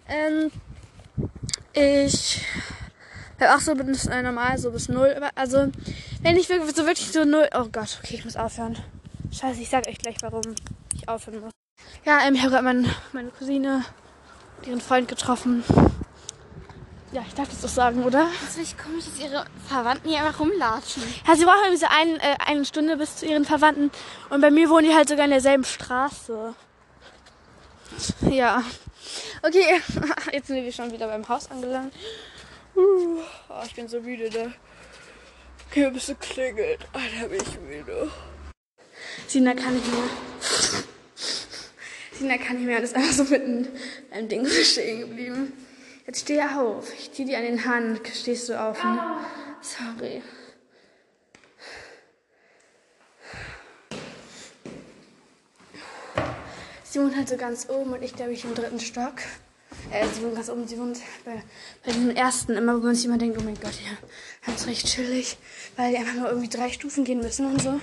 ähm, 0.09 0.51
ich 1.72 2.42
bleib 3.38 3.57
auch 3.57 3.61
so 3.61 3.75
bis 3.75 4.07
äh, 4.07 4.22
normal, 4.22 4.59
so 4.59 4.70
bis 4.70 4.90
null. 4.90 5.14
Aber 5.16 5.31
Also, 5.37 5.72
wenn 6.20 6.37
ich 6.37 6.51
wirklich 6.51 6.77
so 6.77 6.85
wirklich 6.85 7.12
so 7.12 7.25
null. 7.25 7.49
Oh 7.55 7.68
Gott, 7.72 7.99
okay, 8.03 8.16
ich 8.16 8.25
muss 8.27 8.37
aufhören. 8.37 8.77
Scheiße, 9.33 9.62
ich 9.62 9.70
sag 9.70 9.88
euch 9.88 9.99
gleich, 9.99 10.16
warum 10.20 10.42
ich 10.94 11.09
aufhören 11.09 11.40
muss. 11.40 11.53
Ja, 12.05 12.27
ähm, 12.27 12.35
ich 12.35 12.42
habe 12.42 12.51
gerade 12.51 12.64
mein, 12.64 12.87
meine 13.12 13.31
Cousine, 13.31 13.85
und 14.59 14.66
ihren 14.66 14.81
Freund 14.81 15.09
getroffen. 15.09 15.64
Ja, 17.17 17.25
ich 17.27 17.33
darf 17.33 17.49
das 17.49 17.63
doch 17.63 17.71
sagen, 17.71 18.05
oder? 18.05 18.29
Das 18.43 18.51
ist 18.51 18.59
richtig 18.59 18.85
komisch, 18.85 19.07
dass 19.07 19.19
ihre 19.19 19.47
Verwandten 19.67 20.11
hier 20.11 20.23
einfach 20.23 20.39
rumlatschen. 20.39 21.03
Ja, 21.27 21.35
sie 21.35 21.47
brauchen 21.47 21.61
irgendwie 21.65 21.81
so 21.81 21.87
ein, 21.89 22.21
äh, 22.21 22.37
eine 22.45 22.63
Stunde 22.67 22.99
bis 22.99 23.17
zu 23.17 23.25
ihren 23.25 23.47
Verwandten. 23.47 23.91
Und 24.29 24.43
bei 24.43 24.51
mir 24.51 24.69
wohnen 24.69 24.87
die 24.87 24.95
halt 24.95 25.09
sogar 25.09 25.25
in 25.25 25.31
derselben 25.31 25.65
Straße. 25.65 26.55
Ja. 28.31 28.63
Okay, 29.43 29.81
jetzt 30.35 30.49
sind 30.49 30.63
wir 30.63 30.71
schon 30.71 30.93
wieder 30.93 31.07
beim 31.07 31.27
Haus 31.27 31.51
angelangt. 31.51 31.95
Uh, 32.77 33.21
oh, 33.49 33.63
ich 33.65 33.75
bin 33.75 33.89
so 33.89 34.03
müde, 34.03 34.29
ne? 34.29 34.53
Okay, 35.71 35.87
ein 35.87 35.95
bisschen 35.95 36.19
klingelt. 36.19 36.81
Alter, 36.93 37.29
bin 37.29 37.41
ich 37.41 37.61
müde. 37.61 38.11
Sina 39.27 39.55
kann 39.55 39.73
nicht 39.73 39.91
mehr. 39.91 40.83
Sina 42.13 42.37
kann 42.37 42.57
nicht 42.57 42.67
mehr. 42.67 42.83
Das 42.83 42.91
ist 42.91 42.97
einfach 42.97 43.13
so 43.13 43.25
mitten 43.25 43.69
beim 44.11 44.29
Ding 44.29 44.47
stehen 44.65 45.01
geblieben. 45.01 45.66
Jetzt 46.07 46.21
steh 46.21 46.40
auf. 46.40 46.92
Ich 46.95 47.12
zieh 47.12 47.25
dir 47.25 47.38
an 47.38 47.45
den 47.45 47.64
Hand. 47.64 48.01
Stehst 48.14 48.49
du 48.49 48.61
auf, 48.61 48.83
ne? 48.85 49.01
Sorry. 49.61 50.23
Sie 56.85 57.01
wohnt 57.01 57.16
halt 57.16 57.29
so 57.29 57.37
ganz 57.37 57.69
oben 57.69 57.92
und 57.92 58.03
ich 58.03 58.14
glaube 58.14 58.33
ich 58.33 58.45
im 58.45 58.55
dritten 58.55 58.79
Stock. 58.79 59.14
Äh, 59.90 60.07
sie 60.14 60.23
wohnt 60.23 60.37
ganz 60.37 60.49
oben, 60.49 60.66
sie 60.66 60.79
wohnt 60.79 61.01
bei, 61.25 61.42
bei 61.85 61.92
diesem 61.92 62.11
ersten, 62.11 62.53
immer 62.53 62.81
wo 62.81 62.87
man 62.87 62.95
sich 62.95 63.05
immer 63.05 63.19
denkt, 63.19 63.37
oh 63.38 63.42
mein 63.42 63.61
Gott, 63.61 63.75
ja, 63.85 64.55
ist 64.55 64.66
recht 64.66 64.87
chillig, 64.87 65.37
weil 65.77 65.90
die 65.90 65.99
einfach 65.99 66.14
nur 66.14 66.29
irgendwie 66.29 66.49
drei 66.49 66.71
Stufen 66.71 67.05
gehen 67.05 67.21
müssen 67.21 67.47
und 67.47 67.61
so. 67.61 67.81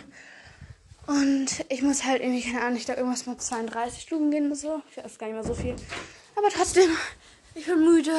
Und 1.05 1.65
ich 1.69 1.81
muss 1.81 2.05
halt 2.05 2.21
irgendwie, 2.21 2.41
keine 2.41 2.61
Ahnung, 2.61 2.77
ich 2.77 2.85
glaube 2.85 3.01
irgendwas 3.01 3.25
mit 3.25 3.41
32 3.41 4.01
Stufen 4.01 4.31
gehen 4.31 4.47
oder 4.47 4.55
so. 4.55 4.81
Ich 4.89 4.97
weiß 4.97 5.17
gar 5.17 5.27
nicht 5.27 5.35
mehr 5.35 5.43
so 5.43 5.53
viel. 5.53 5.75
Aber 6.35 6.49
trotzdem, 6.49 6.89
ich 7.55 7.65
bin 7.65 7.83
müde. 7.83 8.15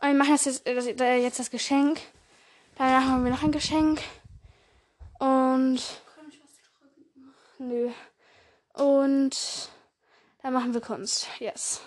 Und 0.00 0.08
wir 0.08 0.14
machen 0.14 0.32
das 0.32 0.44
jetzt, 0.44 0.66
das, 0.66 0.86
jetzt 0.86 1.38
das 1.38 1.50
Geschenk. 1.50 2.00
Danach 2.76 3.04
haben 3.04 3.24
wir 3.24 3.30
noch 3.30 3.42
ein 3.42 3.52
Geschenk. 3.52 4.00
Und. 5.18 5.80
Nö. 7.58 7.90
Und 8.74 9.70
dann 10.42 10.52
machen 10.52 10.74
wir 10.74 10.80
Kunst. 10.80 11.28
Yes. 11.38 11.80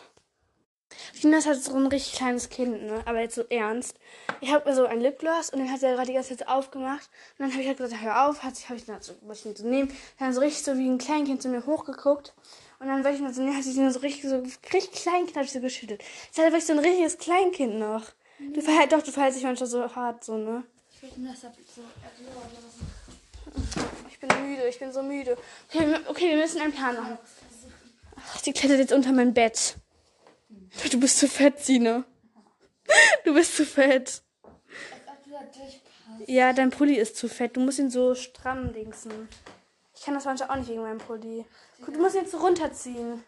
Tina 1.20 1.38
ist 1.38 1.48
halt 1.48 1.64
so 1.64 1.76
ein 1.76 1.88
richtig 1.88 2.14
kleines 2.14 2.50
Kind, 2.50 2.84
ne? 2.84 3.02
Aber 3.06 3.20
jetzt 3.20 3.36
so 3.36 3.44
ernst. 3.50 3.96
Ich 4.42 4.52
habe 4.54 4.74
so 4.74 4.86
ein 4.86 5.02
Lipgloss 5.02 5.50
und 5.50 5.60
den 5.60 5.72
hat 5.72 5.84
er 5.84 5.94
gerade 5.94 6.08
die 6.08 6.14
ganze 6.14 6.38
Zeit 6.38 6.48
aufgemacht. 6.48 7.10
Und 7.38 7.46
dann 7.46 7.52
habe 7.52 7.62
ich 7.62 7.68
halt 7.68 7.78
gesagt, 7.78 8.02
hör 8.02 8.28
auf, 8.28 8.44
hat 8.44 8.56
sich, 8.56 8.70
habe 8.70 8.80
ich 8.80 8.86
dann 8.86 9.02
so, 9.02 9.14
wollte 9.22 9.40
ich 9.40 9.46
ihn 9.46 9.56
so 9.56 9.68
nehmen. 9.68 9.96
Dann 10.20 10.34
so 10.34 10.42
richtig 10.42 10.64
so 10.64 10.78
wie 10.78 10.88
ein 10.88 10.98
Kleinkind 10.98 11.42
zu 11.42 11.50
mir 11.50 11.66
hochgeguckt. 11.66 12.34
Und 12.80 12.88
dann 12.88 13.04
wollte 13.04 13.18
ich 13.18 13.22
ihn 13.24 13.34
so 13.34 13.44
hat 13.54 13.64
sich 13.64 13.76
den 13.76 13.92
so 13.92 14.00
richtig, 14.00 14.30
so 14.30 14.38
richtig 14.74 15.08
ich 15.44 15.52
so 15.52 15.60
geschüttelt. 15.60 16.04
Jetzt 16.28 16.38
hat 16.38 16.46
er 16.46 16.52
wirklich 16.52 16.66
so 16.66 16.74
ein 16.74 16.80
richtiges 16.80 17.18
Kleinkind 17.18 17.80
noch. 17.80 18.12
Du 18.54 18.62
verhältst, 18.62 18.94
doch, 18.94 19.02
du 19.02 19.12
verhältst 19.12 19.40
dich 19.40 19.46
manchmal 19.46 19.68
so 19.68 19.96
hart, 19.96 20.24
so, 20.24 20.38
ne? 20.38 20.64
Ich 20.94 21.02
will 21.02 21.10
das 21.28 21.42
so 21.42 21.48
Ich 24.10 24.20
bin 24.20 24.30
müde, 24.50 24.68
ich 24.68 24.80
bin 24.80 24.92
so 24.92 25.02
müde. 25.02 25.38
Okay, 25.70 25.88
wir- 25.88 26.10
okay 26.10 26.30
wir 26.30 26.38
müssen 26.38 26.62
einen 26.62 26.74
Plan 26.74 26.96
machen. 26.96 27.18
Ach, 28.16 28.42
die 28.42 28.54
klettert 28.54 28.80
jetzt 28.80 28.94
unter 28.94 29.12
mein 29.12 29.34
Bett. 29.34 29.76
Du 30.92 31.00
bist 31.00 31.18
zu 31.18 31.28
fett, 31.28 31.60
Sina. 31.60 32.04
Du 33.26 33.34
bist 33.34 33.56
zu 33.56 33.66
fett. 33.66 34.22
Ja, 36.28 36.54
dein 36.54 36.70
Pulli 36.72 36.96
ist 36.96 37.16
zu 37.16 37.28
fett. 37.28 37.56
Du 37.56 37.60
musst 37.62 37.80
ihn 37.80 37.90
so 37.90 38.16
stramm 38.16 38.74
dingsen. 38.74 39.30
Ich 39.98 40.04
kann 40.04 40.14
das 40.14 40.26
manchmal 40.26 40.52
auch 40.52 40.56
nicht 40.56 40.70
wegen 40.70 40.82
meinem 40.82 41.00
Pulli. 41.00 41.46
Guck, 41.84 41.94
du 41.96 42.00
musst 42.00 42.16
ihn 42.16 42.22
jetzt 42.22 42.36
runterziehen. 42.36 43.24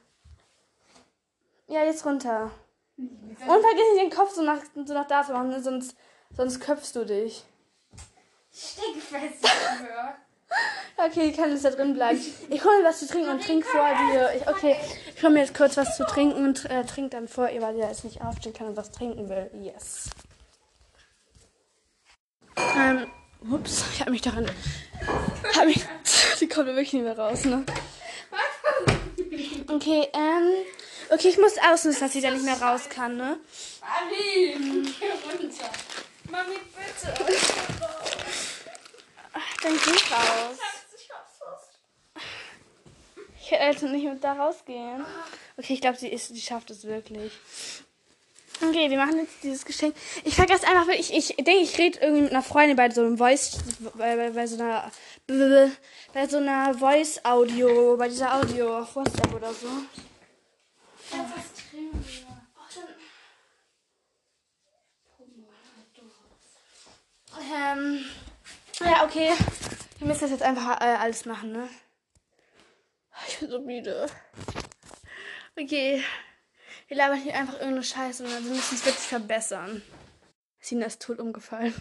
Ja, 1.67 1.83
jetzt 1.83 2.05
runter. 2.05 2.51
Und 2.95 3.39
vergiss 3.39 3.93
nicht 3.93 4.03
den 4.03 4.09
Kopf 4.11 4.33
so 4.33 4.43
nach, 4.43 4.59
so 4.75 4.93
nach 4.93 5.07
da 5.07 5.23
zu 5.23 5.33
machen, 5.33 5.49
ne? 5.49 5.63
sonst, 5.63 5.95
sonst 6.35 6.59
köpfst 6.59 6.93
du 6.93 7.05
dich. 7.05 7.43
Steck 8.53 9.01
fest, 9.01 9.45
Okay, 10.97 11.29
ich 11.29 11.37
kann 11.37 11.51
jetzt 11.51 11.63
da 11.63 11.69
drin 11.69 11.93
bleiben. 11.93 12.19
Ich 12.49 12.63
hole 12.63 12.79
mir 12.79 12.89
was 12.89 12.99
zu 12.99 13.07
trinken 13.07 13.29
und 13.29 13.43
trink 13.43 13.65
vor 13.65 13.87
dir. 14.11 14.31
Ich, 14.35 14.47
okay, 14.47 14.75
ich 15.15 15.23
hole 15.23 15.31
mir 15.31 15.39
jetzt 15.39 15.55
kurz 15.55 15.77
was 15.77 15.95
zu 15.95 16.05
trinken 16.05 16.43
und 16.43 16.65
äh, 16.65 16.83
trink 16.83 17.11
dann 17.11 17.27
vor 17.27 17.49
ihr, 17.49 17.61
weil 17.61 17.73
sie 17.75 17.81
jetzt 17.81 18.03
nicht 18.03 18.21
aufstehen 18.21 18.53
kann 18.53 18.67
und 18.67 18.77
was 18.77 18.91
trinken 18.91 19.29
will. 19.29 19.49
Yes. 19.53 20.09
Ähm, 22.57 23.07
ups, 23.41 23.83
ich 23.93 24.01
habe 24.01 24.11
mich 24.11 24.21
daran. 24.21 24.49
Hab 25.55 25.65
mich, 25.65 25.81
die 26.39 26.47
kommt 26.47 26.67
wirklich 26.67 26.93
nicht 26.93 27.03
mehr 27.03 27.17
raus, 27.17 27.45
ne? 27.45 27.65
Okay, 29.67 30.07
ähm. 30.13 30.65
Okay, 31.11 31.29
ich 31.29 31.39
muss 31.39 31.53
ausnutzen, 31.57 32.01
dass 32.01 32.13
sie 32.13 32.21
da 32.21 32.29
nicht 32.29 32.45
mehr 32.45 32.61
raus 32.61 32.87
kann, 32.89 33.17
ne? 33.17 33.39
Mami, 33.81 34.83
geh 34.99 35.07
runter. 35.31 35.71
Mami, 36.29 36.55
bitte. 36.75 37.13
Dann 39.63 39.73
geh 39.73 40.13
raus. 40.13 40.57
Ich 43.41 43.51
hätte 43.51 43.63
also 43.63 43.87
nicht 43.87 44.05
mit 44.05 44.23
da 44.23 44.33
rausgehen. 44.33 45.03
Okay, 45.57 45.73
ich 45.73 45.81
glaube, 45.81 45.97
sie 45.97 46.09
ist, 46.09 46.27
sie 46.27 46.41
schafft 46.41 46.69
es 46.69 46.83
wirklich. 46.83 47.31
Okay, 48.61 48.89
wir 48.89 48.97
machen 48.97 49.19
jetzt 49.19 49.41
dieses 49.41 49.63
Geschenk. 49.63 49.95
Ich 50.25 50.35
vergesse 50.35 50.67
einfach, 50.67 50.87
ich, 50.89 51.13
ich 51.13 51.27
denke, 51.37 51.63
ich 51.63 51.77
rede 51.77 51.99
irgendwie 51.99 52.23
mit 52.23 52.31
einer 52.31 52.43
Freundin 52.43 52.75
bei 52.75 52.89
so 52.89 53.01
einem 53.01 53.17
Voice, 53.17 53.57
bei, 53.95 54.17
bei, 54.17 54.31
bei 54.31 54.47
so 54.47 54.61
einer, 54.61 54.91
bei 56.13 56.27
so 56.27 56.37
einer 56.37 56.73
Voice 56.73 57.23
Audio, 57.23 57.95
bei 57.95 58.09
dieser 58.09 58.35
Audio 58.35 58.79
auf 58.79 58.95
WhatsApp 58.95 59.33
oder 59.33 59.53
so. 59.53 59.67
Ähm, 67.51 68.05
ja, 68.81 69.05
okay. 69.05 69.31
Wir 69.99 70.07
müssen 70.07 70.21
das 70.21 70.31
jetzt 70.31 70.43
einfach 70.43 70.81
äh, 70.81 70.95
alles 70.95 71.25
machen, 71.25 71.53
ne? 71.53 71.69
Ich 73.27 73.39
bin 73.39 73.49
so 73.49 73.59
müde. 73.59 74.07
Okay. 75.57 76.03
Wir 76.89 76.97
labern 76.97 77.21
hier 77.21 77.35
einfach 77.35 77.53
irgendeine 77.53 77.83
Scheiße 77.83 78.23
und 78.23 78.31
wir 78.31 78.41
müssen 78.41 78.73
es 78.73 78.83
wirklich 78.83 79.05
verbessern. 79.05 79.83
Sina 80.59 80.87
ist 80.87 80.99
tot 80.99 81.19
umgefallen. 81.19 81.79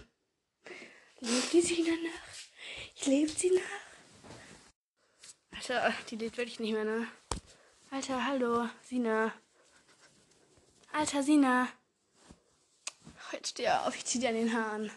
Lebt 1.21 1.53
die 1.55 1.63
Sina 1.63 1.93
noch? 1.93 3.07
Lebt 3.07 3.39
sie 3.39 3.51
noch? 3.51 3.63
Alter, 5.57 5.95
die 6.11 6.17
lebt 6.17 6.37
wirklich 6.37 6.61
nicht 6.61 6.73
mehr, 6.73 6.85
ne? 6.85 7.09
Alter, 7.91 8.27
hallo, 8.27 8.69
Sina. 8.83 9.33
Alter, 10.93 11.23
Sina. 11.23 11.69
Jetzt 13.33 13.49
steh 13.49 13.71
auf, 13.71 13.97
ich 13.97 14.05
zieh 14.05 14.19
dir 14.19 14.29
an 14.29 14.35
den 14.35 14.53
Haaren. 14.53 14.91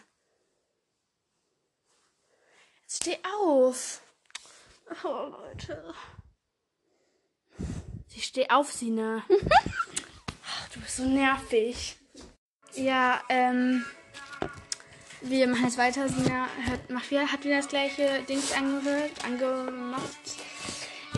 Jetzt 2.82 3.02
steh 3.02 3.16
auf. 3.40 4.02
Oh, 5.04 5.28
Leute. 5.28 5.94
Ich 8.14 8.26
steh 8.26 8.50
auf, 8.50 8.70
Sina. 8.70 9.24
Bist 10.82 10.96
so 10.96 11.04
nervig. 11.04 11.96
Ja, 12.74 13.22
ähm. 13.28 13.84
Wir 15.20 15.46
machen 15.46 15.64
jetzt 15.64 15.78
weiter. 15.78 16.08
Sina 16.08 16.48
hört, 16.64 16.90
macht 16.90 17.10
wieder, 17.10 17.30
hat 17.30 17.44
wieder 17.44 17.58
das 17.58 17.68
gleiche 17.68 18.22
Dings 18.28 18.50
angehört, 18.52 19.12
angemacht. 19.24 20.02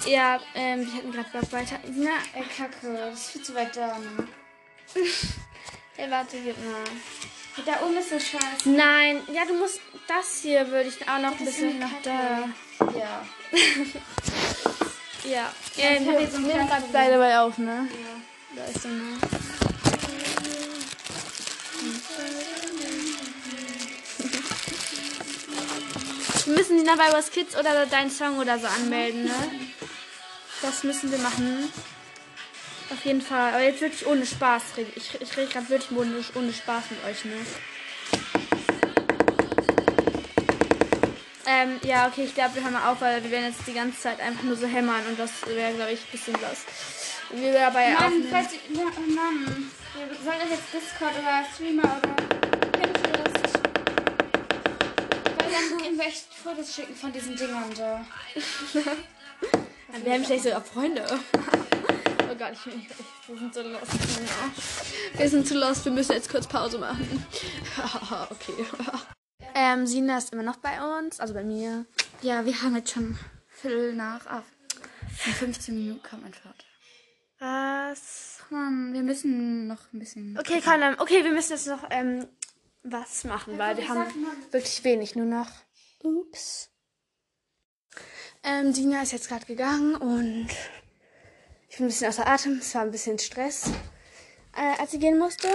Ja, 0.07 0.39
ähm, 0.55 0.87
wir 0.87 0.93
hatten 0.93 1.13
gerade 1.13 1.53
weiter. 1.53 1.81
Sina, 1.91 2.11
Ey, 2.35 2.45
Kacke, 2.55 2.93
das 2.93 3.15
ist 3.15 3.31
viel 3.31 3.43
zu 3.43 3.55
weit 3.55 3.75
da. 3.75 3.99
Ne? 3.99 4.29
äh, 5.97 6.11
warte, 6.11 6.37
gib 6.45 6.57
mal. 6.59 6.85
Da 7.65 7.87
oben 7.87 7.97
ist 7.97 8.11
so 8.11 8.19
scheiße. 8.19 8.69
Nein, 8.69 9.23
ja, 9.33 9.47
du 9.47 9.55
musst 9.55 9.81
das 10.07 10.41
hier 10.43 10.69
würde 10.71 10.91
ich 10.91 11.09
auch 11.09 11.19
noch 11.19 11.39
ein 11.39 11.45
bisschen 11.45 11.79
noch 11.79 12.03
da. 12.03 12.49
Ja. 12.99 13.27
Ja. 15.25 15.51
ich 15.75 15.83
Ja, 15.83 15.89
hab 15.89 16.01
nimm 16.01 16.21
jetzt 16.21 16.33
so 16.33 16.37
ein 16.37 16.43
nimm 16.43 16.53
kleines 16.53 16.71
grad 16.71 16.91
gleich 16.91 17.09
dabei 17.09 17.39
auf, 17.41 17.57
ne? 17.57 17.89
Da 18.55 18.65
ist 18.67 18.83
so 18.83 18.89
eine. 18.89 19.44
Wir 26.45 26.55
müssen 26.55 26.79
sie 26.79 26.85
dabei 26.85 27.11
was 27.13 27.31
Kids 27.31 27.57
oder 27.57 27.87
deinen 27.87 28.11
Song 28.11 28.39
oder 28.39 28.59
so 28.59 28.67
anmelden, 28.67 29.25
ne? 29.25 29.35
Das 30.61 30.85
müssen 30.85 31.11
wir 31.11 31.19
machen. 31.19 31.73
Auf 32.91 33.05
jeden 33.05 33.23
Fall. 33.23 33.55
Aber 33.55 33.63
jetzt 33.63 33.81
wirklich 33.81 34.07
ohne 34.07 34.27
Spaß 34.27 34.63
rede 34.77 34.93
ich. 34.95 35.21
Ich 35.21 35.37
rede 35.37 35.51
gerade 35.51 35.69
wirklich 35.71 35.91
ohne, 35.97 36.23
ohne 36.35 36.53
Spaß 36.53 36.85
mit 36.91 37.05
euch, 37.05 37.25
ne? 37.25 37.35
Ähm, 41.47 41.81
ja, 41.83 42.09
okay, 42.09 42.25
ich 42.25 42.35
glaube, 42.35 42.55
wir 42.57 42.63
hören 42.63 42.73
mal 42.73 42.91
auf, 42.91 43.01
weil 43.01 43.23
wir 43.23 43.31
werden 43.31 43.47
jetzt 43.47 43.67
die 43.67 43.75
ganze 43.75 44.01
Zeit 44.01 44.21
einfach 44.21 44.43
nur 44.43 44.57
so 44.57 44.67
hämmern 44.67 45.03
und 45.09 45.19
das 45.19 45.31
wäre, 45.47 45.75
glaube 45.75 45.93
ich, 45.93 46.01
ein 46.01 46.11
bisschen 46.11 46.35
was. 46.41 46.65
Wir 47.31 47.53
dabei 47.53 47.93
Mann, 47.93 48.05
aufnehmen. 48.05 48.29
falls 48.31 48.49
oh 48.75 49.15
Mann. 49.15 49.71
Wir 49.95 50.07
sollen 50.25 50.39
das 50.41 50.51
jetzt 50.51 50.73
Discord 50.73 51.13
oder 51.19 51.45
Streamer 51.55 52.01
oder 52.03 52.44
dann 55.55 55.79
können 55.79 55.99
wir 55.99 56.07
echt 56.07 56.33
Fotos 56.35 56.75
schicken 56.75 56.95
von 56.95 57.13
diesen 57.13 57.37
Dingern 57.37 57.73
da. 57.77 58.05
Wir 60.03 60.13
haben 60.13 60.25
vielleicht 60.25 60.45
sogar 60.45 60.63
Freunde. 60.63 61.07
oh 61.39 62.35
Gott, 62.37 62.53
ich, 62.53 62.67
ich, 62.67 62.91
ich, 62.91 63.29
wir 63.29 63.39
sind 63.39 63.55
so 63.55 63.63
lost. 63.63 63.93
Wir 65.17 65.29
sind 65.29 65.47
zu 65.47 65.55
lost, 65.57 65.85
wir 65.85 65.93
müssen 65.93 66.13
jetzt 66.13 66.29
kurz 66.29 66.47
Pause 66.49 66.79
machen. 66.79 67.25
okay. 68.31 68.67
Ähm, 69.55 69.87
Sina 69.87 70.19
ist 70.19 70.33
immer 70.33 70.43
noch 70.43 70.57
bei 70.57 70.99
uns, 70.99 71.21
also 71.21 71.33
bei 71.35 71.45
mir. 71.45 71.87
Ja, 72.23 72.45
wir 72.45 72.61
haben 72.63 72.75
jetzt 72.75 72.91
schon 72.91 73.17
Viertel 73.49 73.95
nach. 73.95 74.27
Ah, 74.27 74.43
in 75.27 75.33
15 75.33 75.75
Minuten 75.75 76.03
kommt 76.03 76.23
mein 76.23 76.35
Vater. 76.35 76.65
Was? 77.39 78.43
Mann, 78.51 78.93
wir 78.93 79.03
müssen 79.03 79.67
noch 79.67 79.93
ein 79.93 79.99
bisschen. 80.01 80.37
Okay, 80.39 80.61
komm, 80.65 80.81
dann, 80.81 80.99
okay, 80.99 81.25
wir 81.25 81.33
müssen 81.33 81.53
jetzt 81.53 81.67
noch 81.67 81.85
ähm, 81.91 82.27
was 82.85 83.25
machen, 83.25 83.59
weil 83.59 83.77
wir 83.77 83.89
haben 83.89 84.07
wirklich 84.51 84.85
wenig, 84.85 85.17
nur 85.17 85.27
noch. 85.27 85.51
Ups. 86.03 86.71
Ähm, 88.43 88.75
Dina 88.75 89.03
ist 89.03 89.13
jetzt 89.13 89.29
gerade 89.29 89.47
gegangen 89.47 89.97
und 89.97 90.49
ich 91.69 91.79
bin 91.79 91.87
ein 91.87 91.89
bisschen 91.89 92.09
außer 92.09 92.27
Atem. 92.27 92.59
Es 92.59 92.75
war 92.75 92.83
ein 92.83 92.91
bisschen 92.91 93.19
Stress, 93.19 93.71
äh, 94.55 94.79
als 94.79 94.91
sie 94.91 94.99
gehen 94.99 95.19
musste. 95.19 95.49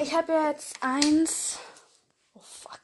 Ich 0.00 0.14
habe 0.14 0.32
jetzt 0.48 0.76
eins. 0.80 1.58
Oh 2.34 2.40
fuck. 2.40 2.80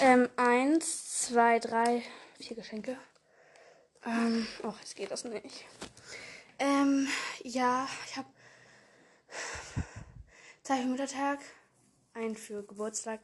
Ähm, 0.00 0.28
eins, 0.36 1.26
zwei, 1.26 1.58
drei, 1.58 2.02
vier 2.40 2.56
Geschenke. 2.56 2.96
Ähm, 4.06 4.46
oh, 4.62 4.72
jetzt 4.80 4.96
geht 4.96 5.10
das 5.10 5.24
nicht. 5.24 5.66
Ähm, 6.58 7.08
ja, 7.42 7.86
ich 8.06 8.16
habe 8.16 8.28
für 10.64 10.74
Muttertag, 10.86 11.40
ein 12.16 12.36
für 12.36 12.64
Geburtstag. 12.64 13.20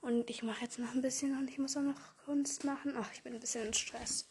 Und 0.00 0.30
ich 0.30 0.42
mache 0.42 0.62
jetzt 0.62 0.78
noch 0.78 0.94
ein 0.94 1.02
bisschen 1.02 1.36
und 1.38 1.50
ich 1.50 1.58
muss 1.58 1.76
auch 1.76 1.82
noch 1.82 2.00
Kunst 2.24 2.64
machen. 2.64 2.94
Ach, 2.98 3.10
ich 3.12 3.22
bin 3.22 3.34
ein 3.34 3.40
bisschen 3.40 3.66
in 3.66 3.74
Stress. 3.74 4.28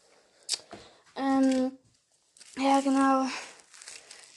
Ähm, 1.16 1.78
ja, 2.58 2.80
genau. 2.82 3.28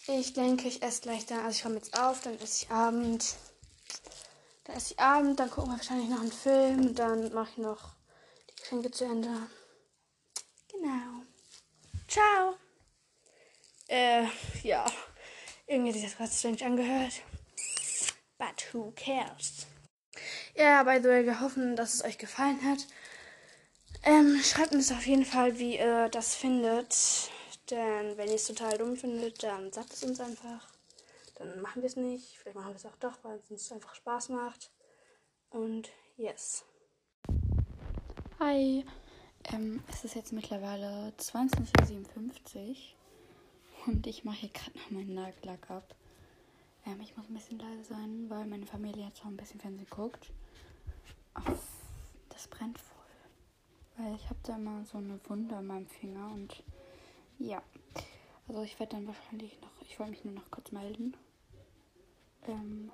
Ich 0.07 0.33
denke, 0.33 0.69
ich 0.69 0.83
esse 0.83 1.03
gleich 1.03 1.27
dann. 1.27 1.41
Also 1.41 1.51
ich 1.51 1.63
komme 1.63 1.77
jetzt 1.77 1.99
auf, 1.99 2.23
dann 2.23 2.39
esse 2.39 2.65
ich 2.65 2.71
Abend. 2.71 3.37
Dann 4.65 4.77
esse 4.77 4.95
ich 4.95 5.01
Abend, 5.01 5.39
dann 5.41 5.51
gucken 5.51 5.71
wir 5.71 5.79
wahrscheinlich 5.79 6.09
noch 6.09 6.21
einen 6.21 6.33
Film 6.33 6.95
dann 6.95 7.33
mache 7.33 7.51
ich 7.53 7.59
noch 7.59 7.95
die 8.51 8.61
Geschenke 8.61 8.91
zu 8.91 9.05
Ende. 9.05 9.49
Genau. 10.71 11.23
Ciao. 12.07 12.57
Äh, 13.87 14.27
ja. 14.63 14.85
Irgendwie 15.67 15.89
hat 15.89 15.95
sich 15.95 16.05
das 16.05 16.17
gerade 16.17 16.31
strange 16.31 16.65
angehört. 16.65 17.23
But 18.39 18.73
who 18.73 18.93
cares? 18.93 19.67
Ja, 20.55 20.83
by 20.85 20.99
the 21.03 21.09
way, 21.09 21.25
wir 21.25 21.41
hoffen, 21.41 21.77
dass 21.77 21.95
es 21.95 22.05
euch 22.05 22.19
gefallen 22.19 22.63
hat. 22.65 22.87
Ähm, 24.05 24.41
schreibt 24.43 24.73
uns 24.73 24.93
auf 24.93 25.07
jeden 25.07 25.25
Fall, 25.25 25.59
wie 25.59 25.79
ihr 25.79 26.09
das 26.09 26.35
findet. 26.35 27.31
Denn 27.71 28.17
wenn 28.17 28.29
ihr 28.29 28.37
es 28.37 28.47
total 28.47 28.79
dumm 28.79 28.97
findet, 28.97 29.43
dann 29.43 29.73
sagt 29.73 29.93
es 29.93 30.03
uns 30.05 30.21
einfach. 30.21 30.69
Dann 31.35 31.61
machen 31.61 31.83
wir 31.83 31.89
es 31.89 31.97
nicht. 31.97 32.39
Vielleicht 32.39 32.57
machen 32.57 32.71
wir 32.71 32.77
es 32.77 32.87
auch 32.87 32.97
doch, 32.97 33.19
weil 33.23 33.39
es 33.39 33.51
uns 33.51 33.73
einfach 33.73 33.95
Spaß 33.95 34.31
macht. 34.31 34.71
Und 35.51 35.91
yes. 36.17 36.65
Hi. 38.39 38.85
Ähm, 39.53 39.83
es 39.91 40.05
ist 40.05 40.15
jetzt 40.15 40.33
mittlerweile 40.33 41.13
22.57 41.19 42.57
Uhr 42.57 42.77
und 43.87 44.07
ich 44.07 44.25
mache 44.25 44.37
hier 44.37 44.51
gerade 44.51 44.79
noch 44.79 44.91
meinen 44.91 45.15
Nagellack 45.15 45.71
ab. 45.71 45.95
Ähm, 46.89 47.01
ich 47.01 47.17
muss 47.17 47.29
ein 47.29 47.35
bisschen 47.35 47.59
leise 47.59 47.85
sein, 47.85 48.27
weil 48.29 48.47
meine 48.47 48.67
Familie 48.67 49.05
jetzt 49.05 49.23
noch 49.23 49.31
ein 49.31 49.37
bisschen 49.37 49.61
Fernsehen 49.61 49.89
guckt. 49.91 50.33
Ach, 51.35 51.45
das 52.31 52.49
brennt 52.49 52.79
voll. 52.79 52.97
Weil 53.97 54.15
ich 54.15 54.25
habe 54.25 54.39
da 54.43 54.57
immer 54.57 54.85
so 54.85 54.99
eine 54.99 55.21
Wunde 55.29 55.57
an 55.57 55.67
meinem 55.67 55.87
Finger 55.87 56.31
und 56.33 56.63
ja. 57.39 57.63
Also 58.47 58.63
ich 58.63 58.79
werde 58.81 58.97
dann 58.97 59.07
wahrscheinlich 59.07 59.61
noch, 59.61 59.83
ich 59.83 59.99
wollte 59.99 60.13
mich 60.13 60.25
nur 60.25 60.35
noch 60.35 60.51
kurz 60.51 60.73
melden. 60.73 61.15
Ähm, 62.47 62.91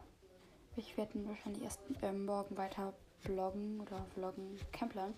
ich 0.77 0.97
werde 0.97 1.13
dann 1.15 1.29
wahrscheinlich 1.29 1.63
erst 1.63 1.81
ähm, 2.03 2.25
morgen 2.25 2.57
weiter 2.57 2.93
bloggen 3.23 3.81
oder 3.81 4.05
vloggen, 4.15 4.59
Plan. 4.91 5.15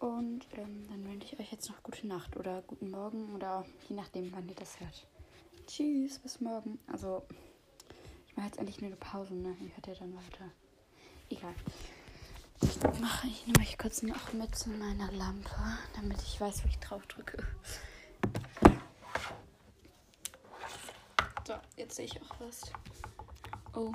Und 0.00 0.46
ähm, 0.56 0.86
dann 0.88 1.04
wünsche 1.06 1.34
ich 1.34 1.40
euch 1.40 1.52
jetzt 1.52 1.68
noch 1.68 1.82
gute 1.82 2.06
Nacht 2.06 2.36
oder 2.36 2.62
guten 2.62 2.90
Morgen 2.90 3.34
oder 3.34 3.64
je 3.88 3.94
nachdem, 3.94 4.32
wann 4.32 4.48
ihr 4.48 4.54
das 4.54 4.80
hört. 4.80 5.06
Tschüss, 5.66 6.18
bis 6.18 6.40
morgen. 6.40 6.80
Also, 6.86 7.22
mache 8.40 8.48
jetzt 8.48 8.58
endlich 8.58 8.80
nur 8.80 8.86
eine 8.88 8.96
Pause, 8.96 9.34
ne? 9.34 9.54
Ich 9.60 9.76
hört 9.76 9.86
ja 9.86 9.94
dann 9.94 10.16
weiter. 10.16 10.50
Egal. 11.28 11.54
Mache 12.98 13.26
ich 13.26 13.46
nehme 13.46 13.60
euch 13.60 13.76
kurz 13.76 14.02
noch 14.02 14.32
mit 14.32 14.54
zu 14.54 14.70
meiner 14.70 15.12
Lampe, 15.12 15.50
damit 15.94 16.22
ich 16.22 16.40
weiß, 16.40 16.64
wo 16.64 16.68
ich 16.68 16.78
drauf 16.78 17.04
drücke. 17.06 17.46
So, 21.46 21.52
jetzt 21.76 21.96
sehe 21.96 22.06
ich 22.06 22.22
auch 22.22 22.40
was. 22.40 22.72
Oh, 23.74 23.92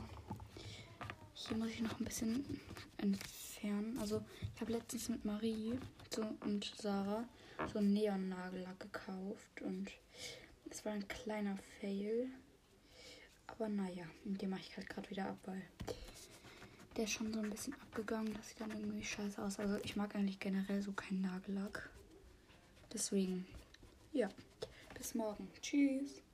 hier 1.34 1.58
muss 1.58 1.70
ich 1.70 1.82
noch 1.82 2.00
ein 2.00 2.06
bisschen 2.06 2.62
entfernen. 2.98 3.98
Also, 4.00 4.24
ich 4.54 4.62
habe 4.62 4.74
letztens 4.74 5.10
mit 5.10 5.26
Marie 5.26 5.80
so, 6.14 6.24
und 6.42 6.72
Sarah 6.80 7.24
so 7.74 7.80
einen 7.80 7.94
Neon-Nagellack 7.94 8.80
gekauft 8.80 9.62
und 9.64 9.90
es 10.70 10.86
war 10.86 10.92
ein 10.92 11.08
kleiner 11.08 11.58
Fail. 11.80 12.30
Aber 13.48 13.70
naja, 13.70 14.06
den 14.24 14.50
mache 14.50 14.62
ich 14.62 14.76
halt 14.76 14.90
gerade 14.90 15.10
wieder 15.10 15.28
ab, 15.28 15.38
weil 15.46 15.62
der 16.98 17.06
ist 17.06 17.12
schon 17.12 17.34
so 17.34 17.40
ein 17.40 17.50
bisschen 17.50 17.74
abgegangen. 17.74 18.34
Das 18.34 18.50
sieht 18.50 18.62
dann 18.62 18.72
irgendwie 18.72 19.04
scheiße 19.04 19.42
aus. 19.42 19.60
Also, 19.60 19.78
ich 19.84 19.96
mag 19.96 20.16
eigentlich 20.16 20.40
generell 20.40 20.82
so 20.82 20.92
keinen 20.92 21.22
Nagellack. 21.22 21.90
Deswegen, 22.94 23.46
ja, 24.14 24.30
bis 24.94 25.14
morgen. 25.16 25.48
Tschüss. 25.62 26.25